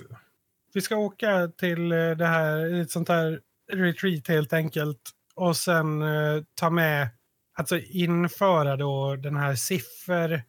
vi 0.73 0.81
ska 0.81 0.97
åka 0.97 1.49
till 1.49 1.93
eh, 1.93 2.11
det 2.11 2.27
här, 2.27 2.81
ett 2.81 2.91
sånt 2.91 3.09
här 3.09 3.41
retreat 3.73 4.29
helt 4.29 4.53
enkelt. 4.53 5.11
Och 5.35 5.57
sen 5.57 6.03
eh, 6.03 6.43
ta 6.55 6.71
med, 6.71 7.09
alltså 7.55 7.79
införa 7.79 8.77
då 8.77 9.17
den 9.17 9.37
här 9.37 9.55
siffror, 9.55 10.43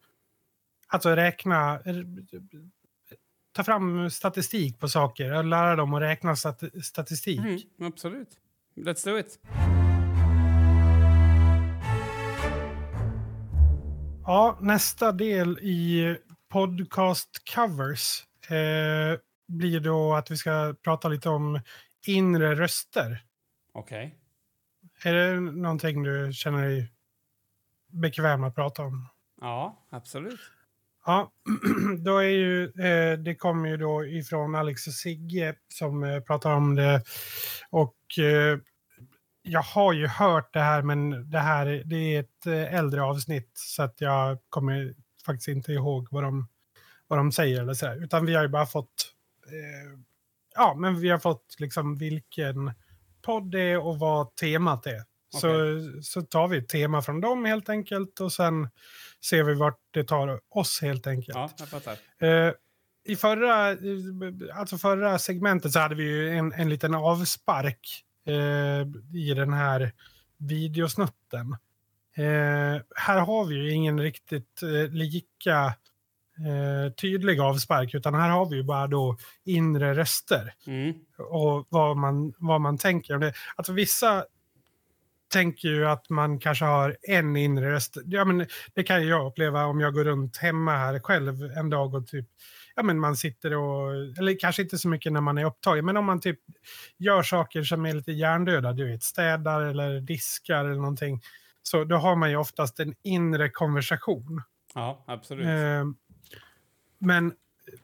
alltså 0.88 1.10
räkna, 1.10 1.80
ta 3.52 3.64
fram 3.64 4.10
statistik 4.10 4.80
på 4.80 4.88
saker 4.90 5.38
och 5.38 5.44
lära 5.44 5.76
dem 5.76 5.94
att 5.94 6.02
räkna 6.02 6.36
stat, 6.36 6.64
statistik. 6.84 7.40
Mm, 7.40 7.60
absolut. 7.80 8.30
Let's 8.76 9.06
do 9.06 9.20
it. 9.20 9.40
Ja, 14.26 14.58
nästa 14.62 15.12
del 15.12 15.60
i 15.60 16.16
podcast 16.50 17.30
covers 17.56 18.26
eh, 18.50 19.20
blir 19.52 19.80
då 19.80 20.14
att 20.14 20.32
vi 20.32 20.38
ska 20.38 20.76
prata 20.84 21.08
lite 21.08 21.30
om 21.30 21.62
inre 22.08 22.56
röster. 22.56 23.24
Okej. 23.74 24.18
Är 25.04 25.14
det 25.14 25.40
någonting 25.40 26.04
du 26.04 26.34
känner 26.34 26.68
dig 26.68 26.92
bekväm 27.88 28.44
att 28.44 28.56
prata 28.56 28.84
om? 28.84 29.08
Ja, 29.42 29.86
absolut. 29.90 30.40
Ja, 31.06 31.32
då 32.00 32.18
är 32.18 32.30
ju, 32.30 32.64
eh, 32.64 33.20
det 33.20 33.36
kommer 33.36 33.70
ju 33.70 33.78
då 33.78 34.06
ifrån 34.06 34.56
Alex 34.56 34.88
och 34.88 34.94
Sigge 34.94 35.56
som 35.74 36.04
eh, 36.04 36.20
pratar 36.20 36.54
om 36.54 36.76
det. 36.76 37.04
Och 37.70 38.20
eh, 38.20 38.60
jag 39.42 39.62
har 39.62 39.94
ju 39.94 40.08
hört 40.08 40.54
det 40.54 40.60
här, 40.60 40.82
men 40.82 41.30
det 41.32 41.40
här 41.40 41.84
det 41.86 41.96
är 41.96 42.20
ett 42.20 42.46
eh, 42.46 42.74
äldre 42.76 43.04
avsnitt 43.04 43.52
så 43.54 43.84
att 43.84 44.02
jag 44.02 44.38
kommer 44.50 44.94
faktiskt 45.26 45.48
inte 45.48 45.72
ihåg 45.74 46.08
vad 46.12 46.24
de, 46.24 46.48
vad 47.08 47.20
de 47.20 47.32
säger 47.32 47.62
eller 47.62 47.74
så 47.74 47.88
här. 47.88 48.04
Utan 48.04 48.26
vi 48.26 48.36
har 48.36 48.44
ju 48.44 48.50
bara 48.50 48.66
fått, 48.66 49.14
ja, 50.56 50.76
men 50.78 51.00
vi 51.00 51.10
har 51.10 51.20
fått 51.20 51.56
liksom 51.60 51.98
vilken 51.98 52.72
podd 53.22 53.52
det 53.52 53.62
är 53.62 53.78
och 53.78 54.00
vad 54.00 54.36
temat 54.36 54.86
är. 54.88 55.04
Så, 55.34 55.50
så 56.04 56.22
tar 56.22 56.48
vi 56.48 56.58
ett 56.58 56.70
tema 56.70 57.02
från 57.02 57.22
dem 57.22 57.46
helt 57.46 57.70
enkelt 57.70 58.20
och 58.20 58.34
sen 58.34 58.70
ser 59.26 59.44
vi 59.44 59.54
vart 59.54 59.80
det 59.92 60.04
tar 60.04 60.40
oss 60.50 60.82
helt 60.82 61.08
enkelt. 61.08 61.36
Ja, 61.36 61.50
jag 61.60 61.70
fattar. 61.70 61.98
Eh, 62.20 62.54
I 63.04 63.16
förra, 63.16 63.72
eh, 63.72 63.78
alltså 64.60 64.78
förra 64.78 65.20
segmentet 65.20 65.72
så 65.72 65.80
hade 65.80 65.96
vi 65.96 66.04
ju 66.04 66.30
en, 66.30 66.54
en 66.54 66.70
liten 66.70 66.96
avspark 66.96 68.04
eh, 68.26 68.82
i 69.14 69.34
den 69.34 69.54
här 69.54 69.92
videosnutten. 70.38 71.56
Eh, 72.16 72.82
här 72.96 73.20
har 73.20 73.46
vi 73.46 73.56
ju 73.56 73.72
ingen 73.72 74.00
riktigt 74.00 74.64
eh, 74.64 74.92
lika 74.92 75.74
eh, 76.46 76.92
tydlig 76.94 77.40
avspark 77.40 77.94
utan 77.94 78.14
här 78.14 78.30
har 78.30 78.46
vi 78.50 78.56
ju 78.56 78.64
bara 78.64 78.88
då 78.88 79.18
inre 79.46 79.94
röster 79.94 80.54
Mm. 80.68 80.94
och 81.18 81.68
vad 81.70 81.98
man, 81.98 82.34
vad 82.38 82.62
man 82.62 82.78
tänker. 82.78 83.18
det. 83.18 83.34
Alltså 83.56 83.74
vissa 83.74 84.26
tänker 85.34 85.68
ju 85.68 85.88
att 85.88 86.10
man 86.10 86.40
kanske 86.40 86.66
har 86.66 86.98
en 87.02 87.36
inre 87.36 87.72
röst. 87.72 87.98
Ja, 88.06 88.26
men 88.26 88.46
det 88.74 88.84
kan 88.84 89.02
ju 89.04 89.10
jag 89.10 89.28
uppleva 89.28 89.66
om 89.66 89.80
jag 89.80 89.94
går 89.94 90.04
runt 90.04 90.38
hemma 90.38 90.72
här 90.78 91.00
själv 91.00 91.44
en 91.58 91.70
dag 91.70 91.94
och 91.96 92.08
typ 92.08 92.26
Ja, 92.76 92.84
men 92.84 93.00
man 93.00 93.16
sitter 93.16 93.54
och, 93.58 93.92
eller 93.94 94.40
kanske 94.40 94.62
inte 94.62 94.78
så 94.78 94.88
mycket 94.88 95.12
när 95.14 95.22
man 95.22 95.38
är 95.38 95.46
upptagen, 95.46 95.86
men 95.86 95.98
om 95.98 96.06
man 96.06 96.20
typ 96.20 96.40
gör 96.98 97.24
saker 97.24 97.64
som 97.64 97.86
är 97.86 97.94
lite 97.94 98.12
hjärndöda, 98.12 98.74
du 98.74 98.92
vet, 98.92 99.04
städar 99.04 99.62
eller 99.62 100.02
diskar 100.02 100.66
eller 100.66 100.76
någonting, 100.76 101.22
så 101.64 101.84
då 101.84 101.96
har 101.96 102.16
man 102.16 102.30
ju 102.30 102.36
oftast 102.36 102.80
en 102.80 102.94
inre 103.04 103.50
konversation. 103.50 104.42
Ja, 104.76 105.04
absolut. 105.08 105.46
Eh, 105.46 105.86
men 107.02 107.34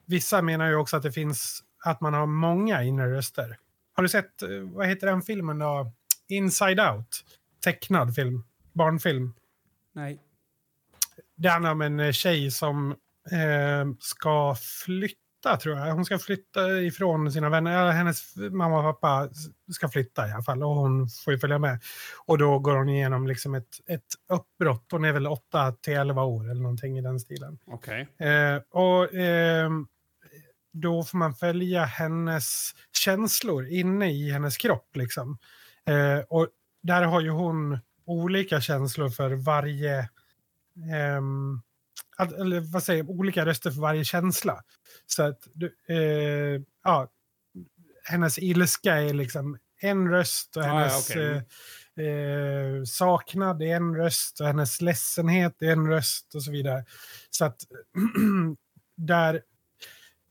vissa 0.05 0.41
menar 0.41 0.70
ju 0.70 0.76
också 0.76 0.97
att 0.97 1.03
det 1.03 1.11
finns 1.11 1.63
att 1.84 2.01
man 2.01 2.13
har 2.13 2.26
många 2.26 2.84
inre 2.84 3.11
röster. 3.11 3.57
Har 3.93 4.03
du 4.03 4.09
sett, 4.09 4.41
eh, 4.41 4.49
vad 4.49 4.88
heter 4.88 5.07
den 5.07 5.22
filmen 5.22 5.59
då? 5.59 5.91
Inside 6.28 6.80
Out. 6.80 7.24
Tecknad 7.63 8.15
film. 8.15 8.43
Barnfilm. 8.74 9.34
Nej. 9.93 10.22
Det 11.36 11.49
handlar 11.49 11.72
om 11.72 11.82
en 11.82 11.99
eh, 11.99 12.11
tjej 12.11 12.51
som 12.51 12.91
eh, 13.32 13.93
ska 13.99 14.55
flytta, 14.55 15.20
tror 15.43 15.77
jag. 15.77 15.93
Hon 15.93 16.05
ska 16.05 16.19
flytta 16.19 16.81
ifrån 16.81 17.31
sina 17.31 17.49
vänner. 17.49 17.91
Hennes 17.91 18.35
mamma 18.35 18.79
och 18.89 19.01
pappa 19.01 19.29
ska 19.71 19.89
flytta 19.89 20.27
i 20.27 20.31
alla 20.31 20.43
fall. 20.43 20.63
Och 20.63 20.75
hon 20.75 21.09
får 21.09 21.33
ju 21.33 21.39
följa 21.39 21.59
med. 21.59 21.79
Och 22.25 22.38
då 22.38 22.59
går 22.59 22.75
hon 22.75 22.89
igenom 22.89 23.27
liksom 23.27 23.55
ett, 23.55 23.89
ett 23.89 24.05
uppbrott. 24.29 24.88
Hon 24.91 25.05
är 25.05 25.11
väl 25.11 25.27
8 25.27 25.71
till 25.71 25.93
11 25.93 26.23
år 26.23 26.51
eller 26.51 26.61
någonting 26.61 26.97
i 26.97 27.01
den 27.01 27.19
stilen. 27.19 27.59
Okej. 27.65 28.07
Eh, 28.19 28.61
och 28.69 29.13
ehm, 29.13 29.88
då 30.73 31.03
får 31.03 31.17
man 31.17 31.35
följa 31.35 31.85
hennes 31.85 32.71
känslor 32.93 33.67
inne 33.67 34.11
i 34.11 34.31
hennes 34.31 34.57
kropp. 34.57 34.95
Liksom. 34.95 35.38
Eh, 35.85 36.19
och 36.29 36.47
där 36.83 37.03
har 37.03 37.21
ju 37.21 37.29
hon 37.29 37.79
olika 38.05 38.61
känslor 38.61 39.09
för 39.09 39.35
varje... 39.35 40.09
ehm, 40.93 41.61
att, 42.18 42.34
eller 42.34 42.59
vad 42.59 42.84
säger 42.84 43.03
jag, 43.03 43.09
olika 43.09 43.45
röster 43.45 43.72
för 43.72 43.82
varje 43.82 44.03
känsla. 44.03 44.63
Så 45.05 45.24
att, 45.24 45.47
eh, 45.89 46.61
ja, 46.84 47.11
hennes 48.03 48.39
ilska 48.39 48.95
är 48.95 49.13
liksom 49.13 49.57
en 49.82 50.09
röst 50.09 50.57
och 50.57 50.63
Ah, 50.63 50.68
ja, 50.68 50.74
hennes 50.74 51.09
okej. 51.09 51.43
eh, 51.97 52.05
eh, 52.05 52.84
saknad 52.84 53.61
är 53.61 53.76
en 53.76 53.95
röst 53.95 54.41
och 54.41 54.47
hennes 54.47 54.82
ledsenhet 54.82 55.61
är 55.61 55.72
en 55.72 55.88
röst 55.88 56.36
och 56.36 56.43
så 56.43 56.51
vidare. 56.51 56.86
Så 57.30 57.45
att 57.45 57.61
där, 58.97 59.41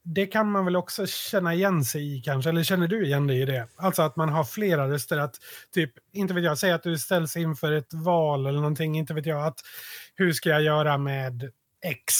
det 0.03 0.27
kan 0.27 0.51
man 0.51 0.65
väl 0.65 0.77
också 0.77 1.07
känna 1.07 1.55
igen 1.55 1.85
sig 1.85 2.17
i 2.19 2.23
kanske, 2.23 2.51
eller 2.51 2.63
känner 2.63 2.89
du 2.89 3.07
igen 3.07 3.27
dig 3.27 3.41
i 3.41 3.45
det? 3.45 3.69
Alltså 3.77 4.03
att 4.03 4.17
man 4.17 4.29
har 4.29 4.45
flera 4.45 4.91
röster, 4.91 5.19
att 5.19 5.37
typ, 5.75 5.93
inte 6.13 6.35
vet 6.35 6.45
jag, 6.45 6.59
säg 6.59 6.73
att 6.73 6.83
du 6.83 6.99
ställs 6.99 7.37
inför 7.37 7.73
ett 7.73 7.95
val 7.95 8.47
eller 8.47 8.59
någonting, 8.59 8.99
inte 8.99 9.15
vet 9.15 9.27
jag, 9.27 9.47
att 9.47 9.61
hur 10.15 10.33
ska 10.33 10.49
jag 10.49 10.63
göra 10.63 10.99
med 10.99 11.51
X? 11.85 12.15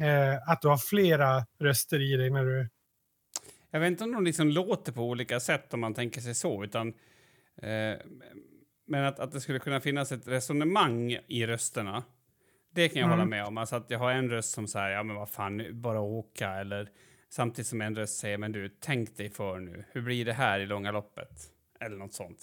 Eh, 0.00 0.48
att 0.50 0.62
du 0.62 0.68
har 0.68 0.76
flera 0.76 1.46
röster 1.60 2.00
i 2.00 2.16
dig 2.16 2.30
när 2.30 2.44
du... 2.44 2.68
Jag 3.70 3.80
vet 3.80 3.86
inte 3.86 4.04
om 4.04 4.12
de 4.12 4.24
liksom 4.24 4.48
låter 4.48 4.92
på 4.92 5.02
olika 5.02 5.40
sätt 5.40 5.74
om 5.74 5.80
man 5.80 5.94
tänker 5.94 6.20
sig 6.20 6.34
så, 6.34 6.64
utan... 6.64 6.88
Eh, 7.62 7.96
men 8.86 9.04
att, 9.04 9.18
att 9.18 9.32
det 9.32 9.40
skulle 9.40 9.58
kunna 9.58 9.80
finnas 9.80 10.12
ett 10.12 10.28
resonemang 10.28 11.18
i 11.26 11.46
rösterna, 11.46 12.04
det 12.70 12.88
kan 12.88 13.00
jag 13.00 13.06
Mm. 13.06 13.18
hålla 13.18 13.28
med 13.30 13.44
om. 13.44 13.58
Alltså 13.58 13.76
att 13.76 13.90
jag 13.90 13.98
har 13.98 14.12
en 14.12 14.30
röst 14.30 14.50
som 14.50 14.68
säger, 14.68 14.90
ja 14.90 15.02
men 15.02 15.16
vad 15.16 15.30
fan, 15.30 15.80
bara 15.80 16.00
åka, 16.00 16.50
eller 16.50 16.88
samtidigt 17.28 17.66
som 17.66 17.80
en 17.80 17.96
röst 17.96 18.18
säger, 18.18 18.38
men 18.38 18.52
du, 18.52 18.68
tänk 18.80 19.16
dig 19.16 19.30
för 19.30 19.58
nu, 19.60 19.84
hur 19.92 20.02
blir 20.02 20.24
det 20.24 20.32
här 20.32 20.60
i 20.60 20.66
långa 20.66 20.90
loppet? 20.90 21.30
Eller 21.80 21.96
något 21.96 22.12
sånt. 22.12 22.38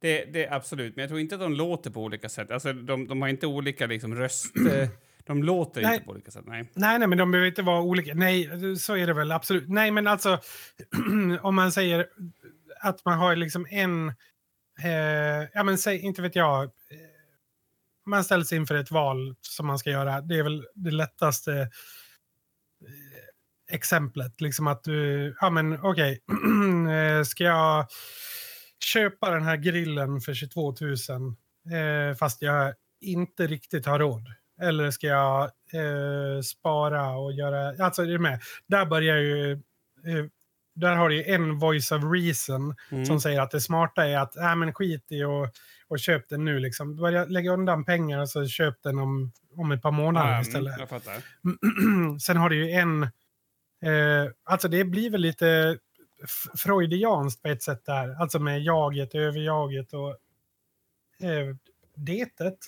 Det, 0.00 0.24
det 0.24 0.44
är 0.46 0.52
absolut, 0.54 0.96
men 0.96 1.02
jag 1.02 1.08
tror 1.08 1.20
inte 1.20 1.34
att 1.34 1.40
de 1.40 1.52
låter 1.54 1.90
på 1.90 2.02
olika 2.02 2.28
sätt. 2.28 2.50
Alltså 2.50 2.72
de, 2.72 3.06
de 3.08 3.22
har 3.22 3.28
inte 3.28 3.46
olika 3.46 3.86
liksom 3.86 4.14
röst... 4.14 4.54
De 5.26 5.42
låter 5.42 5.82
Nej. 5.82 5.94
inte 5.94 6.04
på 6.06 6.10
olika 6.12 6.30
sätt, 6.30 6.44
nej. 6.46 6.70
Nej, 6.74 6.98
nej, 6.98 7.08
men 7.08 7.18
de 7.18 7.30
behöver 7.30 7.48
inte 7.48 7.62
vara 7.62 7.80
olika. 7.82 8.14
Nej, 8.14 8.76
så 8.76 8.96
är 8.96 9.06
det 9.06 9.12
väl 9.12 9.32
absolut. 9.32 9.68
Nej, 9.68 9.90
men 9.90 10.06
alltså 10.06 10.40
om 11.42 11.54
man 11.54 11.72
säger 11.72 12.06
att 12.80 13.04
man 13.04 13.18
har 13.18 13.36
liksom 13.36 13.66
en... 13.70 14.08
Eh, 14.84 15.48
ja, 15.54 15.62
men 15.62 15.78
säg, 15.78 15.98
inte 16.00 16.22
vet 16.22 16.36
jag. 16.36 16.64
eh, 16.64 16.70
Man 18.06 18.24
ställs 18.24 18.52
inför 18.52 18.74
ett 18.74 18.90
val 18.90 19.34
som 19.40 19.66
man 19.66 19.78
ska 19.78 19.90
göra. 19.90 20.20
Det 20.20 20.38
är 20.38 20.42
väl 20.42 20.66
det 20.74 20.90
lättaste 20.90 21.52
eh, 21.52 21.66
exemplet. 23.72 24.40
Liksom 24.40 24.66
att 24.66 24.84
du, 24.84 25.34
ja 25.40 25.50
men 25.50 25.80
okej, 25.82 26.20
eh, 27.18 27.22
ska 27.24 27.44
jag 27.44 27.86
köpa 28.92 29.30
den 29.30 29.42
här 29.42 29.56
grillen 29.56 30.20
för 30.20 30.34
22 30.34 30.74
000 30.80 30.92
eh, 32.10 32.16
fast 32.16 32.42
jag 32.42 32.74
inte 33.00 33.46
riktigt 33.46 33.86
har 33.86 33.98
råd? 33.98 34.26
Eller 34.60 34.90
ska 34.90 35.06
jag 35.06 35.42
eh, 35.72 36.40
spara 36.44 37.16
och 37.16 37.32
göra... 37.32 37.84
Alltså, 37.84 38.02
är 38.02 38.06
du 38.06 38.18
med? 38.18 38.40
Där 38.66 38.86
börjar 38.86 39.16
ju... 39.16 39.52
Eh, 39.52 40.24
där 40.76 40.94
har 40.94 41.08
du 41.08 41.16
ju 41.16 41.24
en 41.24 41.58
voice 41.58 41.92
of 41.92 42.02
reason 42.04 42.74
Mm. 42.90 43.06
som 43.06 43.20
säger 43.20 43.40
att 43.40 43.50
det 43.50 43.60
smarta 43.60 44.06
är 44.06 44.18
att 44.18 44.36
äh, 44.36 44.56
men 44.56 44.74
skit 44.74 45.06
i 45.10 45.24
och, 45.24 45.48
och 45.88 45.98
köp 45.98 46.28
den 46.28 46.44
nu. 46.44 46.58
Liksom. 46.58 46.96
Börja 46.96 47.24
lägga 47.24 47.52
undan 47.52 47.84
pengar 47.84 48.20
och 48.20 48.28
så 48.28 48.46
köp 48.46 48.82
den 48.82 48.98
om, 48.98 49.32
om 49.56 49.72
ett 49.72 49.82
par 49.82 49.90
månader 49.90 50.40
istället. 50.40 50.76
mm, 50.76 50.88
fattar. 50.88 51.22
Sen 52.18 52.36
har 52.36 52.48
du 52.50 52.64
ju 52.66 52.70
en... 52.72 53.02
Eh, 53.82 54.30
alltså 54.44 54.68
det 54.68 54.84
blir 54.84 55.10
väl 55.10 55.20
lite 55.20 55.78
freudianskt 56.56 57.42
på 57.42 57.48
ett 57.48 57.62
sätt 57.62 57.84
där. 57.84 58.14
Alltså 58.20 58.38
med 58.38 58.62
jaget, 58.62 59.14
överjaget 59.14 59.92
och 59.92 60.10
eh, 61.28 61.56
detet. 61.96 62.58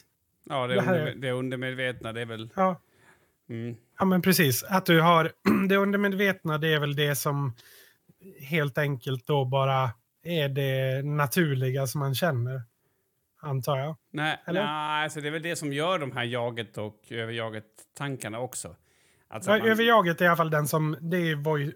Ja, 0.49 0.67
det, 0.67 0.75
Det 0.75 0.81
under, 0.81 1.15
det 1.15 1.31
undermedvetna, 1.33 2.13
det 2.13 2.21
är 2.21 2.27
väl... 2.27 2.51
Ja, 2.57 2.81
Mm. 3.49 3.77
ja, 3.99 4.05
men 4.05 4.23
precis. 4.23 4.63
Att 4.65 4.87
du 4.87 5.01
har 5.01 5.33
det 5.69 5.77
undermedvetna, 5.77 6.59
det 6.59 6.69
är 6.75 6.81
väl 6.81 6.97
det 6.97 7.17
som 7.17 7.55
helt 8.41 8.79
enkelt 8.79 9.27
då 9.27 9.45
bara 9.45 9.91
är 10.25 10.49
det 10.49 11.03
naturliga 11.05 11.87
som 11.87 11.99
man 11.99 12.15
känner. 12.15 12.63
Antar 13.41 13.79
jag. 13.79 13.97
Nej, 14.13 14.43
Eller? 14.47 14.65
nej 14.65 15.05
alltså 15.05 15.21
det 15.21 15.29
är 15.29 15.33
väl 15.33 15.43
det 15.43 15.57
som 15.57 15.73
gör 15.73 15.99
de 15.99 16.13
här 16.13 16.25
jaget 16.25 16.79
och 16.79 17.01
överjaget-tankarna 17.11 18.39
också. 18.39 18.77
Alltså 19.29 19.51
Ja, 19.51 19.59
man- 19.59 19.69
Överjaget 19.69 20.21
är 20.21 20.25
i 20.25 20.29
alla 20.29 20.37
fall 20.37 20.51
den 20.51 20.69
som, 20.69 20.97
det 21.01 21.17
är 21.17 21.35
voice, 21.35 21.75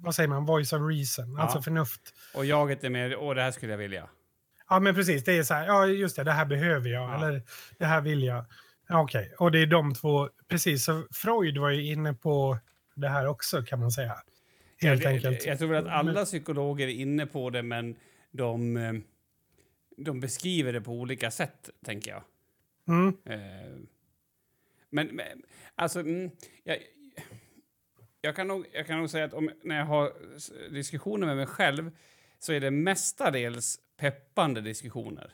vad 0.00 0.14
säger 0.14 0.28
man, 0.28 0.44
voice 0.46 0.72
of 0.72 0.80
reason, 0.90 1.32
Ja. 1.34 1.42
alltså 1.42 1.62
förnuft. 1.62 2.00
Och 2.34 2.44
jaget 2.44 2.84
är 2.84 2.90
mer, 2.90 3.16
åh 3.16 3.34
det 3.34 3.42
här 3.42 3.50
skulle 3.50 3.72
jag 3.72 3.78
vilja. 3.78 4.08
Ja, 4.68 4.80
men 4.80 4.94
precis. 4.94 5.24
Det 5.24 5.32
är 5.32 5.42
så 5.42 5.54
här, 5.54 5.66
ja 5.66 5.86
just 5.86 6.16
det, 6.16 6.24
det 6.24 6.32
här 6.32 6.44
behöver 6.46 6.88
jag, 6.90 7.02
Ja. 7.10 7.14
eller 7.26 7.42
det 7.78 7.84
här 7.84 8.00
vill 8.00 8.22
jag. 8.22 8.44
Ja, 8.88 9.02
Okej, 9.02 9.34
och 9.38 9.50
det 9.52 9.58
är 9.58 9.66
de 9.66 9.94
två, 9.94 10.28
precis. 10.48 10.84
Så 10.84 11.06
Freud 11.12 11.58
var 11.58 11.70
ju 11.70 11.86
inne 11.92 12.14
på 12.14 12.58
det 12.94 13.08
här 13.08 13.26
också 13.26 13.62
kan 13.62 13.80
man 13.80 13.90
säga. 13.90 14.14
Helt 14.80 15.02
jag, 15.02 15.12
enkelt. 15.12 15.46
Jag 15.46 15.58
tror 15.58 15.74
att 15.74 15.86
alla 15.86 16.24
psykologer 16.24 16.86
är 16.88 16.92
inne 16.92 17.26
på 17.26 17.50
det, 17.50 17.62
men 17.62 17.96
de, 18.30 18.76
eh, 18.76 18.92
de 19.96 20.20
beskriver 20.20 20.72
det 20.72 20.80
på 20.80 20.92
olika 20.92 21.30
sätt, 21.30 21.70
tänker 21.84 22.10
jag. 22.10 22.22
Mm. 22.88 23.16
Eh, 23.24 23.78
Men, 24.90 25.06
men 25.06 25.42
alltså, 25.74 26.00
mm, 26.00 26.30
jag, 26.64 26.78
jag, 28.20 28.36
kan 28.36 28.48
nog, 28.48 28.66
jag 28.72 28.86
kan 28.86 28.98
nog 28.98 29.10
säga 29.10 29.24
att 29.24 29.34
om, 29.34 29.50
när 29.62 29.78
jag 29.78 29.84
har 29.84 30.12
diskussioner 30.70 31.26
med 31.26 31.36
mig 31.36 31.46
själv 31.46 31.90
så 32.44 32.52
är 32.52 32.60
det 32.60 32.70
mestadels 32.70 33.78
peppande 33.96 34.60
diskussioner. 34.60 35.30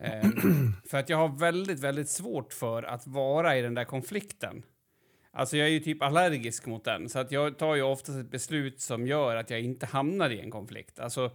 Eh, 0.00 0.28
för 0.90 0.98
att 0.98 1.08
jag 1.08 1.16
har 1.16 1.28
väldigt, 1.28 1.80
väldigt 1.80 2.08
svårt 2.08 2.52
för 2.52 2.82
att 2.82 3.06
vara 3.06 3.58
i 3.58 3.62
den 3.62 3.74
där 3.74 3.84
konflikten. 3.84 4.62
Alltså 5.32 5.56
jag 5.56 5.68
är 5.68 5.72
ju 5.72 5.80
typ 5.80 6.02
allergisk 6.02 6.66
mot 6.66 6.84
den, 6.84 7.08
så 7.08 7.18
att 7.18 7.32
jag 7.32 7.58
tar 7.58 7.74
ju 7.74 7.82
oftast 7.82 8.18
ett 8.18 8.30
beslut 8.30 8.80
som 8.80 9.06
gör 9.06 9.36
att 9.36 9.50
jag 9.50 9.60
inte 9.60 9.86
hamnar 9.86 10.30
i 10.30 10.40
en 10.40 10.50
konflikt. 10.50 11.00
Alltså, 11.00 11.30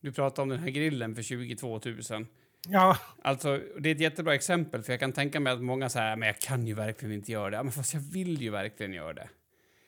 du 0.00 0.12
pratar 0.12 0.42
om 0.42 0.48
den 0.48 0.58
här 0.58 0.70
grillen 0.70 1.14
för 1.14 1.22
22 1.22 1.80
000. 1.84 2.26
Ja, 2.68 2.98
Alltså, 3.22 3.60
det 3.78 3.88
är 3.88 3.94
ett 3.94 4.00
jättebra 4.00 4.34
exempel, 4.34 4.82
för 4.82 4.92
jag 4.92 5.00
kan 5.00 5.12
tänka 5.12 5.40
mig 5.40 5.52
att 5.52 5.62
många 5.62 5.88
säger 5.88 6.16
men 6.16 6.26
jag 6.26 6.38
kan 6.38 6.66
ju 6.66 6.74
verkligen 6.74 7.14
inte 7.14 7.32
göra 7.32 7.50
det. 7.50 7.62
Men 7.62 7.72
fast 7.72 7.94
jag 7.94 8.00
vill 8.00 8.42
ju 8.42 8.50
verkligen 8.50 8.92
göra 8.92 9.12
det. 9.12 9.28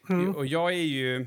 Mm. 0.08 0.36
Och 0.36 0.46
jag 0.46 0.72
är 0.72 0.84
ju... 0.84 1.26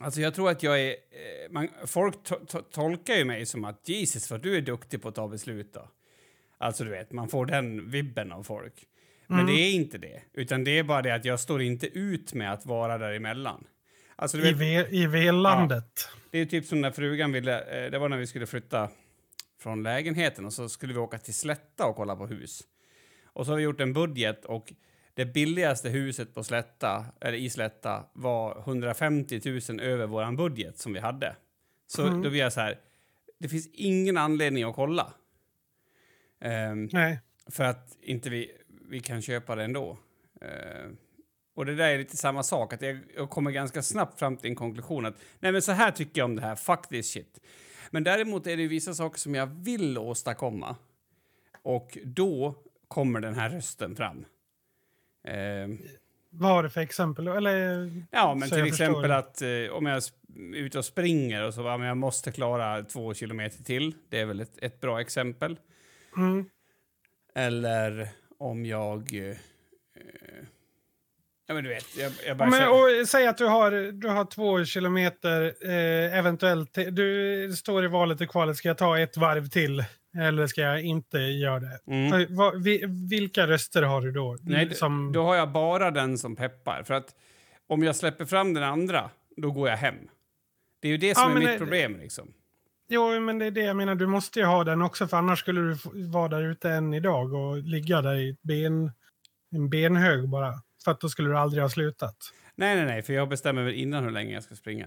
Alltså 0.00 0.20
jag 0.20 0.34
tror 0.34 0.50
att 0.50 0.62
jag 0.62 0.80
är... 0.80 0.88
eh, 0.90 1.50
Man, 1.50 1.68
folk 1.86 2.22
to, 2.24 2.34
to, 2.46 2.58
tolkar 2.62 3.14
ju 3.14 3.24
mig 3.24 3.46
som 3.46 3.64
att 3.64 3.88
Jesus 3.88 4.30
vad 4.30 4.40
du 4.42 4.56
är 4.56 4.60
duktig 4.60 5.02
på 5.02 5.08
att 5.08 5.14
ta 5.14 5.28
beslut 5.28 5.74
då. 5.74 5.88
Alltså 6.58 6.84
du 6.84 6.90
vet, 6.90 7.12
man 7.12 7.28
får 7.28 7.46
den 7.46 7.90
vibben 7.90 8.32
av 8.32 8.42
folk. 8.42 8.86
Men 9.26 9.40
Mm. 9.40 9.54
det 9.54 9.60
är 9.62 9.74
inte 9.74 9.98
det. 9.98 10.22
Utan 10.32 10.64
det 10.64 10.78
är 10.78 10.82
bara 10.84 11.02
det 11.02 11.10
att 11.14 11.24
jag 11.24 11.40
står 11.40 11.62
inte 11.62 11.86
ut 11.98 12.34
med 12.34 12.52
att 12.52 12.66
vara 12.66 12.98
däremellan. 12.98 13.64
Alltså 14.16 14.36
du 14.36 14.48
I, 14.48 14.52
vet, 14.52 14.60
ve, 14.60 14.96
I 14.96 15.06
velandet. 15.06 16.08
det 16.30 16.38
är 16.38 16.46
typ 16.46 16.64
som 16.66 16.80
när 16.80 16.90
frugan 16.90 17.32
ville... 17.32 17.84
eh, 17.84 17.90
Det 17.90 17.98
var 17.98 18.08
när 18.08 18.16
vi 18.16 18.26
skulle 18.26 18.46
flytta 18.46 18.88
från 19.60 19.82
lägenheten 19.82 20.44
och 20.44 20.52
så 20.52 20.68
skulle 20.68 20.92
vi 20.92 20.98
åka 20.98 21.18
till 21.18 21.34
Slätta 21.34 21.86
och 21.86 21.96
kolla 21.96 22.16
på 22.16 22.26
hus. 22.26 22.62
Och 23.24 23.46
så 23.46 23.52
har 23.52 23.56
vi 23.56 23.62
gjort 23.62 23.80
en 23.80 23.92
budget 23.92 24.44
och 24.44 24.72
det 25.14 25.24
billigaste 25.24 25.88
huset 25.88 26.34
på 26.34 26.44
Slätta, 26.44 27.04
eller 27.20 27.38
i 27.38 27.50
Slätta 27.50 28.04
var 28.12 28.58
150 28.58 29.60
000 29.70 29.80
över 29.80 30.06
våran 30.06 30.36
budget 30.36 30.78
som 30.78 30.92
vi 30.92 31.00
hade. 31.00 31.36
Så 31.86 32.08
då 32.08 32.30
blir 32.30 32.40
jag 32.40 32.52
så 32.52 32.60
här, 32.60 32.78
det 33.38 33.48
finns 33.48 33.68
ingen 33.72 34.16
anledning 34.16 34.64
att 34.64 34.74
kolla. 34.74 35.12
Ehm, 36.40 36.88
Nej. 36.92 37.20
för 37.46 37.64
att 37.64 37.96
inte 38.00 38.30
vi, 38.30 38.52
vi 38.88 39.00
kan 39.00 39.22
köpa 39.22 39.54
det 39.54 39.64
ändå. 39.64 39.98
Eh, 40.40 40.90
och 41.54 41.66
det 41.66 41.74
där 41.74 41.88
är 41.88 41.98
lite 41.98 42.16
samma 42.16 42.42
sak, 42.42 42.72
att 42.72 42.82
jag, 42.82 42.98
jag 43.16 43.30
kommer 43.30 43.50
ganska 43.50 43.82
snabbt 43.82 44.18
fram 44.18 44.36
till 44.36 44.50
en 44.50 44.56
konklusion 44.56 45.06
att 45.06 45.14
nej 45.38 45.52
men 45.52 45.62
så 45.62 45.72
här 45.72 45.90
tycker 45.90 46.20
jag 46.20 46.24
om 46.24 46.36
det 46.36 46.42
här, 46.42 46.56
fuck 46.56 46.88
this 46.88 47.10
shit. 47.12 47.40
Men 47.90 48.04
däremot 48.04 48.46
är 48.46 48.56
det 48.56 48.66
vissa 48.66 48.94
saker 48.94 49.18
som 49.18 49.34
jag 49.34 49.46
vill 49.46 49.98
åstadkomma. 49.98 50.76
Och 51.62 51.98
då 52.04 52.54
kommer 52.88 53.20
den 53.20 53.34
här 53.34 53.50
rösten 53.50 53.96
fram. 53.96 54.24
Eh, 55.24 55.68
Vad 56.30 56.50
har 56.50 56.62
du 56.62 56.70
för 56.70 56.80
exempel? 56.80 57.28
Eller, 57.28 57.90
ja, 58.10 58.34
men 58.34 58.48
till 58.48 58.58
förstår 58.58 58.66
exempel 58.66 59.10
det. 59.10 59.16
att 59.16 59.42
eh, 59.42 59.76
om 59.76 59.86
jag 59.86 59.96
är 59.96 60.02
ute 60.54 60.78
och 60.78 60.84
springer 60.84 61.42
och 61.46 61.54
så, 61.54 61.60
ja, 61.60 61.76
men 61.78 61.88
jag 61.88 61.96
måste 61.96 62.32
klara 62.32 62.82
två 62.82 63.14
kilometer 63.14 63.62
till. 63.64 63.94
Det 64.08 64.20
är 64.20 64.26
väl 64.26 64.40
ett, 64.40 64.58
ett 64.62 64.80
bra 64.80 65.00
exempel. 65.00 65.58
mm, 66.16 66.44
Eller 67.34 68.08
om 68.38 68.66
jag... 68.66 69.14
Eh, 69.14 69.36
ja, 71.46 71.54
men 71.54 71.64
du 71.64 71.70
vet, 71.70 71.96
jag, 71.96 72.12
jag 72.26 72.36
bara 72.36 72.50
men, 72.50 72.68
och, 72.68 73.08
säg 73.08 73.26
att 73.26 73.38
du 73.38 73.46
har, 73.46 73.92
du 73.92 74.08
har 74.08 74.24
två 74.24 74.64
kilometer, 74.64 75.54
eh, 75.62 76.18
eventuellt. 76.18 76.74
Du 76.90 77.52
står 77.56 77.84
i 77.84 77.88
valet 77.88 78.20
och 78.20 78.28
kvalet. 78.28 78.56
Ska 78.56 78.68
jag 78.68 78.78
ta 78.78 78.98
ett 78.98 79.16
varv 79.16 79.48
till? 79.48 79.84
Eller 80.18 80.46
ska 80.46 80.60
jag 80.60 80.82
inte 80.82 81.18
göra 81.18 81.60
det? 81.60 81.78
Mm. 81.86 82.26
Vad- 82.34 82.62
vi, 82.62 82.84
vilka 83.10 83.46
röster 83.46 83.82
har 83.82 84.00
du 84.00 84.12
då? 84.12 84.38
Nej, 84.42 84.74
som, 84.74 85.12
då 85.12 85.22
har 85.24 85.34
jag 85.36 85.52
bara 85.52 85.90
den 85.90 86.18
som 86.18 86.36
peppar. 86.36 86.82
För 86.82 86.94
att 86.94 87.14
om 87.66 87.82
jag 87.82 87.96
släpper 87.96 88.24
fram 88.24 88.54
den 88.54 88.62
andra, 88.62 89.10
då 89.36 89.50
går 89.50 89.68
jag 89.68 89.76
hem. 89.76 89.94
Det 90.80 90.88
är 90.88 90.92
ju 90.92 90.98
det 90.98 91.14
som 91.14 91.22
Ja, 91.30 91.30
är 91.30 91.38
mitt 91.38 91.48
det- 91.48 91.58
problem. 91.58 91.96
Liksom. 91.98 92.32
Jo, 92.88 93.20
men 93.20 93.38
det 93.38 93.44
är 93.46 93.50
det 93.50 93.60
jag 93.60 93.76
menar. 93.76 93.94
Du 93.94 94.06
måste 94.06 94.38
ju 94.38 94.44
ha 94.44 94.64
den 94.64 94.82
också, 94.82 95.06
för 95.08 95.16
annars 95.16 95.38
skulle 95.38 95.60
du 95.60 95.76
vara 96.08 96.28
där 96.28 96.42
ute 96.50 96.70
än 96.70 96.94
idag 96.94 97.32
och 97.34 97.56
ligga 97.58 98.02
där 98.02 98.14
i 98.16 98.36
ben, 98.42 98.92
en 99.52 99.70
benhög 99.70 100.28
bara. 100.28 100.52
För 100.84 100.90
att 100.90 101.00
då 101.00 101.08
skulle 101.08 101.28
du 101.28 101.38
aldrig 101.38 101.62
ha 101.62 101.68
slutat. 101.68 102.16
Nej, 102.54 102.76
nej, 102.76 102.84
nej, 102.86 103.02
för 103.02 103.12
jag 103.12 103.28
bestämmer 103.28 103.62
väl 103.62 103.74
innan 103.74 104.04
hur 104.04 104.10
länge 104.10 104.34
jag 104.34 104.42
ska 104.42 104.54
springa. 104.54 104.86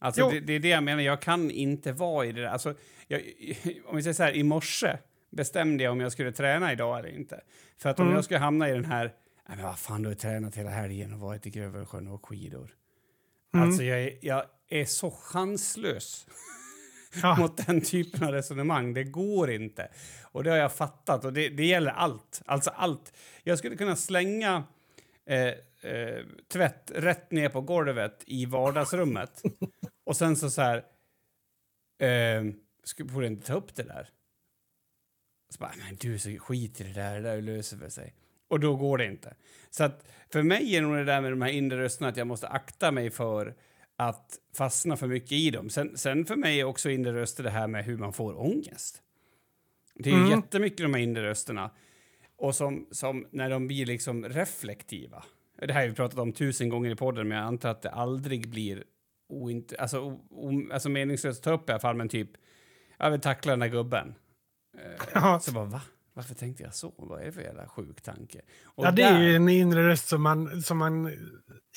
Alltså, 0.00 0.28
det, 0.30 0.40
det 0.40 0.52
är 0.52 0.60
det 0.60 0.68
jag 0.68 0.82
menar. 0.82 1.02
Jag 1.02 1.22
kan 1.22 1.50
inte 1.50 1.92
vara 1.92 2.26
i 2.26 2.32
det 2.32 2.40
där. 2.40 2.48
Alltså, 2.48 2.74
jag, 3.08 3.20
om 3.86 3.96
vi 3.96 4.02
säger 4.02 4.14
så 4.14 4.22
här, 4.22 4.32
i 4.32 4.42
morse 4.42 4.98
bestämde 5.30 5.84
jag 5.84 5.92
om 5.92 6.00
jag 6.00 6.12
skulle 6.12 6.32
träna 6.32 6.72
idag 6.72 6.98
eller 6.98 7.08
inte. 7.08 7.40
För 7.78 7.88
att 7.90 7.98
om 8.00 8.04
Mm. 8.06 8.14
jag 8.14 8.24
skulle 8.24 8.40
hamna 8.40 8.68
i 8.68 8.72
den 8.72 8.84
här, 8.84 9.04
nej 9.48 9.56
men 9.56 9.66
vad 9.66 9.78
fan, 9.78 10.02
du 10.02 10.08
har 10.08 10.14
tränat 10.14 10.54
hela 10.56 10.70
helgen 10.70 11.12
och 11.12 11.20
varit 11.20 11.46
i 11.46 11.50
Grövelsjön 11.50 12.08
och 12.08 12.26
skidor. 12.26 12.70
Mm. 13.54 13.66
Alltså, 13.66 13.82
jag 13.82 14.02
är, 14.02 14.18
jag 14.20 14.44
är 14.68 14.84
så 14.84 15.10
chanslös. 15.10 16.26
Ja. 17.22 17.36
mot 17.38 17.66
den 17.66 17.80
typen 17.80 18.24
av 18.24 18.32
resonemang. 18.32 18.94
Det 18.94 19.04
går 19.04 19.50
inte. 19.50 19.88
Och 20.22 20.44
det 20.44 20.50
har 20.50 20.56
jag 20.56 20.72
fattat. 20.72 21.24
Och 21.24 21.32
det, 21.32 21.48
det 21.48 21.64
gäller 21.64 21.90
allt. 21.90 22.42
Alltså 22.46 22.70
allt. 22.70 23.12
Jag 23.42 23.58
skulle 23.58 23.76
kunna 23.76 23.96
slänga 23.96 24.64
eh, 25.26 25.48
eh, 25.84 26.24
tvätt 26.48 26.90
rätt 26.94 27.30
ner 27.30 27.48
på 27.48 27.60
golvet 27.60 28.24
i 28.26 28.46
vardagsrummet. 28.46 29.42
och 30.04 30.16
sen 30.16 30.36
så 30.36 30.50
så 30.50 30.62
här... 30.62 30.76
Eh, 31.98 32.44
skulle, 32.84 33.12
borde 33.12 33.26
inte 33.26 33.46
ta 33.46 33.54
upp 33.54 33.74
det 33.74 33.82
där. 33.82 34.08
Så 35.50 35.58
bara, 35.58 35.72
men 35.86 35.96
du, 35.96 36.18
så 36.18 36.30
skit 36.30 36.80
i 36.80 36.84
det 36.84 36.92
där. 36.92 37.14
Det 37.14 37.20
där 37.20 37.42
löser 37.42 37.76
väl 37.76 37.90
sig. 37.90 38.14
Och 38.48 38.60
då 38.60 38.76
går 38.76 38.98
det 38.98 39.06
inte. 39.06 39.34
Så 39.70 39.84
att 39.84 40.04
för 40.30 40.42
mig 40.42 40.76
är 40.76 40.82
nog 40.82 40.96
det 40.96 41.04
där 41.04 41.20
med 41.20 41.32
de 41.32 41.42
här 41.42 41.50
inre 41.50 41.78
rösterna 41.78 42.08
att 42.08 42.16
jag 42.16 42.26
måste 42.26 42.48
akta 42.48 42.92
mig 42.92 43.10
för 43.10 43.54
att 43.96 44.38
fastna 44.56 44.96
för 44.96 45.06
mycket 45.06 45.32
i 45.32 45.50
dem. 45.50 45.70
Sen, 45.70 45.98
sen 45.98 46.24
för 46.26 46.36
mig 46.36 46.60
är 46.60 46.64
också 46.64 46.90
inre 46.90 47.12
röster 47.12 47.44
det 47.44 47.50
här 47.50 47.66
med 47.66 47.84
hur 47.84 47.96
man 47.96 48.12
får 48.12 48.40
ångest. 48.40 49.02
Det 49.94 50.10
är 50.10 50.14
ju 50.14 50.20
Mm. 50.20 50.30
jättemycket 50.30 50.78
de 50.78 50.94
här 50.94 51.00
inre 51.00 51.22
rösterna. 51.22 51.70
Och 52.36 52.54
som, 52.54 52.88
som 52.90 53.26
när 53.30 53.50
de 53.50 53.66
blir 53.66 53.86
liksom 53.86 54.24
reflektiva. 54.28 55.24
Det 55.58 55.72
här 55.72 55.80
har 55.80 55.88
vi 55.88 55.94
pratat 55.94 56.18
om 56.18 56.32
tusen 56.32 56.68
gånger 56.68 56.90
i 56.90 56.96
podden, 56.96 57.28
men 57.28 57.38
jag 57.38 57.46
antar 57.46 57.68
att 57.70 57.82
det 57.82 57.90
aldrig 57.90 58.48
blir 58.50 58.84
oint 59.28 59.72
alltså, 59.78 60.00
o, 60.30 60.68
alltså 60.72 60.88
meningslöst 60.88 61.38
att 61.40 61.44
ta 61.44 61.52
upp 61.52 61.68
i 61.68 61.72
alla 61.72 61.80
fall, 61.80 61.96
men 61.96 62.08
typ, 62.08 62.30
jag 62.98 63.10
vill 63.10 63.20
tackla 63.20 63.52
den 63.52 63.60
där 63.60 63.68
gubben. 63.68 64.14
Eh, 64.78 65.06
Ja. 65.14 65.40
Så 65.40 65.52
bara, 65.52 65.64
va? 65.64 65.80
Varför 66.16 66.34
tänkte 66.34 66.62
jag 66.62 66.74
så? 66.74 66.92
Vad 66.96 67.20
är 67.20 67.24
det 67.24 67.32
för 67.32 67.40
jävla 67.40 67.68
sjuk 67.68 68.00
tanke? 68.02 68.40
Och 68.64 68.86
Ja, 68.86 68.90
det 68.90 69.02
är 69.02 69.12
där- 69.12 69.22
ju 69.22 69.36
en 69.36 69.48
inre 69.48 69.88
röst 69.88 70.08
som 70.08 70.22
man, 70.22 70.62
som 70.62 70.78
man 70.78 71.12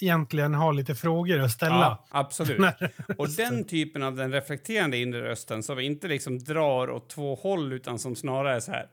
egentligen 0.02 0.54
har 0.54 0.74
lite 0.74 0.96
frågor 0.96 1.40
att 1.40 1.52
ställa. 1.52 1.76
Ja, 1.76 2.06
absolut. 2.10 2.60
Och 3.18 3.30
den 3.30 3.64
typen 3.64 4.04
av 4.04 4.16
den 4.16 4.32
reflekterande 4.32 4.98
inre 4.98 5.24
rösten 5.24 5.64
som 5.64 5.80
inte 5.80 6.08
liksom 6.08 6.40
drar 6.40 6.90
åt 6.90 7.10
två 7.10 7.36
håll 7.36 7.74
utan 7.74 8.00
som 8.00 8.16
snarare 8.16 8.56
är 8.56 8.60
så 8.60 8.72
här, 8.72 8.90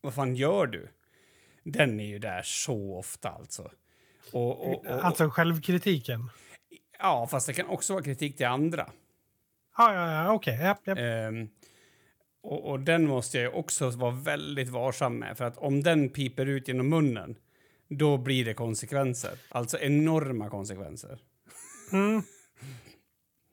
vad 0.00 0.14
fan 0.14 0.36
gör 0.36 0.66
du? 0.66 0.88
Den 1.64 2.00
är 2.00 2.06
ju 2.06 2.18
där 2.18 2.42
så 2.44 2.96
ofta 2.98 3.28
alltså. 3.28 3.70
Och, 4.32 4.66
och, 4.66 4.86
och, 4.86 5.04
Alltså 5.04 5.30
självkritiken. 5.30 6.30
ja, 6.98 7.26
fast 7.30 7.46
det 7.46 7.52
kan 7.52 7.66
också 7.66 7.92
vara 7.92 8.04
kritik 8.04 8.36
till 8.36 8.46
andra. 8.46 8.90
Ja, 9.76 9.94
ja, 9.94 10.12
ja 10.12 10.32
okej. 10.32 10.58
Japp, 10.60 10.86
japp. 10.86 10.98
Ehm, 10.98 11.48
och, 12.42 12.70
och 12.70 12.80
den 12.80 13.06
måste 13.06 13.38
jag 13.38 13.54
också 13.54 13.90
vara 13.90 14.10
väldigt 14.10 14.68
varsam 14.68 15.18
med, 15.18 15.38
för 15.38 15.44
att 15.44 15.58
om 15.58 15.82
den 15.82 16.08
piper 16.08 16.46
ut 16.46 16.68
genom 16.68 16.88
munnen, 16.88 17.36
då 17.88 18.18
blir 18.18 18.44
det 18.44 18.54
konsekvenser. 18.54 19.38
Alltså 19.48 19.78
enorma 19.78 20.50
konsekvenser. 20.50 21.18
Mm. 21.92 22.22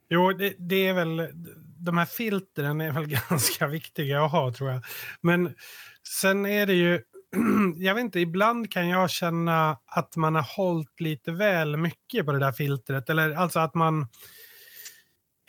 Jo, 0.09 0.33
det, 0.33 0.53
det 0.57 0.87
är 0.87 0.93
väl... 0.93 1.29
De 1.77 1.97
här 1.97 2.05
filtren 2.05 2.81
är 2.81 2.91
väl 2.91 3.07
ganska 3.29 3.67
viktiga 3.67 4.23
att 4.25 4.31
ha, 4.31 4.53
tror 4.53 4.71
jag. 4.71 4.83
Men 5.21 5.55
sen 6.21 6.45
är 6.45 6.65
det 6.65 6.73
ju... 6.73 7.01
Jag 7.77 7.95
vet 7.95 8.01
inte, 8.01 8.19
ibland 8.19 8.71
kan 8.71 8.89
jag 8.89 9.09
känna 9.09 9.77
att 9.85 10.15
man 10.15 10.35
har 10.35 10.55
hållit 10.57 10.99
lite 10.99 11.31
väl 11.31 11.77
mycket 11.77 12.25
på 12.25 12.31
det 12.31 12.39
där 12.39 12.51
filtret. 12.51 13.09
Eller 13.09 13.35
alltså 13.35 13.59
att 13.59 13.73
man 13.75 14.07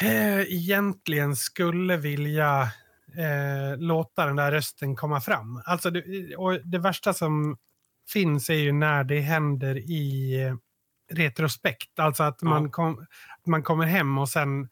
eh, 0.03 0.41
egentligen 0.41 1.37
skulle 1.37 1.97
vilja 1.97 2.62
eh, 3.16 3.78
låta 3.78 4.26
den 4.26 4.37
där 4.37 4.53
rösten 4.53 4.97
komma 4.97 5.20
fram. 5.20 5.62
Alltså 5.66 5.91
det, 5.91 6.37
och 6.37 6.61
det 6.64 6.78
värsta 6.78 7.14
som 7.14 7.57
finns 8.12 8.51
är 8.51 8.55
ju 8.55 8.72
när 8.72 9.05
det 9.05 9.20
händer 9.20 9.76
i 9.76 10.35
eh, 10.43 10.55
retrospekt. 11.16 11.99
Alltså 11.99 12.22
att 12.22 12.43
man, 12.43 12.62
Ja. 12.64 12.70
kom, 12.70 13.07
man 13.47 13.62
kommer 13.62 13.87
hem 13.87 14.18
och 14.18 14.28
sen 14.28 14.68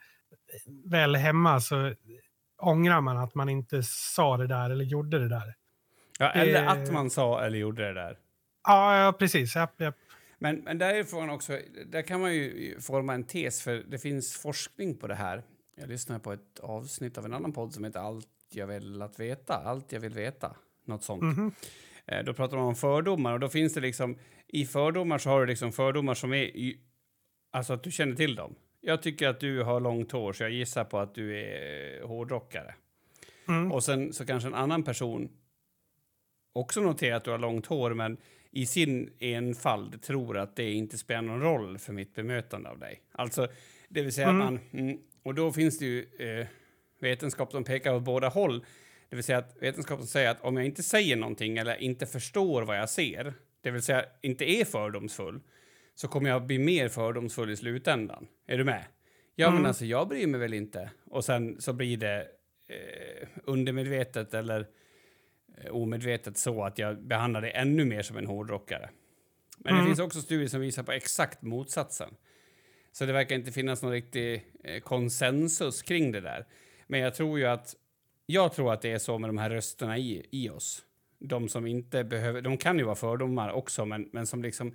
väl 0.85 1.17
hemma 1.17 1.61
så 1.61 1.95
ångrar 2.63 3.01
man 3.01 3.17
att 3.19 3.35
man 3.35 3.49
inte 3.49 3.83
sa 3.83 4.37
det 4.37 4.47
där 4.47 4.71
eller 4.71 4.85
gjorde 4.85 5.19
det 5.19 5.29
där. 5.29 5.55
Ja, 6.19 6.31
eller 6.31 6.63
Eh. 6.63 6.71
att 6.71 6.93
man 6.93 7.11
sa 7.11 7.45
eller 7.45 7.59
gjorde 7.59 7.83
det 7.87 7.95
där. 7.95 8.19
Ja, 8.69 9.05
ja 9.05 9.13
precis. 9.13 9.57
Japp, 9.57 9.81
japp. 9.81 9.97
Men, 10.39 10.57
men 10.57 10.79
där 10.79 10.95
är 10.95 11.05
frågan 11.05 11.31
också, 11.31 11.59
där 11.87 12.03
kan 12.03 12.21
man 12.21 12.35
ju 12.35 12.81
forma 12.81 13.15
en 13.15 13.25
tes, 13.25 13.63
för 13.63 13.85
det 13.89 13.99
finns 13.99 14.37
forskning 14.37 14.97
på 14.97 15.07
det 15.07 15.15
här. 15.15 15.43
Jag 15.77 15.89
lyssnade 15.89 16.21
på 16.21 16.33
ett 16.33 16.59
avsnitt 16.61 17.19
av 17.19 17.25
en 17.25 17.35
annan 17.35 17.53
podd 17.53 17.73
som 17.75 17.85
heter 17.85 18.01
Allt 18.01 18.29
jag 18.53 18.67
vill 18.67 19.03
att 19.03 19.21
veta, 19.21 19.55
allt 19.55 19.93
jag 19.93 20.01
vill 20.01 20.13
veta, 20.15 20.57
något 20.85 21.03
sånt. 21.05 21.23
Mhm. 21.23 21.53
Eh, 22.07 22.25
Då 22.25 22.35
pratar 22.35 22.57
man 22.57 22.67
om 22.67 22.75
fördomar 22.75 23.33
och 23.33 23.41
då 23.41 23.49
finns 23.49 23.75
det 23.75 23.81
liksom, 23.81 24.19
i 24.49 24.67
fördomar 24.67 25.19
så 25.19 25.31
har 25.31 25.41
du 25.41 25.47
liksom 25.47 25.73
fördomar 25.73 26.15
som 26.15 26.33
är, 26.33 26.43
i, 26.43 26.81
alltså 27.53 27.73
att 27.73 27.83
du 27.83 27.91
känner 27.91 28.15
till 28.15 28.35
dem. 28.35 28.55
Jag 28.81 29.03
tycker 29.03 29.29
att 29.29 29.41
du 29.41 29.63
har 29.63 29.81
långt 29.81 30.13
hår 30.13 30.33
så 30.33 30.43
jag 30.43 30.51
gissar 30.51 30.85
på 30.85 30.99
att 30.99 31.15
du 31.15 31.39
är 31.41 32.03
hårdrockare. 32.03 32.75
Mm. 33.49 33.73
Och 33.73 33.85
sen 33.85 34.13
så 34.13 34.27
kanske 34.27 34.49
en 34.49 34.55
annan 34.55 34.83
person 34.83 35.29
också 36.53 36.81
noterar 36.81 37.17
att 37.17 37.25
du 37.25 37.31
har 37.31 37.39
långt 37.39 37.67
hår 37.67 37.95
men 37.95 38.17
i 38.51 38.67
sin 38.67 39.11
enfald 39.19 40.03
tror 40.03 40.39
att 40.39 40.57
det 40.57 40.73
inte 40.73 40.99
spelar 40.99 41.23
någon 41.23 41.41
roll 41.41 41.79
för 41.79 41.93
mitt 41.93 42.15
bemötande 42.15 42.69
av 42.71 42.79
dig. 42.79 43.01
Alltså, 43.13 43.49
det 43.89 44.03
vill 44.03 44.13
säga 44.13 44.29
Mm. 44.29 44.41
att 44.43 44.53
man... 44.53 44.61
Mm, 44.73 44.99
och 45.23 45.35
då 45.35 45.53
finns 45.53 45.79
det 45.79 45.85
ju 45.85 46.07
eh, 46.19 46.47
vetenskap 47.01 47.51
som 47.53 47.65
pekar 47.65 47.95
åt 47.95 48.03
båda 48.03 48.29
håll. 48.29 48.65
Det 49.09 49.17
vill 49.17 49.25
säga 49.25 49.39
att 49.39 49.57
vetenskapen 49.61 50.07
säger 50.07 50.31
att 50.31 50.41
om 50.41 50.57
jag 50.57 50.67
inte 50.67 50.83
säger 50.83 51.17
någonting 51.17 51.59
eller 51.59 51.77
inte 51.83 52.07
förstår 52.07 52.63
vad 52.63 52.79
jag 52.79 52.91
ser, 52.91 53.35
det 53.61 53.71
vill 53.71 53.83
säga 53.83 54.05
inte 54.23 54.51
är 54.51 54.65
fördomsfull, 54.65 55.41
så 55.95 56.09
kommer 56.09 56.31
jag 56.31 56.47
bli 56.47 56.59
mer 56.59 56.89
fördomsfull 56.89 57.51
i 57.51 57.57
slutändan. 57.57 58.27
Är 58.47 58.59
du 58.59 58.65
med? 58.65 58.85
Ja, 59.35 59.47
Mm. 59.47 59.59
men 59.59 59.67
alltså 59.69 59.85
jag 59.85 60.09
bryr 60.09 60.27
mig 60.27 60.41
väl 60.41 60.55
inte. 60.55 60.91
Och 61.11 61.25
sen 61.25 61.61
så 61.61 61.73
blir 61.73 61.97
det 61.97 62.27
eh, 62.69 63.29
undermedvetet 63.45 64.35
eller 64.35 64.67
omedvetet 65.71 66.37
så 66.37 66.65
att 66.65 66.79
jag 66.79 67.03
behandlar 67.07 67.41
det 67.43 67.51
ännu 67.51 67.85
mer 67.85 68.03
som 68.03 68.17
en 68.17 68.27
hårdrockare. 68.27 68.91
Men 69.59 69.73
det 69.75 69.79
Mm. 69.81 69.87
finns 69.87 70.01
också 70.01 70.21
studier 70.21 70.49
som 70.49 70.61
visar 70.61 70.83
på 70.83 70.93
exakt 70.93 71.43
motsatsen. 71.43 72.15
Så 72.93 73.07
det 73.07 73.13
verkar 73.13 73.35
inte 73.35 73.53
finnas 73.53 73.83
någon 73.83 73.93
riktig 73.93 74.47
eh, 74.65 74.81
konsensus 74.81 75.83
kring 75.83 76.13
det 76.13 76.21
där. 76.21 76.47
Men 76.87 77.01
jag 77.01 77.15
tror 77.15 77.39
ju 77.39 77.47
att 77.47 77.75
jag 78.27 78.53
tror 78.53 78.73
att 78.73 78.83
det 78.83 78.93
är 78.93 78.99
så 78.99 79.19
med 79.19 79.29
de 79.29 79.39
här 79.39 79.51
rösterna 79.51 79.99
i, 79.99 80.27
i 80.31 80.49
oss. 80.51 80.83
De 81.19 81.49
som 81.49 81.67
inte 81.67 82.05
behöver, 82.05 82.41
de 82.43 82.57
kan 82.59 82.79
ju 82.79 82.85
vara 82.85 82.95
fördomar 82.95 83.51
också, 83.53 83.85
men, 83.85 84.09
men 84.13 84.27
som 84.27 84.43
liksom 84.43 84.75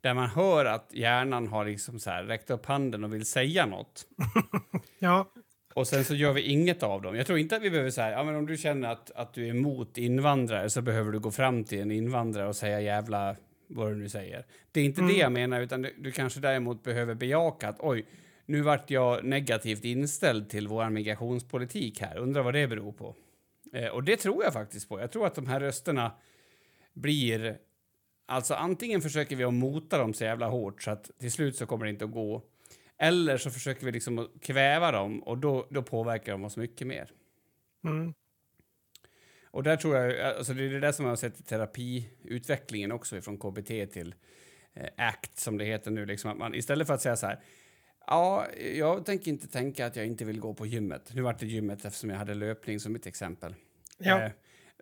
där 0.00 0.14
man 0.14 0.28
hör 0.30 0.64
att 0.64 0.90
hjärnan 0.94 1.46
har 1.48 1.64
liksom 1.64 1.98
så 1.98 2.10
här 2.10 2.24
räckt 2.24 2.50
upp 2.50 2.66
handen 2.66 3.04
och 3.04 3.14
vill 3.14 3.26
säga 3.26 3.66
något. 3.66 4.06
Ja, 4.98 5.32
Och 5.78 5.86
sen 5.86 6.04
så 6.04 6.14
gör 6.14 6.32
vi 6.32 6.42
inget 6.42 6.82
av 6.82 7.02
dem. 7.02 7.16
Jag 7.16 7.26
tror 7.26 7.38
inte 7.38 7.56
att 7.56 7.62
vi 7.62 7.70
behöver 7.70 7.90
säga, 7.90 8.10
ja 8.10 8.24
men 8.24 8.36
om 8.36 8.46
du 8.46 8.56
känner 8.56 8.88
att, 8.88 9.10
att 9.10 9.34
du 9.34 9.46
är 9.46 9.50
emot 9.50 9.98
invandrare 9.98 10.70
så 10.70 10.82
behöver 10.82 11.12
du 11.12 11.18
gå 11.18 11.30
fram 11.30 11.64
till 11.64 11.80
en 11.80 11.90
invandrare 11.90 12.48
och 12.48 12.56
säga 12.56 12.80
jävla 12.80 13.36
vad 13.66 13.90
du 13.90 13.96
nu 13.96 14.08
säger. 14.08 14.46
Det 14.72 14.80
är 14.80 14.84
inte 14.84 15.02
det 15.02 15.12
jag 15.12 15.32
menar, 15.32 15.60
utan 15.60 15.82
du, 15.82 15.94
du 15.98 16.12
kanske 16.12 16.40
däremot 16.40 16.82
behöver 16.82 17.14
bejaka 17.14 17.68
att 17.68 17.80
oj, 17.80 18.06
nu 18.46 18.60
vart 18.60 18.90
jag 18.90 19.24
negativt 19.24 19.84
inställd 19.84 20.50
till 20.50 20.68
vår 20.68 20.90
migrationspolitik 20.90 22.00
här. 22.00 22.18
Undrar 22.18 22.42
vad 22.42 22.54
det 22.54 22.68
beror 22.68 22.92
på. 22.92 23.14
Eh, 23.72 23.88
och 23.88 24.04
det 24.04 24.16
tror 24.16 24.44
jag 24.44 24.52
faktiskt 24.52 24.88
på. 24.88 25.00
Jag 25.00 25.12
tror 25.12 25.26
att 25.26 25.34
de 25.34 25.46
här 25.46 25.60
rösterna 25.60 26.12
blir... 26.94 27.58
Alltså 28.26 28.54
antingen 28.54 29.00
försöker 29.00 29.36
vi 29.36 29.44
att 29.44 29.54
mota 29.54 29.98
dem 29.98 30.14
så 30.14 30.24
jävla 30.24 30.46
hårt 30.46 30.82
så 30.82 30.90
att 30.90 31.10
till 31.18 31.32
slut 31.32 31.56
så 31.56 31.66
kommer 31.66 31.84
det 31.84 31.90
inte 31.90 32.04
att 32.04 32.12
gå. 32.12 32.42
Eller 32.98 33.36
så 33.36 33.50
försöker 33.50 33.86
vi 33.86 33.92
liksom 33.92 34.28
kväva 34.40 34.92
dem 34.92 35.22
och 35.22 35.38
då, 35.38 35.66
då 35.70 35.82
påverkar 35.82 36.32
de 36.32 36.44
oss 36.44 36.56
mycket 36.56 36.86
mer. 36.86 37.10
mm. 37.84 38.14
Och 39.50 39.62
där 39.62 39.76
tror 39.76 39.96
jag, 39.96 40.20
alltså 40.20 40.54
det 40.54 40.64
är 40.64 40.70
det 40.70 40.80
där 40.80 40.92
som 40.92 41.04
jag 41.04 41.12
har 41.12 41.16
sett 41.16 41.40
i 41.40 41.42
terapiutvecklingen 41.42 42.92
också 42.92 43.20
från 43.20 43.38
KBT 43.38 43.66
till 43.66 44.14
eh, 44.74 44.88
ACT 44.96 45.38
som 45.38 45.58
det 45.58 45.64
heter 45.64 45.90
nu, 45.90 46.06
liksom 46.06 46.30
att 46.30 46.36
man 46.36 46.54
istället 46.54 46.86
för 46.86 46.94
att 46.94 47.02
säga 47.02 47.16
så 47.16 47.26
här, 47.26 47.40
ja, 48.06 48.46
jag 48.74 49.06
tänker 49.06 49.30
inte 49.30 49.48
tänka 49.48 49.86
att 49.86 49.96
jag 49.96 50.06
inte 50.06 50.24
vill 50.24 50.40
gå 50.40 50.54
på 50.54 50.66
gymmet. 50.66 51.10
Nu 51.14 51.22
vart 51.22 51.38
det 51.38 51.46
gymmet 51.46 51.84
eftersom 51.84 52.10
jag 52.10 52.16
hade 52.16 52.34
löpning 52.34 52.80
som 52.80 52.94
ett 52.94 53.06
exempel. 53.06 53.54
Ja. 53.98 54.20
Eh, 54.22 54.30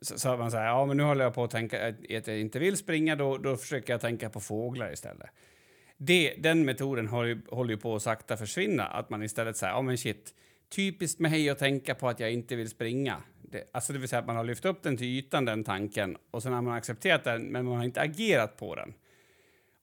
så, 0.00 0.18
så 0.18 0.36
man 0.36 0.50
säger, 0.50 0.64
ja 0.64 0.86
men 0.86 0.96
nu 0.96 1.02
håller 1.02 1.24
jag 1.24 1.34
på 1.34 1.44
att 1.44 1.50
tänka 1.50 1.88
att 1.88 1.94
att 1.94 2.26
jag 2.26 2.40
inte 2.40 2.58
vill 2.58 2.76
springa, 2.76 3.16
då, 3.16 3.38
då 3.38 3.56
försöker 3.56 3.92
jag 3.92 4.00
tänka 4.00 4.30
på 4.30 4.40
fåglar 4.40 4.92
istället. 4.92 5.30
Det, 5.96 6.34
den 6.38 6.64
metoden 6.64 7.06
håller 7.06 7.28
ju, 7.28 7.40
håller 7.50 7.70
ju 7.70 7.76
på 7.76 7.94
att 7.94 8.02
sakta 8.02 8.36
försvinna, 8.36 8.84
att 8.84 9.10
man 9.10 9.22
istället 9.22 9.56
säger, 9.56 9.72
ja 9.72 9.82
men 9.82 9.98
shit, 9.98 10.34
typiskt 10.68 11.20
mig 11.20 11.50
att 11.50 11.58
tänka 11.58 11.94
på 11.94 12.08
att 12.08 12.20
jag 12.20 12.32
inte 12.32 12.56
vill 12.56 12.68
springa. 12.68 13.22
Det, 13.42 13.70
alltså 13.72 13.92
det 13.92 13.98
vill 13.98 14.08
säga 14.08 14.20
att 14.20 14.26
man 14.26 14.36
har 14.36 14.44
lyft 14.44 14.64
upp 14.64 14.82
den 14.82 14.96
till 14.96 15.06
ytan, 15.06 15.44
den 15.44 15.64
tanken, 15.64 16.16
och 16.30 16.42
sen 16.42 16.52
har 16.52 16.62
man 16.62 16.74
accepterat 16.74 17.24
den, 17.24 17.42
men 17.42 17.64
man 17.64 17.76
har 17.76 17.84
inte 17.84 18.00
agerat 18.00 18.56
på 18.56 18.74
den. 18.74 18.94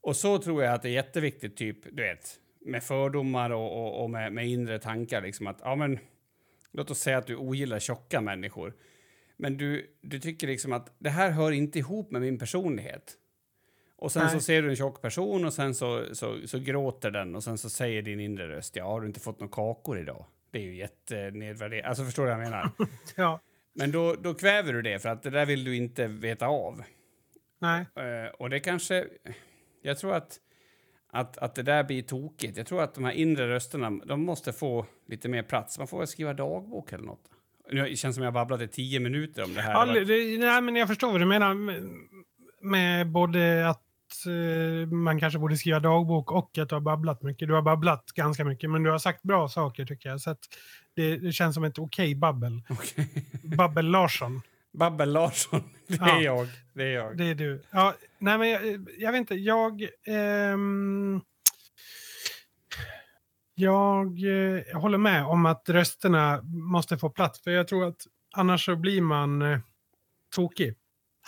Och 0.02 0.16
så 0.16 0.38
tror 0.38 0.64
jag 0.64 0.74
att 0.74 0.82
det 0.82 0.90
är 0.90 0.94
jätteviktigt, 0.94 1.58
typ, 1.58 1.78
du 1.92 2.04
vet, 2.04 2.40
med 2.66 2.84
fördomar 2.84 3.50
och, 3.50 3.84
och, 3.84 4.04
och 4.04 4.10
med, 4.10 4.34
med 4.34 4.48
inre 4.48 4.80
tankar, 4.80 5.22
liksom 5.22 5.48
att, 5.48 5.60
ja 5.64 5.76
men, 5.76 6.00
låt 6.72 6.92
oss 6.92 7.00
säga 7.00 7.18
att 7.18 7.28
du 7.28 7.36
ogillar 7.36 7.80
tjocka 7.80 8.22
människor. 8.22 8.74
Men 9.38 9.58
du, 9.58 9.96
du 10.02 10.20
tycker 10.20 10.48
liksom 10.48 10.74
att 10.74 10.96
det 11.00 11.10
här 11.10 11.32
hör 11.32 11.52
inte 11.52 11.80
ihop 11.80 12.12
med 12.12 12.22
min 12.22 12.40
personlighet. 12.40 13.18
Och 14.04 14.12
sen 14.12 14.24
Nej. 14.24 14.32
så 14.32 14.40
ser 14.40 14.62
du 14.62 14.70
en 14.70 14.76
tjock 14.76 15.02
person 15.02 15.46
och 15.46 15.54
sen 15.54 15.76
så, 15.76 16.06
så, 16.16 16.48
så 16.48 16.60
gråter 16.60 17.12
den 17.12 17.36
och 17.36 17.44
sen 17.44 17.58
så 17.58 17.70
säger 17.70 18.02
din 18.02 18.20
inre 18.20 18.48
röst, 18.48 18.76
ja 18.76 18.86
har 18.86 19.02
du 19.02 19.08
inte 19.08 19.20
fått 19.20 19.40
några 19.40 19.52
kakor 19.54 20.00
idag? 20.00 20.26
Det 20.52 20.58
är 20.58 20.62
ju 20.64 20.76
jättenedvärderande. 20.76 21.88
Alltså 21.90 22.06
förstår 22.06 22.24
du 22.24 22.30
vad 22.32 22.40
jag 22.40 22.50
menar? 22.50 22.70
ja. 23.16 23.40
Men 23.74 23.92
då, 23.92 24.16
då 24.16 24.34
kväver 24.34 24.74
du 24.74 24.82
det 24.82 25.00
för 25.00 25.10
att 25.10 25.24
det 25.24 25.30
där 25.30 25.46
vill 25.46 25.64
du 25.64 25.76
inte 25.76 26.08
veta 26.08 26.48
av. 26.48 26.84
Nej. 27.60 27.86
Eh, 27.96 28.32
och 28.40 28.50
det 28.50 28.60
kanske... 28.60 29.08
Jag 29.82 29.98
tror 29.98 30.14
att, 30.16 30.40
att, 31.12 31.38
att 31.38 31.56
det 31.56 31.64
där 31.64 31.84
blir 31.84 32.02
tokigt. 32.02 32.58
Jag 32.58 32.68
tror 32.68 32.84
att 32.84 32.94
de 32.94 33.04
här 33.04 33.12
inre 33.12 33.48
rösterna 33.48 33.90
de 34.06 34.26
måste 34.26 34.54
få 34.54 34.86
lite 35.08 35.30
mer 35.30 35.44
plats. 35.44 35.78
Man 35.78 35.88
får 35.88 35.98
väl 35.98 36.08
skriva 36.08 36.34
dagbok 36.34 36.94
eller 36.94 37.06
något. 37.06 37.30
Nu 37.72 37.96
känns 37.96 38.16
som 38.16 38.24
jag 38.24 38.34
babblat 38.34 38.62
i 38.62 38.68
tio 38.68 39.00
minuter 39.00 39.44
om 39.44 39.54
det 39.54 39.62
här. 39.62 39.74
Ja, 39.74 39.86
Det 39.86 40.38
nej, 40.38 40.62
men 40.62 40.76
jag 40.76 40.88
förstår 40.88 41.12
vad 41.12 41.22
du 41.22 41.26
menar 41.26 41.54
med, 41.54 41.84
med 42.62 43.08
både 43.08 43.70
att 43.70 43.83
eh, 44.28 44.88
man 44.88 45.20
kanske 45.20 45.40
borde 45.40 45.58
skriva 45.58 45.80
dagbok 45.80 46.32
och 46.32 46.58
att 46.58 46.70
du 46.70 46.76
har 46.76 46.80
babblat 46.82 47.22
mycket. 47.22 47.48
Du 47.48 47.54
har 47.54 47.62
babblat 47.62 48.06
ganska 48.16 48.46
mycket, 48.46 48.70
men 48.70 48.84
du 48.84 48.90
har 48.92 48.98
sagt 48.98 49.24
bra 49.24 49.48
saker 49.50 49.86
tycker 49.86 50.10
jag. 50.10 50.22
Så 50.22 50.30
att 50.30 50.40
det, 50.96 51.18
det 51.18 51.32
känns 51.32 51.56
som 51.56 51.64
ett 51.64 51.80
okej 51.80 52.16
babbel. 52.16 52.62
Okej. 52.70 53.10
Babbel 53.44 53.86
Larsson, 53.86 54.42
Babbel 54.78 55.12
Larsson, 55.12 55.64
det 55.88 55.96
är 55.96 56.08
Ja. 56.08 56.22
jag. 56.22 56.48
Det 56.74 56.84
är 56.84 56.94
jag. 56.96 57.18
det 57.18 57.26
är 57.26 57.36
du. 57.36 57.62
Ja, 57.72 57.94
nej, 58.20 58.38
men 58.38 58.50
jag, 58.50 58.88
jag 58.98 59.12
vet 59.12 59.20
inte, 59.20 59.36
jag... 59.36 59.88
ehm, 60.08 61.22
jag 63.56 64.06
eh, 64.08 64.80
håller 64.82 64.98
med 64.98 65.26
om 65.26 65.46
att 65.46 65.70
rösterna 65.70 66.42
måste 66.44 66.98
få 66.98 67.10
plats, 67.10 67.44
för 67.44 67.52
jag 67.52 67.68
tror 67.68 67.88
att 67.88 68.08
annars 68.36 68.66
så 68.66 68.76
blir 68.76 69.02
man 69.02 69.42
eh, 69.42 69.60
tokig. 70.36 70.74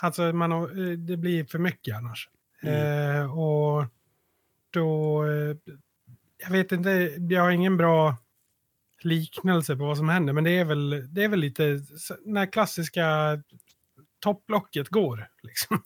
Alltså 0.00 0.22
man, 0.32 0.52
eh, 0.52 0.98
det 0.98 1.16
blir 1.16 1.44
för 1.44 1.58
mycket 1.58 1.96
annars. 1.96 2.28
Eh, 2.62 3.38
och 3.38 3.84
då... 4.70 5.24
Eh, 5.26 5.56
jag 6.38 6.50
vet 6.50 6.72
inte, 6.72 6.90
jag 7.30 7.42
har 7.42 7.50
ingen 7.50 7.76
bra 7.76 8.16
liknelse 9.02 9.76
på 9.76 9.84
vad 9.84 9.96
som 9.96 10.08
händer, 10.08 10.32
men 10.32 10.44
det 10.44 10.50
är 10.50 10.64
väl, 10.64 11.14
det 11.14 11.24
är 11.24 11.28
väl 11.28 11.40
lite 11.40 11.80
när 12.24 12.46
klassiska 12.52 13.06
topplocket 14.20 14.88
går. 14.88 15.28
Liksom. 15.42 15.82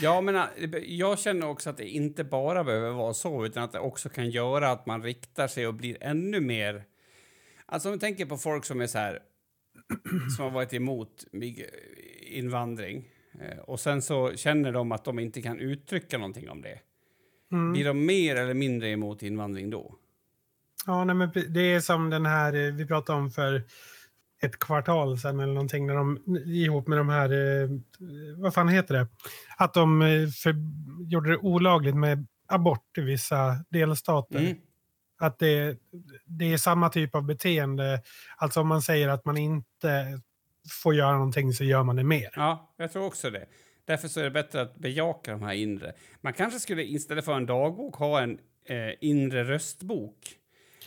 Ja, 0.00 0.20
men 0.20 0.36
äh, 0.36 0.76
jag 0.76 1.18
känner 1.18 1.46
också 1.46 1.70
att 1.70 1.76
det 1.76 1.88
inte 1.88 2.24
bara 2.24 2.64
behöver 2.64 2.90
vara 2.90 3.14
så, 3.14 3.46
utan 3.46 3.62
att 3.62 3.72
det 3.72 3.78
också 3.78 4.08
kan 4.08 4.30
göra 4.30 4.70
att 4.70 4.86
man 4.86 5.02
riktar 5.02 5.48
sig 5.48 5.66
och 5.66 5.74
blir 5.74 5.96
ännu 6.00 6.40
mer... 6.40 6.84
Alltså 7.66 7.88
om 7.88 7.92
vi 7.92 7.98
tänker 7.98 8.26
på 8.26 8.36
folk 8.36 8.64
som 8.64 8.80
är 8.80 8.86
så 8.86 8.98
här, 8.98 9.18
som 10.36 10.44
har 10.44 10.50
varit 10.50 10.74
emot 10.74 11.24
mig- 11.32 11.70
invandring 12.22 12.96
eh, 12.98 13.19
och 13.62 13.80
sen 13.80 14.02
så 14.02 14.36
känner 14.36 14.72
de 14.72 14.92
att 14.92 15.04
de 15.04 15.18
inte 15.18 15.42
kan 15.42 15.58
uttrycka 15.58 16.18
någonting 16.18 16.50
om 16.50 16.62
det. 16.62 16.78
Mm. 17.52 17.72
Blir 17.72 17.84
de 17.84 18.06
mer 18.06 18.36
eller 18.36 18.54
mindre 18.54 18.88
emot 18.88 19.22
invandring 19.22 19.70
då? 19.70 19.94
Ja, 20.86 21.04
nej, 21.04 21.16
men 21.16 21.30
det 21.48 21.60
är 21.60 21.80
som 21.80 22.10
den 22.10 22.26
här 22.26 22.54
eh, 22.54 22.74
vi 22.74 22.86
pratade 22.86 23.18
om 23.18 23.30
för 23.30 23.64
ett 24.42 24.58
kvartal 24.58 25.18
sedan 25.18 25.40
eller 25.40 25.52
någonting 25.52 25.86
när 25.86 25.94
de 25.94 26.18
ihop 26.46 26.88
med 26.88 26.98
de 26.98 27.08
här, 27.08 27.30
eh, 27.30 27.68
vad 28.36 28.54
fan 28.54 28.68
heter 28.68 28.94
det? 28.94 29.08
Att 29.56 29.74
de 29.74 30.02
eh, 30.02 30.28
för, 30.28 30.54
gjorde 31.08 31.30
det 31.30 31.36
olagligt 31.36 31.96
med 31.96 32.26
abort 32.48 32.98
i 32.98 33.00
vissa 33.00 33.64
delstater. 33.70 34.38
Mm. 34.38 34.56
Att 35.20 35.38
det, 35.38 35.78
det 36.26 36.52
är 36.52 36.56
samma 36.56 36.88
typ 36.88 37.14
av 37.14 37.22
beteende. 37.22 38.02
Alltså 38.36 38.60
om 38.60 38.68
man 38.68 38.82
säger 38.82 39.08
att 39.08 39.24
man 39.24 39.36
inte 39.36 40.20
får 40.82 40.94
göra 40.94 41.12
någonting 41.12 41.52
så 41.52 41.64
gör 41.64 41.82
man 41.82 41.96
det 41.96 42.04
mer. 42.04 42.30
Ja, 42.36 42.74
jag 42.76 42.92
tror 42.92 43.06
också 43.06 43.30
det. 43.30 43.46
Därför 43.84 44.08
så 44.08 44.20
är 44.20 44.24
det 44.24 44.30
bättre 44.30 44.60
att 44.60 44.76
bejaka 44.76 45.30
de 45.32 45.42
här 45.42 45.52
inre. 45.52 45.92
Man 46.20 46.32
kanske 46.32 46.60
skulle 46.60 46.84
istället 46.84 47.24
för 47.24 47.32
en 47.32 47.46
dagbok 47.46 47.94
ha 47.96 48.20
en 48.20 48.38
eh, 48.64 48.94
inre 49.00 49.44
röstbok. 49.44 50.36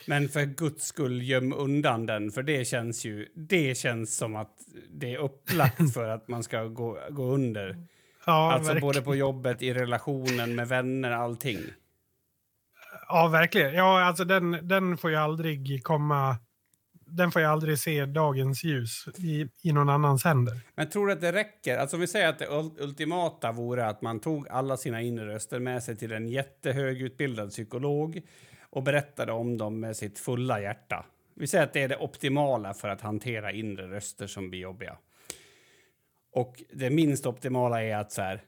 Men 0.08 0.30
för 0.30 0.46
guds 0.46 0.86
skull 0.86 1.22
göm 1.22 1.54
undan 1.54 2.06
den, 2.06 2.32
för 2.32 2.44
det 2.44 2.66
känns 2.66 3.06
ju 3.06 3.28
det 3.36 3.78
känns 3.78 4.18
som 4.18 4.36
att 4.36 4.58
det 4.90 5.14
är 5.14 5.18
upplagt 5.18 5.94
för 5.94 6.10
att 6.10 6.28
man 6.28 6.44
ska 6.44 6.64
gå, 6.64 7.00
gå 7.10 7.24
under. 7.24 7.88
Ja, 8.26 8.52
alltså 8.52 8.68
verkligen. 8.68 8.82
både 8.82 9.02
på 9.02 9.16
jobbet, 9.16 9.62
i 9.62 9.74
relationen 9.74 10.56
med 10.56 10.68
vänner, 10.68 11.12
allting. 11.12 11.60
Ja, 13.08 13.28
verkligen. 13.28 13.74
Ja, 13.74 14.04
alltså 14.04 14.26
den, 14.26 14.68
den 14.68 14.98
får 14.98 15.10
ju 15.12 15.16
aldrig 15.16 15.84
komma... 15.84 16.38
Den 17.16 17.32
får 17.32 17.42
ju 17.42 17.48
aldrig 17.48 17.80
se 17.80 18.06
dagens 18.06 18.64
ljus 18.64 19.06
i, 19.18 19.48
i 19.64 19.72
någon 19.72 19.90
annans 19.90 20.24
händer. 20.24 20.60
Men 20.76 20.90
tror 20.90 21.08
du 21.08 21.14
att 21.14 21.22
det 21.22 21.32
räcker? 21.32 21.78
Alltså 21.78 21.98
om 21.98 22.02
vi 22.02 22.08
säger 22.08 22.28
att 22.30 22.40
det 22.40 22.46
ul- 22.48 22.76
ultimata 22.80 23.52
vore 23.52 23.86
att 23.86 24.02
man 24.02 24.20
tog 24.20 24.48
alla 24.50 24.78
sina 24.78 25.02
inre 25.02 25.26
röster 25.26 25.60
med 25.60 25.84
sig 25.84 25.96
till 25.96 26.12
en 26.12 26.28
jättehögutbildad 26.28 27.50
psykolog 27.50 28.22
och 28.70 28.84
berättade 28.84 29.32
om 29.32 29.58
dem 29.58 29.80
med 29.80 29.96
sitt 29.98 30.20
fulla 30.20 30.62
hjärta. 30.62 31.06
Vi 31.36 31.48
säger 31.48 31.64
att 31.64 31.74
det 31.74 31.82
är 31.84 31.88
det 31.88 31.98
optimala 31.98 32.74
för 32.74 32.88
att 32.90 33.02
hantera 33.02 33.52
inre 33.52 33.88
röster 33.88 34.28
som 34.28 34.50
blir 34.50 34.60
jobbiga. 34.60 34.98
Och 36.32 36.64
det 36.74 36.90
minst 36.90 37.26
optimala 37.26 37.84
är 37.84 37.96
att 37.96 38.12
så 38.12 38.22
här... 38.22 38.42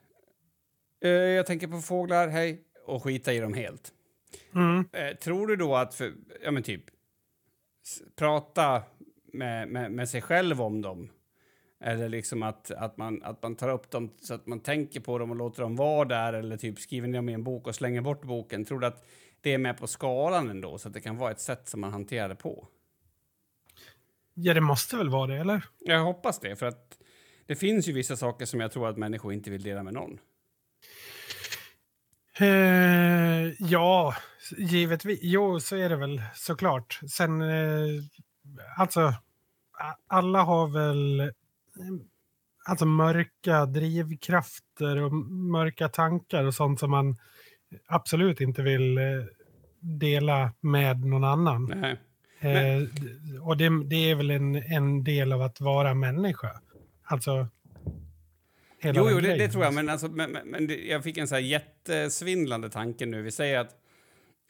"Eh, 1.03 1.09
jag 1.09 1.45
tänker 1.45 1.67
på 1.67 1.81
fåglar, 1.81 2.27
hej, 2.27 2.61
och 2.85 3.03
skita 3.03 3.33
i 3.33 3.39
dem 3.39 3.53
helt. 3.53 3.91
Mm. 4.55 4.85
Eh, 4.93 5.15
tror 5.15 5.47
du 5.47 5.55
då 5.55 5.75
att, 5.75 5.93
för, 5.95 6.13
ja 6.43 6.51
men 6.51 6.63
typ, 6.63 6.83
prata 8.15 8.83
med, 9.33 9.67
med, 9.67 9.91
med 9.91 10.09
sig 10.09 10.21
själv 10.21 10.61
om 10.61 10.81
dem 10.81 11.09
Eller 11.79 12.09
liksom 12.09 12.43
att, 12.43 12.71
att, 12.71 12.97
man, 12.97 13.23
att 13.23 13.43
man 13.43 13.55
tar 13.55 13.69
upp 13.69 13.91
dem 13.91 14.11
så 14.21 14.33
att 14.33 14.47
man 14.47 14.59
tänker 14.59 14.99
på 14.99 15.17
dem 15.17 15.29
och 15.31 15.35
låter 15.35 15.61
dem 15.61 15.75
vara 15.75 16.05
där 16.05 16.33
eller 16.33 16.57
typ 16.57 16.79
skriver 16.79 17.07
ner 17.07 17.17
dem 17.17 17.29
i 17.29 17.33
en 17.33 17.43
bok 17.43 17.67
och 17.67 17.75
slänger 17.75 18.01
bort 18.01 18.21
boken. 18.21 18.65
Tror 18.65 18.79
du 18.79 18.87
att 18.87 19.05
det 19.41 19.53
är 19.53 19.57
med 19.57 19.77
på 19.77 19.87
skalan 19.87 20.49
ändå 20.49 20.77
så 20.77 20.87
att 20.87 20.93
det 20.93 21.01
kan 21.01 21.17
vara 21.17 21.31
ett 21.31 21.39
sätt 21.39 21.69
som 21.69 21.81
man 21.81 21.91
hanterar 21.91 22.29
det 22.29 22.35
på? 22.35 22.67
Ja, 24.33 24.53
det 24.53 24.61
måste 24.61 24.97
väl 24.97 25.09
vara 25.09 25.27
det, 25.27 25.37
eller? 25.37 25.65
Jag 25.79 26.03
hoppas 26.03 26.39
det, 26.39 26.55
för 26.55 26.65
att 26.65 26.97
det 27.45 27.55
finns 27.55 27.87
ju 27.87 27.93
vissa 27.93 28.15
saker 28.15 28.45
som 28.45 28.59
jag 28.59 28.71
tror 28.71 28.87
att 28.87 28.97
människor 28.97 29.33
inte 29.33 29.49
vill 29.49 29.63
dela 29.63 29.83
med 29.83 29.93
någon. 29.93 30.19
Eh, 32.39 33.53
ja, 33.59 34.15
givetvis. 34.57 35.19
Jo, 35.21 35.59
så 35.59 35.75
är 35.75 35.89
det 35.89 35.95
väl 35.95 36.21
såklart. 36.33 36.99
Sen, 37.09 37.41
eh, 37.41 38.03
alltså, 38.77 39.13
alla 40.07 40.43
har 40.43 40.67
väl 40.67 41.19
eh, 41.19 41.27
alltså 42.65 42.85
mörka 42.85 43.65
drivkrafter 43.65 45.01
och 45.01 45.13
mörka 45.31 45.89
tankar 45.89 46.43
och 46.43 46.53
sånt 46.53 46.79
som 46.79 46.91
man 46.91 47.17
absolut 47.87 48.41
inte 48.41 48.61
vill 48.61 48.97
eh, 48.97 49.03
dela 49.79 50.53
med 50.61 51.05
någon 51.05 51.23
annan. 51.23 51.73
Nej. 51.75 51.99
Eh, 52.39 52.83
och 53.41 53.57
det, 53.57 53.83
det 53.85 54.11
är 54.11 54.15
väl 54.15 54.31
en, 54.31 54.55
en 54.55 55.03
del 55.03 55.33
av 55.33 55.41
att 55.41 55.61
vara 55.61 55.93
människa. 55.93 56.51
Alltså... 57.03 57.47
hela 58.79 58.99
Jo, 58.99 59.09
jo 59.09 59.19
det, 59.19 59.35
det 59.35 59.49
tror 59.49 59.63
jag, 59.63 59.73
men, 59.73 59.89
alltså, 59.89 60.07
men, 60.07 60.31
men, 60.31 60.47
men 60.47 60.67
det, 60.67 60.85
jag 60.85 61.03
fick 61.03 61.17
en 61.17 61.27
så 61.27 61.35
här 61.35 61.41
jättesvindlande 61.41 62.69
tanke 62.69 63.05
nu. 63.05 63.21
Vi 63.21 63.31
säger 63.31 63.59
att, 63.59 63.75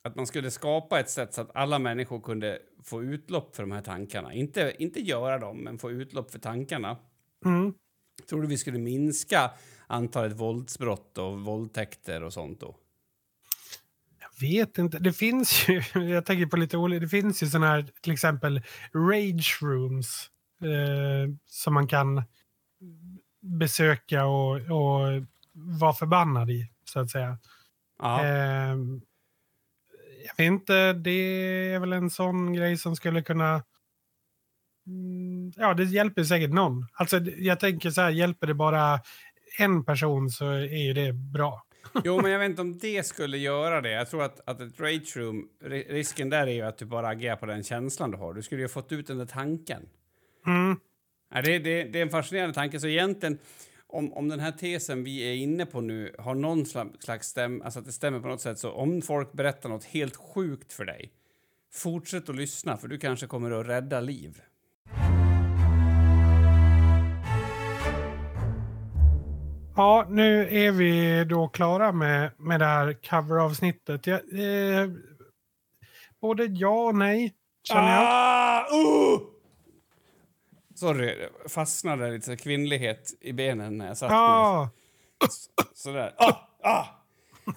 att 0.04 0.16
man 0.16 0.28
skulle 0.28 0.52
skapa 0.52 1.00
ett 1.00 1.10
sätt 1.10 1.34
så 1.34 1.42
att 1.42 1.56
alla 1.56 1.80
människor 1.80 2.22
kunde 2.22 2.60
få 2.84 3.04
utlopp 3.04 3.56
för 3.56 3.64
de 3.64 3.72
här 3.72 3.82
tankarna. 3.82 4.34
Inte, 4.34 4.76
inte 4.80 5.00
göra 5.00 5.38
dem, 5.38 5.58
men 5.58 5.78
få 5.78 5.92
utlopp 5.92 6.32
för 6.32 6.40
tankarna. 6.40 6.98
Mm. 7.46 7.74
Tror 8.30 8.42
du 8.42 8.48
vi 8.48 8.58
skulle 8.58 8.80
minska 8.80 9.52
antalet 9.88 10.34
våldsbrott 10.34 11.18
och 11.18 11.40
våldtäkter 11.40 12.24
och 12.24 12.34
sånt 12.34 12.60
då? 12.60 12.76
Jag 14.20 14.50
vet 14.50 14.78
inte. 14.78 15.00
Det 15.00 15.14
finns 15.14 15.70
ju, 15.70 15.84
jag 15.94 16.26
tänker 16.26 16.46
på 16.46 16.58
lite 16.58 16.78
olika, 16.78 17.00
det 17.00 17.08
finns 17.08 17.44
ju 17.44 17.48
sådana 17.48 17.68
här 17.68 17.90
till 18.02 18.14
exempel 18.14 18.62
rage 18.94 19.60
rooms 19.62 20.30
eh, 20.62 21.34
som 21.46 21.74
man 21.74 21.88
kan 21.88 22.24
besöka 23.46 24.26
och, 24.26 24.56
och 24.56 25.24
vara 25.54 25.94
förbannad 25.94 26.50
i, 26.50 26.70
så 26.86 27.00
att 27.00 27.10
säga. 27.10 27.38
Ja. 28.00 28.26
Eh, 28.26 28.76
jag 30.26 30.38
vet 30.38 30.46
inte, 30.46 30.94
det 30.94 31.12
är 31.74 31.80
väl 31.80 31.94
en 31.94 32.10
sån 32.10 32.54
grej 32.54 32.78
som 32.78 32.96
skulle 32.96 33.22
kunna... 33.24 33.64
Mm, 34.88 35.52
ja, 35.56 35.74
det 35.74 35.84
hjälper 35.84 36.24
säkert 36.24 36.54
någon. 36.54 36.88
Alltså, 36.94 37.20
jag 37.20 37.60
tänker 37.60 37.90
så 37.90 38.02
här, 38.02 38.10
hjälper 38.10 38.48
det 38.48 38.54
bara 38.54 39.00
en 39.58 39.86
person 39.86 40.30
så 40.30 40.46
är 40.52 40.84
ju 40.88 40.94
det 40.94 41.14
bra. 41.14 41.66
Jo, 42.04 42.22
men 42.22 42.32
jag 42.32 42.40
vet 42.40 42.50
inte 42.50 42.62
om 42.62 42.78
det 42.78 43.06
skulle 43.06 43.38
göra 43.38 43.82
det. 43.82 43.92
Jag 43.92 44.10
tror 44.10 44.24
att, 44.24 44.50
att 44.50 44.62
ett 44.62 44.80
rage 44.80 45.18
room, 45.18 45.50
ri- 45.64 45.90
risken 45.90 46.30
där 46.30 46.48
är 46.48 46.52
ju 46.52 46.62
att 46.62 46.78
du 46.78 46.86
bara 46.86 47.08
agerar 47.08 47.36
på 47.36 47.46
den 47.46 47.64
känslan 47.64 48.12
du 48.12 48.18
har. 48.18 48.34
Du 48.34 48.44
skulle 48.44 48.62
ju 48.62 48.68
ha 48.68 48.74
fått 48.74 48.92
ut 48.92 49.08
den 49.08 49.18
där 49.18 49.26
tanken. 49.26 49.86
Mm. 50.48 50.80
Ja, 51.34 51.42
det, 51.42 51.60
det, 51.60 51.84
det 51.84 52.00
är 52.00 52.04
en 52.04 52.10
fascinerande 52.10 52.54
tanke. 52.54 52.80
Så 52.80 52.88
egentligen, 52.88 53.38
om, 53.88 54.14
om 54.14 54.30
den 54.30 54.40
här 54.40 54.52
tesen 54.52 55.04
vi 55.04 55.22
är 55.32 55.36
inne 55.36 55.66
på 55.66 55.82
nu 55.82 56.16
har 56.20 56.36
någon 56.36 56.64
sla- 56.64 57.00
slags 57.00 57.28
stäm, 57.28 57.62
alltså 57.62 57.80
att 57.80 57.86
det 57.86 57.92
stämmer 57.92 58.20
på 58.20 58.28
något 58.28 58.42
sätt, 58.42 58.60
så 58.60 58.72
om 58.72 59.02
folk 59.02 59.32
berättar 59.34 59.70
något 59.70 59.86
helt 59.86 60.16
sjukt 60.16 60.74
för 60.74 60.86
dig, 60.86 61.12
fortsätt 61.74 62.30
att 62.30 62.36
lyssna, 62.36 62.78
för 62.78 62.88
du 62.88 62.98
kanske 62.98 63.28
kommer 63.28 63.52
att 63.52 63.68
rädda 63.68 64.00
liv. 64.00 64.42
Ja, 69.76 70.08
nu 70.10 70.48
är 70.50 70.72
vi 70.72 71.26
då 71.26 71.48
klara 71.48 71.92
med, 71.92 72.32
med 72.38 72.60
det 72.60 72.66
här 72.66 72.94
coveravsnittet. 73.10 74.08
Jag, 74.08 74.20
eh, 74.20 74.90
både 76.22 76.46
ja 76.46 76.86
och 76.86 76.96
nej, 76.96 77.34
känner 77.64 77.96
jag. 77.96 78.04
Ah, 78.04 78.60
uh! 78.60 79.35
Sorry, 80.76 81.28
fastnade 81.50 82.12
lite 82.12 82.26
så 82.26 82.36
kvinnlighet 82.38 83.14
i 83.22 83.34
benen 83.34 83.78
när 83.78 83.88
jag 83.88 83.98
satt 83.98 84.10
ner. 84.12 84.18
Ja, 84.18 84.70
Sådär. 85.74 86.14
Ah, 86.18 86.34
ah. 86.64 86.86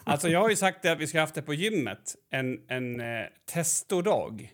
Alltså 0.04 0.28
jag 0.28 0.40
har 0.40 0.48
ju 0.50 0.56
sagt 0.56 0.84
att 0.86 0.98
vi 0.98 1.06
ska 1.06 1.18
ha 1.18 1.22
haft 1.22 1.34
det 1.34 1.42
på 1.42 1.54
gymmet, 1.54 2.14
en, 2.30 2.60
en 2.68 3.00
eh, 3.00 3.24
testodag 3.52 4.52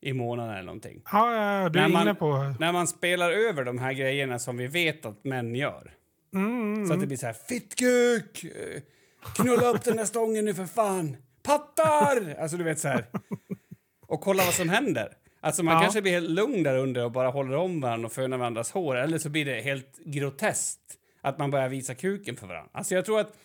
i 0.00 0.12
månaden 0.12 0.52
eller 0.54 0.62
någonting. 0.66 1.02
ja, 1.12 1.34
ja, 1.62 1.68
du 1.68 1.78
är 1.78 1.82
När 1.82 1.88
man- 1.88 2.02
inne 2.02 2.14
på... 2.14 2.54
När 2.60 2.72
man 2.72 2.86
spelar 2.86 3.30
över 3.30 3.64
de 3.64 3.78
här 3.78 3.92
grejerna 3.92 4.38
som 4.38 4.56
vi 4.56 4.66
vet 4.66 5.06
att 5.06 5.24
män 5.24 5.54
gör. 5.54 5.94
Mm, 6.34 6.86
Så 6.86 6.92
att 6.94 7.00
det 7.00 7.06
blir 7.06 7.16
så 7.16 7.26
här, 7.26 7.32
fittkuk! 7.32 8.44
eh, 8.44 8.80
Knulla 9.34 9.66
upp 9.68 9.84
den 9.84 9.96
där 9.96 10.04
stången 10.04 10.44
nu 10.44 10.54
för 10.54 10.66
fan! 10.66 11.16
Pattar! 11.42 12.36
Alltså 12.40 12.56
du 12.56 12.64
vet 12.64 12.78
så 12.80 12.88
här. 12.88 13.06
Och 14.06 14.20
kolla 14.20 14.44
vad 14.44 14.54
som 14.54 14.68
händer. 14.68 15.12
Alltså 15.40 15.62
man 15.62 15.74
Ja. 15.74 15.80
kanske 15.80 16.02
blir 16.02 16.12
helt 16.12 16.30
lugn 16.30 16.62
där 16.62 16.76
under 16.76 17.04
och 17.04 17.12
bara 17.12 17.28
håller 17.30 17.56
om 17.56 17.80
varandra 17.80 18.06
och 18.06 18.12
fönar 18.12 18.38
varandras 18.38 18.70
hår. 18.70 18.96
Eller 18.96 19.18
så 19.18 19.28
blir 19.30 19.44
det 19.44 19.60
helt 19.60 19.98
groteskt 20.04 20.80
att 21.20 21.38
man 21.38 21.50
börjar 21.50 21.68
visa 21.68 21.94
kuken 21.94 22.36
för 22.36 22.46
varandra. 22.46 22.70
Alltså 22.74 22.94
jag 22.94 23.04
tror 23.04 23.20
att 23.20 23.36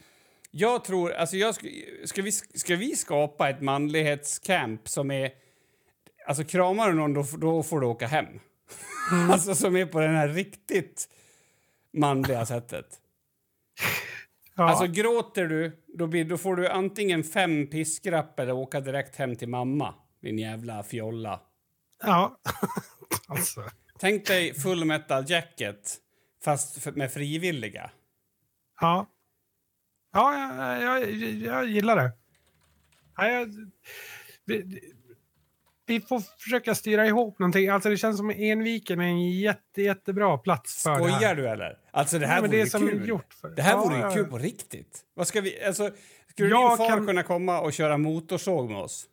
jag 0.51 0.83
tror, 0.83 1.11
alltså 1.11 1.37
jag 1.37 1.55
ska, 1.55 1.67
ska, 2.05 2.21
vi, 2.21 2.31
ska 2.31 2.75
vi 2.75 2.95
skapa 2.95 3.49
ett 3.49 3.61
manlighetscamp 3.61 4.89
som 4.89 5.11
är... 5.11 5.31
Alltså 6.27 6.43
kramar 6.43 6.87
du 6.89 6.93
någon 6.95 7.13
då, 7.13 7.25
då 7.37 7.63
får 7.63 7.79
du 7.79 7.87
åka 7.87 8.07
hem. 8.07 8.25
alltså 9.31 9.55
som 9.55 9.75
är 9.75 9.85
på 9.85 9.99
det 9.99 10.07
här 10.07 10.27
riktigt 10.27 11.09
manliga 11.93 12.45
sättet. 12.45 12.85
Ja, 14.55 14.69
Alltså 14.69 14.87
gråter 14.87 15.45
du, 15.45 15.83
då, 15.87 16.07
blir, 16.07 16.25
då 16.25 16.37
får 16.37 16.55
du 16.55 16.67
antingen 16.69 17.23
fem 17.23 17.67
piskrapp 17.67 18.39
eller 18.39 18.53
åka 18.53 18.79
direkt 18.79 19.15
hem 19.15 19.35
till 19.35 19.49
mamma. 19.49 19.93
Din 20.21 20.39
jävla 20.39 20.83
fjolla. 20.83 21.41
Ja. 22.05 22.39
alltså. 23.27 23.63
Tänk 23.99 24.25
dig 24.27 24.53
full 24.53 24.85
metal 24.85 25.23
jacket, 25.27 25.95
fast 26.43 26.85
med 26.95 27.11
frivilliga. 27.11 27.91
Ja. 28.81 29.07
Ja, 30.13 30.53
jag, 30.81 30.83
jag, 30.83 31.09
jag 31.35 31.65
gillar 31.69 31.95
det. 31.95 32.11
Ja, 33.17 33.27
jag, 33.27 33.49
vi, 34.45 34.79
vi 35.85 36.01
får 36.01 36.19
försöka 36.39 36.75
styra 36.75 37.05
ihop 37.07 37.39
någonting. 37.39 37.69
Alltså 37.69 37.89
det 37.89 37.97
känns 37.97 38.17
som 38.17 38.29
Enviken 38.29 38.99
är 38.99 39.03
en 39.05 39.31
jätte, 39.31 39.81
jättebra 39.81 40.37
plats 40.37 40.83
för 40.83 40.89
det 40.89 40.95
här. 40.97 41.17
Skojar 41.17 41.35
du 41.35 41.49
eller? 41.49 41.77
Alltså 41.91 42.19
det 42.19 42.27
här 42.27 42.41
Nej, 42.41 42.49
vore 42.49 42.57
det 42.57 42.63
ju 42.63 42.69
som 42.69 42.87
kul. 42.87 43.07
gjort 43.07 43.33
för- 43.33 43.49
Det 43.49 43.61
här 43.61 43.71
Ja, 43.71 43.83
vore 43.83 43.97
ju 44.09 44.15
kul 44.15 44.25
på 44.25 44.37
riktigt. 44.37 45.01
Vad 45.13 45.27
ska 45.27 45.41
vi, 45.41 45.63
alltså, 45.63 45.91
skulle 46.29 46.49
Jag 46.49 46.71
din 46.71 46.77
far 46.77 46.87
kan- 46.89 47.07
kunna 47.07 47.23
komma 47.23 47.59
och 47.61 47.73
köra 47.73 47.97
motorsåg 47.97 48.69
med 48.71 48.79
oss? 48.81 49.05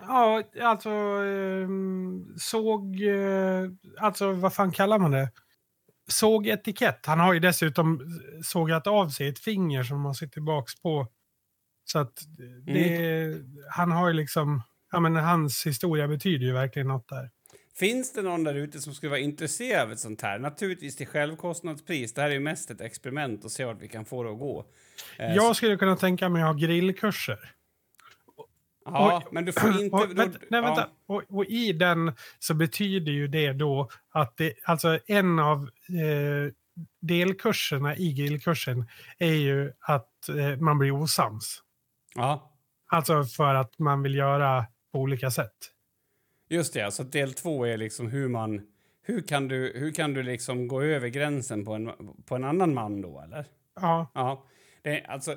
Ja, 0.00 0.42
alltså 0.62 0.90
ehm, 0.90 2.24
såg... 2.38 3.02
eh, 3.02 3.70
alltså 3.98 4.32
vad 4.32 4.54
fan 4.54 4.72
kallar 4.72 4.98
man 4.98 5.10
det? 5.10 5.30
Sågetikett. 6.08 7.06
Han 7.06 7.20
har 7.20 7.32
ju 7.32 7.40
dessutom 7.40 8.00
sågat 8.44 8.86
av 8.86 9.08
sig 9.08 9.28
ett 9.28 9.38
finger 9.38 9.82
som 9.82 10.00
man 10.00 10.14
sitter 10.14 10.32
tillbaks 10.32 10.82
på. 10.82 11.06
Så 11.84 11.98
att 11.98 12.12
det... 12.66 13.36
Han 13.70 13.90
har 13.90 14.08
ju 14.08 14.14
liksom... 14.14 14.62
Ja, 14.92 15.00
men 15.00 15.16
hans 15.16 15.66
historia 15.66 16.08
betyder 16.08 16.46
ju 16.46 16.52
verkligen 16.52 16.88
något 16.88 17.08
där. 17.08 17.30
Finns 17.78 18.12
det 18.12 18.22
någon 18.22 18.44
där 18.44 18.54
ute 18.54 18.80
som 18.80 18.94
skulle 18.94 19.10
vara 19.10 19.20
intresserad 19.20 19.82
av 19.82 19.92
ett 19.92 19.98
sånt 19.98 20.22
här? 20.22 20.38
Naturligtvis 20.38 20.96
till 20.96 21.06
självkostnadspris. 21.06 22.14
Det 22.14 22.22
här 22.22 22.28
är 22.28 22.34
ju 22.34 22.40
mest 22.40 22.70
ett 22.70 22.80
experiment 22.80 23.44
och 23.44 23.50
se 23.50 23.64
vart 23.64 23.82
vi 23.82 23.88
kan 23.88 24.04
få 24.04 24.22
det 24.22 24.30
att 24.30 24.38
gå. 24.38 24.64
Eh, 25.18 25.34
Jag 25.34 25.56
skulle 25.56 25.76
kunna 25.76 25.96
tänka 25.96 26.28
mig 26.28 26.42
att 26.42 26.48
ha 26.48 26.54
grillkurser. 26.54 27.38
Ja, 28.84 29.22
och- 29.26 29.32
men 29.32 29.44
du 29.44 29.52
får 29.52 29.70
inte... 29.80 29.96
Och, 29.96 30.08
då- 30.08 30.14
vänta, 30.14 30.38
nej, 30.50 30.62
vänta. 30.62 30.88
Ja. 31.06 31.14
Och, 31.14 31.22
och 31.28 31.44
i 31.44 31.72
den 31.72 32.12
så 32.38 32.54
betyder 32.54 33.12
ju 33.12 33.28
det 33.28 33.52
då 33.52 33.88
att 34.10 34.36
det, 34.36 34.52
alltså 34.64 34.98
en 35.06 35.38
av 35.38 35.62
eh, 35.88 36.52
delkurserna 37.00 37.96
i 37.96 38.12
grillkursen 38.12 38.84
är 39.18 39.32
ju 39.34 39.72
att 39.80 40.28
eh, 40.28 40.56
man 40.60 40.78
blir 40.78 40.90
osams. 40.92 41.62
ja, 42.14 42.46
Alltså 42.92 43.24
för 43.24 43.54
att 43.54 43.78
man 43.78 44.02
vill 44.02 44.14
göra 44.14 44.66
på 44.92 44.98
olika 44.98 45.30
sätt. 45.30 45.54
just 46.48 46.74
det. 46.74 46.90
Så 46.92 47.02
del 47.02 47.34
två 47.34 47.64
är 47.66 47.76
liksom 47.76 48.06
hur 48.08 48.28
man... 48.28 48.66
Hur 49.02 49.20
kan 49.22 49.48
du, 49.48 49.72
hur 49.76 49.92
kan 49.92 50.14
du 50.14 50.22
liksom 50.22 50.68
gå 50.68 50.82
över 50.82 51.08
gränsen 51.08 51.64
på 51.64 51.72
en, 51.74 51.90
på 52.26 52.36
en 52.36 52.44
annan 52.44 52.74
man 52.74 53.00
då, 53.02 53.20
eller? 53.20 53.44
Ja, 53.80 54.10
Ja. 54.14 54.46
Det, 54.82 55.00
är- 55.00 55.10
alltså, 55.10 55.36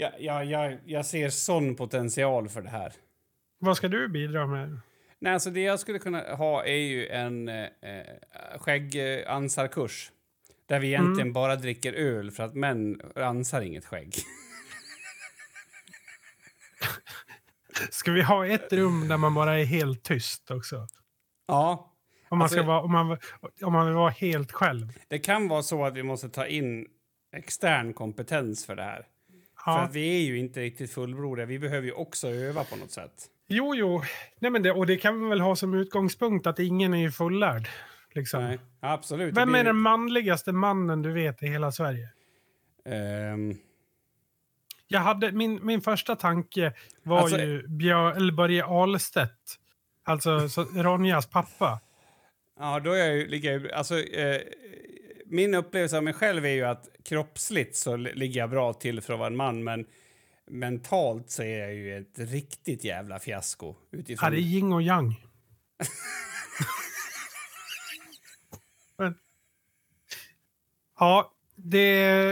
jag, 0.00 0.12
jag, 0.20 0.44
jag, 0.44 0.78
jag 0.84 1.06
ser 1.06 1.28
sån 1.30 1.74
potential 1.76 2.48
för 2.48 2.62
det 2.62 2.68
här. 2.70 2.92
vad 3.58 3.76
ska 3.76 3.88
du 3.88 4.08
bidra 4.08 4.46
med? 4.46 4.80
Nej, 5.18 5.32
alltså 5.32 5.50
det 5.50 5.60
jag 5.60 5.80
skulle 5.80 5.98
kunna 5.98 6.20
ha 6.20 6.64
är 6.64 6.76
ju 6.76 7.08
en 7.08 7.48
eh, 7.48 7.66
skäggansarkurs. 8.58 10.12
Där 10.66 10.80
vi 10.80 10.86
egentligen 10.88 11.20
Mm. 11.20 11.32
bara 11.32 11.56
dricker 11.56 11.92
öl 11.92 12.30
för 12.30 12.42
att 12.42 12.54
män 12.54 13.00
ansar 13.14 13.60
inget 13.62 13.84
skägg. 13.84 14.14
Ska 17.90 18.12
vi 18.12 18.22
ha 18.22 18.46
ett 18.46 18.72
rum 18.72 19.08
där 19.08 19.16
man 19.16 19.34
bara 19.34 19.60
är 19.60 19.64
helt 19.64 20.02
tyst 20.02 20.50
också? 20.50 20.86
Ja. 21.46 21.94
Om 22.28 22.38
man, 22.38 22.44
Alltså- 22.44 22.56
ska 22.56 22.66
vara, 22.66 22.80
om, 22.80 22.92
man, 22.92 23.18
om 23.62 23.72
man 23.72 23.86
vill 23.86 23.94
vara 23.94 24.10
helt 24.10 24.52
själv. 24.52 24.92
Det 25.08 25.18
kan 25.18 25.48
vara 25.48 25.62
så 25.62 25.84
att 25.84 25.94
vi 25.94 26.02
måste 26.02 26.28
ta 26.28 26.46
in 26.46 26.86
extern 27.36 27.92
kompetens 27.92 28.66
för 28.66 28.76
det 28.76 28.82
här. 28.82 29.06
För 29.74 29.78
Ja. 29.80 29.84
att 29.84 29.94
vi 29.94 30.16
är 30.16 30.26
ju 30.26 30.38
inte 30.38 30.60
riktigt 30.60 30.92
fullblodiga. 30.92 31.46
Vi 31.46 31.58
behöver 31.58 31.86
ju 31.86 31.92
också 31.92 32.28
öva 32.28 32.64
på 32.64 32.76
något 32.76 32.90
sätt. 32.90 33.12
Jo, 33.48 33.74
jo. 33.74 34.02
Nej, 34.38 34.50
men 34.50 34.62
det, 34.62 34.70
och 34.72 34.86
det 34.86 34.96
kan 34.96 35.22
vi 35.22 35.28
väl 35.28 35.40
ha 35.40 35.56
som 35.56 35.74
utgångspunkt 35.74 36.46
att 36.46 36.58
ingen 36.58 36.94
är 36.94 36.98
ju 36.98 37.10
fullärd. 37.10 37.68
Liksom. 38.14 38.42
Nej, 38.44 38.58
absolut. 38.80 39.36
Vem 39.36 39.54
är 39.54 39.64
den 39.64 39.76
manligaste 39.76 40.52
mannen 40.52 41.02
du 41.02 41.12
vet 41.12 41.42
i 41.42 41.46
hela 41.46 41.72
Sverige? 41.72 42.08
Ehm, 42.86 43.54
Jag 44.88 45.00
hade, 45.00 45.32
min, 45.32 45.66
min 45.66 45.80
första 45.80 46.16
tanke 46.16 46.72
var 47.02 47.18
Alltså- 47.18 47.38
ju 47.38 47.68
Björ, 47.68 48.32
Börje 48.32 48.64
Ahlstedt. 48.64 49.58
Alltså 50.04 50.48
så, 50.48 50.62
Ronjas 50.64 51.26
pappa. 51.26 51.80
ja, 52.58 52.80
då 52.80 52.92
är 52.92 52.98
jag 52.98 53.16
ju, 53.16 53.26
ligger 53.28 53.52
jag, 53.52 53.62
ju- 53.62 53.72
alltså, 53.72 53.98
eh, 54.00 54.40
min 55.30 55.54
upplevelse 55.54 55.96
av 55.96 56.04
mig 56.04 56.12
själv 56.12 56.44
är 56.46 56.50
ju 56.50 56.64
att 56.64 56.88
kroppsligt 57.04 57.76
så 57.76 57.96
li- 57.96 58.14
ligger 58.14 58.40
jag 58.40 58.50
bra 58.50 58.72
till 58.72 59.00
för 59.00 59.12
att 59.12 59.18
vara 59.18 59.26
en 59.26 59.36
man, 59.36 59.64
men 59.64 59.86
mentalt 60.50 61.30
så 61.30 61.42
är 61.42 61.58
jag 61.58 61.74
ju 61.74 61.98
ett 61.98 62.18
riktigt 62.18 62.84
jävla 62.84 63.18
fiasko. 63.18 63.74
Ja, 63.90 63.98
Utifrån... 63.98 64.30
det 64.30 64.36
är 64.36 64.40
yin 64.40 64.72
och 64.72 64.82
yang. 64.82 65.14
Men, 68.98 69.14
ja, 70.98 71.32
det, 71.54 71.88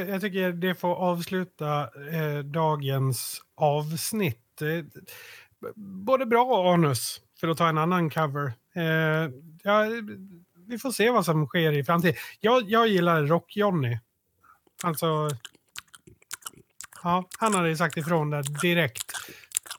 jag 0.09 0.21
tycker 0.21 0.53
det 0.53 0.75
får 0.75 0.95
avsluta 0.95 1.81
eh, 2.13 2.39
dagens 2.39 3.43
avsnitt. 3.55 4.63
Eh, 4.63 4.85
både 5.77 6.27
bra 6.27 6.45
och 6.45 6.73
anus, 6.75 7.21
för 7.41 7.49
att 7.49 7.59
ta 7.59 7.69
en 7.69 7.79
annan 7.79 8.11
cover. 8.11 8.53
Eh, 8.75 9.31
ja, 9.63 9.85
vi 10.69 10.79
får 10.79 10.91
se 10.91 11.11
vad 11.11 11.25
som 11.25 11.47
sker 11.47 11.73
i 11.73 11.85
framtiden. 11.85 12.17
Jag, 12.41 12.71
jag 12.71 12.89
gillar 12.89 13.23
Rock-Johnny. 13.23 13.99
Alltså... 14.83 15.29
Ja, 17.03 17.29
han 17.39 17.55
hade 17.55 17.69
ju 17.69 17.77
sagt 17.77 17.97
ifrån 17.97 18.31
där 18.31 18.61
direkt. 18.63 19.13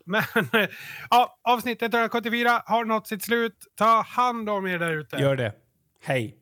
Men 0.05 0.23
ja, 1.09 1.39
avsnitt 1.43 1.81
174 1.81 2.61
har 2.65 2.85
nått 2.85 3.07
sitt 3.07 3.23
slut. 3.23 3.57
Ta 3.75 4.01
hand 4.01 4.49
om 4.49 4.67
er 4.67 4.79
där 4.79 4.93
ute. 4.93 5.17
Gör 5.17 5.35
det. 5.35 5.53
Hej! 6.03 6.37